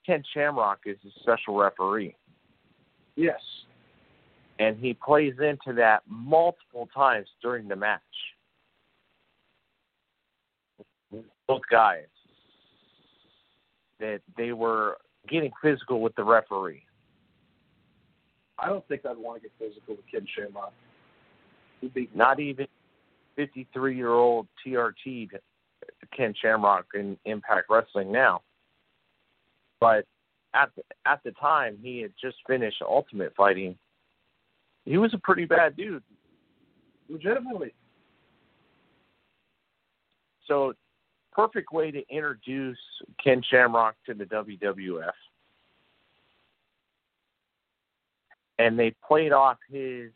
Ken 0.04 0.22
Shamrock 0.34 0.80
is 0.86 0.96
a 1.04 1.20
special 1.20 1.56
referee. 1.56 2.16
Yes. 3.16 3.40
And 4.58 4.78
he 4.78 4.94
plays 4.94 5.34
into 5.38 5.74
that 5.76 6.02
multiple 6.08 6.88
times 6.94 7.28
during 7.42 7.68
the 7.68 7.76
match. 7.76 8.00
Both 11.46 11.62
guys. 11.70 12.06
That 14.00 14.20
they 14.36 14.52
were 14.52 14.98
getting 15.28 15.50
physical 15.62 16.00
with 16.00 16.14
the 16.16 16.24
referee. 16.24 16.82
I 18.58 18.68
don't 18.68 18.86
think 18.88 19.04
I'd 19.04 19.16
want 19.16 19.42
to 19.42 19.48
get 19.48 19.52
physical 19.58 19.96
with 19.96 20.04
Ken 20.10 20.26
Shamrock. 20.36 20.72
He'd 21.80 21.94
be 21.94 22.08
not 22.14 22.40
even 22.40 22.66
53 23.36 23.96
year 23.96 24.10
old 24.10 24.46
TRT 24.66 25.28
Ken 26.16 26.34
Shamrock 26.40 26.86
in 26.94 27.16
Impact 27.24 27.68
Wrestling 27.68 28.10
now. 28.10 28.42
But 29.80 30.06
at 30.54 30.70
the, 30.76 30.82
at 31.04 31.20
the 31.24 31.32
time, 31.32 31.78
he 31.82 32.00
had 32.00 32.12
just 32.20 32.36
finished 32.46 32.82
Ultimate 32.82 33.34
Fighting. 33.36 33.76
He 34.84 34.96
was 34.98 35.12
a 35.12 35.18
pretty 35.18 35.44
bad 35.44 35.76
dude. 35.76 36.02
Legitimately. 37.08 37.74
So, 40.48 40.72
perfect 41.36 41.70
way 41.70 41.90
to 41.90 42.02
introduce 42.08 42.78
Ken 43.22 43.42
Shamrock 43.48 43.94
to 44.06 44.14
the 44.14 44.24
WWF. 44.24 45.10
And 48.58 48.78
they 48.78 48.94
played 49.06 49.32
off 49.32 49.58
his 49.70 50.10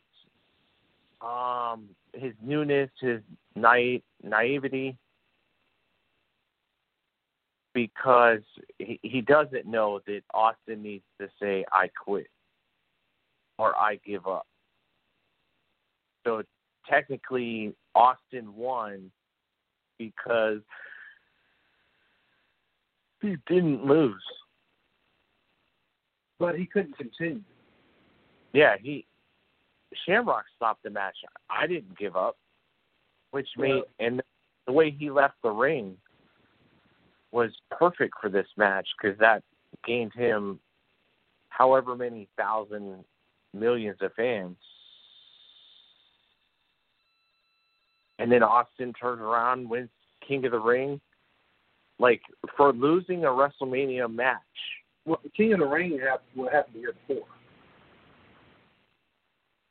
um, 1.21 1.89
his 2.13 2.33
newness, 2.43 2.89
his 2.99 3.21
naive, 3.55 4.01
naivety, 4.23 4.97
because 7.75 8.41
he, 8.79 8.99
he 9.03 9.21
doesn't 9.21 9.67
know 9.67 9.99
that 10.07 10.21
Austin 10.33 10.81
needs 10.81 11.03
to 11.21 11.29
say, 11.39 11.63
I 11.71 11.89
quit 12.03 12.27
or 13.59 13.77
I 13.77 13.99
give 14.03 14.25
up. 14.25 14.47
So 16.25 16.41
technically, 16.89 17.75
Austin 17.93 18.55
won 18.55 19.11
because 19.99 20.61
he 23.21 23.37
didn't 23.47 23.85
lose. 23.85 24.23
But 26.39 26.55
he 26.55 26.65
couldn't 26.65 26.97
continue. 26.97 27.41
Yeah, 28.53 28.75
he 28.81 29.05
Shamrock 30.05 30.45
stopped 30.55 30.83
the 30.83 30.89
match. 30.89 31.15
I 31.49 31.67
didn't 31.67 31.97
give 31.97 32.15
up, 32.15 32.37
which 33.31 33.47
made 33.57 33.83
and 33.99 34.21
the 34.67 34.73
way 34.73 34.91
he 34.91 35.09
left 35.09 35.35
the 35.43 35.49
ring 35.49 35.97
was 37.31 37.51
perfect 37.69 38.13
for 38.21 38.29
this 38.29 38.47
match 38.57 38.87
because 39.01 39.17
that 39.19 39.43
gained 39.85 40.13
him 40.13 40.59
however 41.49 41.95
many 41.95 42.27
thousand 42.37 43.03
millions 43.53 43.97
of 44.01 44.11
fans. 44.13 44.57
And 48.19 48.31
then 48.31 48.43
Austin 48.43 48.93
turns 48.93 49.21
around, 49.21 49.67
wins 49.67 49.89
King 50.27 50.45
of 50.45 50.51
the 50.51 50.59
Ring. 50.59 51.01
Like 52.01 52.21
for 52.57 52.73
losing 52.73 53.25
a 53.25 53.27
WrestleMania 53.27 54.11
match. 54.11 54.39
Well, 55.05 55.21
King 55.37 55.53
of 55.53 55.59
the 55.59 55.67
Ring 55.67 55.99
happened, 55.99 56.29
what 56.33 56.51
happened 56.51 56.75
the 56.75 56.79
year 56.79 56.93
before. 57.07 57.27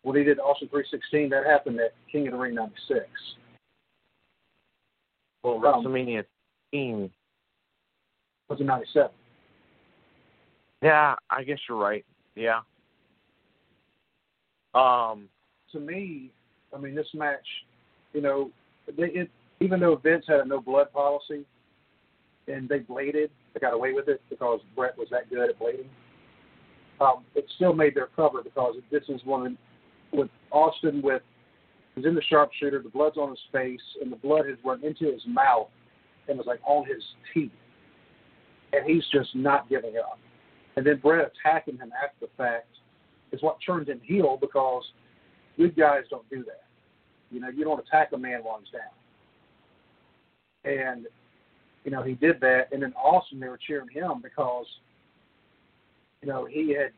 When 0.03 0.17
he 0.17 0.23
did 0.23 0.39
Austin 0.39 0.69
316, 0.69 1.29
that 1.31 1.45
happened 1.45 1.81
at 1.81 1.93
King 2.11 2.29
of 2.29 2.33
the 2.35 2.39
Ring 2.39 2.55
96. 2.55 3.01
Well, 5.43 5.57
um, 5.57 5.63
WrestleMania 5.63 6.25
13 6.73 7.11
was 8.49 8.61
in 8.61 8.67
97. 8.67 9.11
Yeah, 10.83 11.17
I 11.29 11.43
guess 11.43 11.59
you're 11.69 11.79
right. 11.79 12.05
Yeah. 12.37 12.61
Um, 14.75 15.29
to 15.73 15.81
me, 15.81 16.31
I 16.75 16.79
mean, 16.79 16.95
this 16.95 17.09
match, 17.13 17.47
you 18.13 18.21
know, 18.21 18.51
they, 18.97 19.07
it, 19.07 19.31
even 19.59 19.81
though 19.81 19.97
Vince 19.97 20.25
had 20.29 20.41
a 20.41 20.45
no 20.45 20.61
blood 20.61 20.93
policy 20.93 21.45
and 22.51 22.69
they 22.69 22.81
bladed, 22.81 23.31
they 23.55 23.61
got 23.61 23.73
away 23.73 23.93
with 23.93 24.09
it 24.09 24.21
because 24.29 24.61
Bret 24.75 24.97
was 24.97 25.09
that 25.11 25.31
good 25.31 25.49
at 25.49 25.59
blading. 25.59 25.89
Um, 27.01 27.25
it 27.35 27.47
still 27.57 27.73
made 27.73 27.95
their 27.95 28.09
cover 28.15 28.43
because 28.43 28.75
this 28.91 29.05
is 29.09 29.21
one 29.25 29.57
with 30.13 30.29
Austin 30.51 31.01
with 31.03 31.23
he's 31.95 32.05
in 32.05 32.15
the 32.15 32.23
sharpshooter, 32.29 32.83
the 32.83 32.91
blood's 32.91 33.17
on 33.17 33.31
his 33.31 33.39
face, 33.53 33.81
and 34.03 34.13
the 34.13 34.17
blood 34.17 34.47
has 34.47 34.59
run 34.65 34.85
into 34.85 35.11
his 35.11 35.23
mouth 35.27 35.69
and 36.29 36.37
was 36.37 36.47
like 36.47 36.61
on 36.65 36.87
his 36.87 37.03
teeth, 37.33 37.51
and 38.73 38.85
he's 38.87 39.05
just 39.13 39.35
not 39.35 39.69
giving 39.69 39.97
up. 39.97 40.19
And 40.77 40.87
then 40.87 40.99
Bret 40.99 41.31
attacking 41.33 41.79
him 41.79 41.91
after 42.03 42.27
the 42.27 42.31
fact 42.37 42.69
is 43.33 43.43
what 43.43 43.57
turns 43.65 43.89
him 43.89 44.01
heel 44.03 44.39
because 44.41 44.85
good 45.57 45.77
guys 45.77 46.03
don't 46.11 46.29
do 46.31 46.45
that. 46.45 46.65
You 47.31 47.41
know, 47.41 47.49
you 47.49 47.65
don't 47.65 47.81
attack 47.81 48.11
a 48.13 48.19
man 48.19 48.41
while 48.43 48.61
he's 48.61 48.73
down. 48.73 48.91
And, 50.65 51.07
you 51.85 51.91
know, 51.91 52.03
he 52.03 52.15
did 52.15 52.41
that. 52.41 52.69
And 52.73 52.83
then 52.83 52.93
Austin, 52.95 53.41
they 53.41 53.49
were 53.49 53.59
cheering 53.67 53.89
him 53.89 54.21
because, 54.23 54.67
you 56.23 56.29
know, 56.29 56.45
he 56.45 56.75
had 56.75 56.93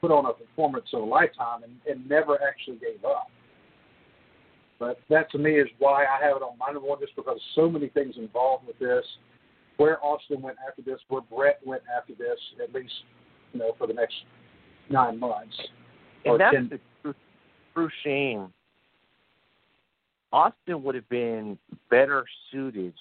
put 0.00 0.10
on 0.10 0.26
a 0.26 0.32
performance 0.32 0.86
of 0.92 1.02
a 1.02 1.04
lifetime 1.04 1.62
and, 1.62 1.74
and 1.88 2.08
never 2.08 2.38
actually 2.42 2.76
gave 2.76 3.04
up. 3.04 3.28
But 4.78 5.00
that 5.10 5.30
to 5.32 5.38
me 5.38 5.58
is 5.58 5.68
why 5.78 6.04
I 6.04 6.24
have 6.24 6.36
it 6.36 6.42
on 6.42 6.56
my 6.58 6.72
number 6.72 6.88
one, 6.88 7.00
just 7.00 7.16
because 7.16 7.40
so 7.54 7.68
many 7.68 7.88
things 7.88 8.14
involved 8.16 8.66
with 8.66 8.78
this. 8.78 9.04
Where 9.76 10.04
Austin 10.04 10.42
went 10.42 10.56
after 10.66 10.82
this, 10.82 10.98
where 11.08 11.22
Bret 11.22 11.60
went 11.64 11.82
after 11.96 12.12
this, 12.14 12.38
at 12.62 12.74
least, 12.74 12.92
you 13.52 13.60
know, 13.60 13.72
for 13.78 13.86
the 13.86 13.92
next 13.92 14.14
nine 14.90 15.20
months. 15.20 15.54
And 16.24 16.40
that's 16.40 16.54
10. 16.54 16.80
the 17.04 17.14
true 17.74 17.88
shame. 18.02 18.52
Austin 20.32 20.82
would 20.82 20.94
have 20.94 21.08
been 21.08 21.58
better 21.90 22.24
suited 22.50 22.92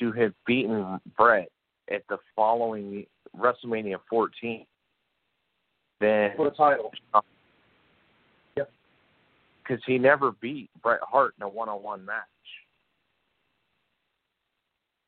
to 0.00 0.12
have 0.12 0.32
beaten 0.46 1.00
Bret 1.16 1.48
at 1.92 2.02
the 2.08 2.18
following 2.34 3.06
WrestleMania 3.36 3.96
14 4.08 4.66
then 6.00 6.30
for 6.36 6.50
the 6.50 6.56
title. 6.56 6.90
Yep. 8.56 8.70
Because 9.62 9.82
he 9.86 9.98
never 9.98 10.32
beat 10.32 10.70
Bret 10.82 11.00
Hart 11.02 11.34
in 11.38 11.44
a 11.44 11.48
one-on-one 11.48 12.04
match. 12.04 12.24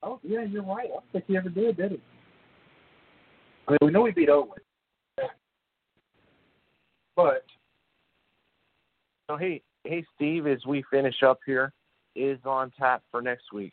Oh 0.02 0.20
yeah, 0.22 0.42
you're 0.42 0.62
right. 0.62 0.86
I 0.86 0.88
don't 0.88 1.04
think 1.12 1.24
he 1.26 1.36
ever 1.36 1.48
did, 1.48 1.76
did 1.76 1.92
he? 1.92 2.00
I 3.68 3.72
mean, 3.72 3.78
we 3.82 3.90
know 3.90 4.04
he 4.04 4.12
beat 4.12 4.28
Owen. 4.28 4.50
But 7.16 7.44
so 9.28 9.36
hey, 9.36 9.62
hey 9.84 10.04
Steve, 10.14 10.46
as 10.46 10.64
we 10.66 10.84
finish 10.90 11.22
up 11.22 11.40
here, 11.46 11.72
is 12.14 12.38
on 12.44 12.70
tap 12.78 13.02
for 13.10 13.20
next 13.22 13.52
week. 13.52 13.72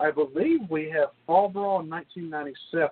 I 0.00 0.10
believe 0.10 0.60
we 0.70 0.88
have 0.90 1.08
Fall 1.26 1.48
Brawl 1.48 1.80
in 1.80 1.90
1997. 1.90 2.88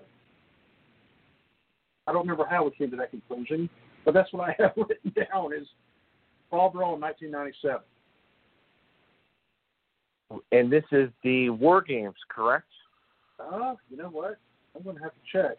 I 2.06 2.12
don't 2.12 2.22
remember 2.22 2.46
how 2.48 2.64
we 2.64 2.70
came 2.72 2.90
to 2.90 2.96
that 2.96 3.10
conclusion, 3.10 3.68
but 4.04 4.14
that's 4.14 4.32
what 4.32 4.48
I 4.48 4.56
have 4.58 4.72
written 4.76 5.12
down 5.14 5.52
is 5.52 5.66
Fall 6.50 6.70
Brawl 6.70 6.94
in 6.94 7.00
1997. 7.00 7.80
And 10.52 10.72
this 10.72 10.84
is 10.90 11.10
the 11.22 11.50
War 11.50 11.80
Games, 11.82 12.16
correct? 12.28 12.66
Uh, 13.38 13.74
you 13.90 13.96
know 13.96 14.08
what? 14.08 14.38
I'm 14.74 14.82
going 14.82 14.96
to 14.96 15.02
have 15.02 15.12
to 15.12 15.18
check. 15.32 15.56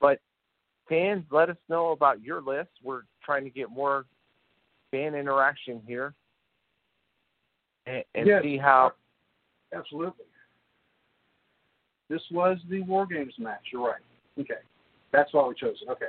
But 0.00 0.20
fans, 0.88 1.24
let 1.30 1.48
us 1.48 1.56
know 1.68 1.90
about 1.90 2.22
your 2.22 2.40
list. 2.42 2.70
We're 2.82 3.02
trying 3.24 3.44
to 3.44 3.50
get 3.50 3.70
more 3.70 4.04
fan 4.90 5.14
interaction 5.14 5.80
here 5.86 6.14
and, 7.88 8.04
and 8.14 8.26
yes, 8.26 8.42
see 8.42 8.58
how. 8.58 8.92
Absolutely. 9.74 10.24
This 12.08 12.22
was 12.30 12.58
the 12.70 12.82
War 12.82 13.06
Games 13.06 13.34
match. 13.38 13.60
You're 13.72 13.86
right. 13.86 14.00
Okay. 14.38 14.54
That's 15.12 15.32
why 15.32 15.46
we 15.46 15.54
chose 15.54 15.76
it. 15.82 15.90
Okay. 15.90 16.06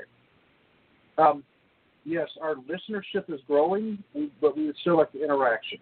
Um, 1.17 1.43
yes, 2.05 2.29
our 2.41 2.55
listenership 2.55 3.33
is 3.33 3.41
growing, 3.47 4.01
but 4.39 4.55
we 4.55 4.65
would 4.65 4.77
still 4.81 4.97
like 4.97 5.11
the 5.11 5.23
interaction. 5.23 5.79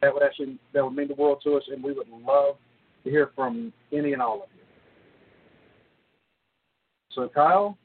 That 0.00 0.14
would 0.14 0.22
actually 0.22 0.58
that 0.72 0.84
would 0.84 0.94
mean 0.94 1.08
the 1.08 1.14
world 1.14 1.42
to 1.44 1.54
us, 1.56 1.62
and 1.70 1.82
we 1.82 1.92
would 1.92 2.08
love 2.08 2.56
to 3.04 3.10
hear 3.10 3.30
from 3.34 3.72
any 3.92 4.12
and 4.12 4.22
all 4.22 4.42
of 4.42 4.48
you. 4.54 4.62
So, 7.12 7.28
Kyle, 7.28 7.76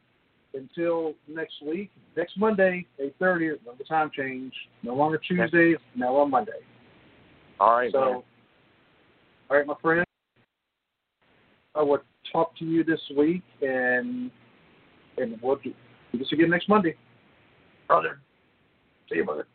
until 0.53 1.13
next 1.27 1.55
week, 1.65 1.91
next 2.15 2.37
Monday, 2.37 2.85
8.30, 2.99 3.57
the 3.77 3.83
time 3.83 4.09
change. 4.15 4.53
No 4.83 4.95
longer 4.95 5.19
Tuesday, 5.19 5.75
now 5.95 6.15
on 6.15 6.29
Monday. 6.29 6.51
All 7.59 7.77
right, 7.77 7.91
so, 7.91 7.99
man. 7.99 8.23
all 9.49 9.57
right, 9.57 9.67
my 9.67 9.75
friend. 9.81 10.05
I 11.75 11.81
will 11.83 11.99
talk 12.31 12.55
to 12.57 12.65
you 12.65 12.83
this 12.83 12.99
week, 13.15 13.43
and 13.61 14.31
and 15.17 15.39
we'll 15.41 15.57
do 15.57 15.73
this 16.13 16.31
again 16.31 16.49
next 16.49 16.69
Monday. 16.69 16.95
Brother. 17.87 18.19
See 19.09 19.17
you, 19.17 19.25
brother. 19.25 19.47